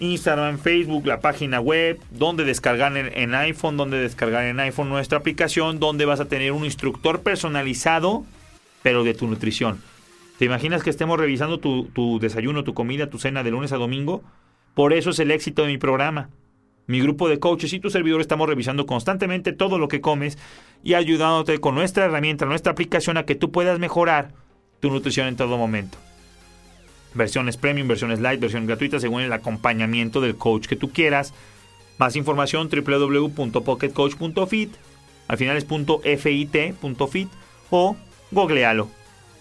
Instagram, 0.00 0.58
Facebook, 0.58 1.06
la 1.06 1.20
página 1.20 1.60
web, 1.60 1.98
donde 2.10 2.44
descargar 2.44 2.96
en, 2.96 3.34
iPhone, 3.34 3.76
donde 3.76 3.98
descargar 3.98 4.44
en 4.44 4.58
iPhone 4.60 4.88
nuestra 4.88 5.18
aplicación, 5.18 5.78
donde 5.78 6.04
vas 6.04 6.20
a 6.20 6.26
tener 6.26 6.52
un 6.52 6.64
instructor 6.64 7.22
personalizado, 7.22 8.24
pero 8.82 9.04
de 9.04 9.14
tu 9.14 9.26
nutrición. 9.26 9.80
¿Te 10.38 10.44
imaginas 10.44 10.82
que 10.82 10.90
estemos 10.90 11.18
revisando 11.18 11.60
tu, 11.60 11.84
tu 11.84 12.18
desayuno, 12.18 12.64
tu 12.64 12.74
comida, 12.74 13.08
tu 13.08 13.18
cena 13.18 13.42
de 13.42 13.52
lunes 13.52 13.72
a 13.72 13.76
domingo? 13.76 14.22
Por 14.74 14.92
eso 14.92 15.10
es 15.10 15.18
el 15.18 15.30
éxito 15.30 15.62
de 15.62 15.68
mi 15.68 15.78
programa. 15.78 16.30
Mi 16.86 17.00
grupo 17.00 17.28
de 17.28 17.38
coaches 17.38 17.72
y 17.72 17.80
tu 17.80 17.90
servidor 17.90 18.20
estamos 18.20 18.48
revisando 18.48 18.86
constantemente 18.86 19.52
todo 19.52 19.78
lo 19.78 19.88
que 19.88 20.00
comes 20.00 20.36
y 20.82 20.94
ayudándote 20.94 21.58
con 21.58 21.74
nuestra 21.74 22.04
herramienta, 22.04 22.44
nuestra 22.44 22.72
aplicación 22.72 23.16
a 23.16 23.24
que 23.24 23.34
tú 23.34 23.52
puedas 23.52 23.78
mejorar 23.78 24.32
tu 24.80 24.90
nutrición 24.90 25.28
en 25.28 25.36
todo 25.36 25.56
momento 25.56 25.96
versiones 27.14 27.56
premium, 27.56 27.88
versiones 27.88 28.20
light, 28.20 28.40
versión 28.40 28.66
gratuita 28.66 29.00
según 29.00 29.22
el 29.22 29.32
acompañamiento 29.32 30.20
del 30.20 30.36
coach 30.36 30.66
que 30.66 30.76
tú 30.76 30.90
quieras. 30.90 31.32
Más 31.98 32.14
información 32.16 32.68
www.pocketcoach.fit, 32.68 34.74
al 35.28 35.38
final 35.38 35.56
es 35.56 35.64
.fit.fit 35.64 37.28
o 37.70 37.96
googlealo. 38.30 38.90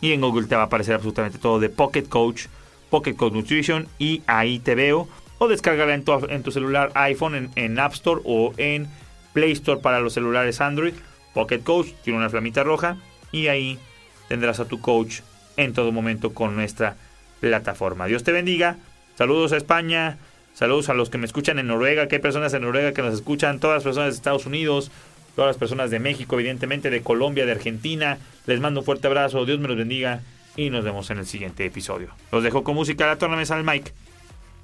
Y 0.02 0.14
en 0.14 0.22
Google 0.22 0.48
te 0.48 0.56
va 0.56 0.62
a 0.64 0.66
aparecer 0.66 0.96
absolutamente 0.96 1.38
todo 1.38 1.60
de 1.60 1.70
Pocket 1.70 2.04
Coach, 2.04 2.48
Pocket 2.90 3.16
Coach 3.16 3.34
Nutrition 3.34 3.88
y 4.00 4.24
ahí 4.28 4.60
te 4.60 4.76
veo. 4.76 5.10
O 5.44 5.48
descargarla 5.48 5.96
en 5.96 6.44
tu, 6.44 6.52
celular 6.52 6.92
iPhone 6.94 7.50
en, 7.56 7.80
App 7.80 7.94
Store 7.94 8.22
o 8.26 8.54
en 8.58 8.86
Play 9.34 9.54
Store 9.54 9.82
para 9.82 10.00
los 10.00 10.14
celulares 10.14 10.62
Android. 10.62 10.94
Pocket 11.34 11.62
Coach 11.64 11.88
tiene 12.04 12.20
una 12.20 12.30
flamita 12.30 12.62
roja 12.64 12.98
y 13.32 13.48
ahí 13.48 13.80
tendrás 14.28 14.60
a 14.60 14.66
tu 14.66 14.80
coach 14.82 15.22
en 15.58 15.74
todo 15.74 15.92
momento 15.92 16.36
con 16.36 16.56
nuestra 16.56 16.96
plataforma. 17.40 18.06
Dios 18.06 18.24
te 18.24 18.32
bendiga. 18.32 18.78
Saludos 19.16 19.52
a 19.52 19.58
España. 19.58 20.20
Saludos 20.54 20.90
a 20.90 20.94
los 20.94 21.10
que 21.10 21.18
me 21.18 21.26
escuchan 21.26 21.58
en 21.58 21.66
Noruega, 21.66 22.08
que 22.08 22.18
hay 22.18 22.22
personas 22.22 22.54
en 22.54 22.62
Noruega 22.62 22.94
que 22.94 23.02
nos 23.02 23.16
escuchan, 23.16 23.60
todas 23.60 23.78
las 23.78 23.84
personas 23.84 24.10
de 24.10 24.18
Estados 24.18 24.46
Unidos, 24.46 24.92
todas 25.36 25.50
las 25.50 25.58
personas 25.58 25.90
de 25.90 25.98
México, 25.98 26.36
evidentemente 26.36 26.92
de 26.92 27.02
Colombia, 27.02 27.48
de 27.48 27.54
Argentina. 27.54 28.20
Les 28.46 28.60
mando 28.60 28.82
un 28.82 28.86
fuerte 28.86 29.08
abrazo, 29.08 29.44
Dios 29.46 29.58
me 29.58 29.70
los 29.70 29.78
bendiga 29.78 30.22
y 30.56 30.70
nos 30.70 30.84
vemos 30.84 31.10
en 31.10 31.18
el 31.18 31.26
siguiente 31.26 31.66
episodio. 31.66 32.10
Los 32.32 32.44
dejo 32.44 32.64
con 32.64 32.76
música, 32.76 33.08
la 33.08 33.18
torna 33.18 33.42
al 33.42 33.64
mic. 33.64 33.92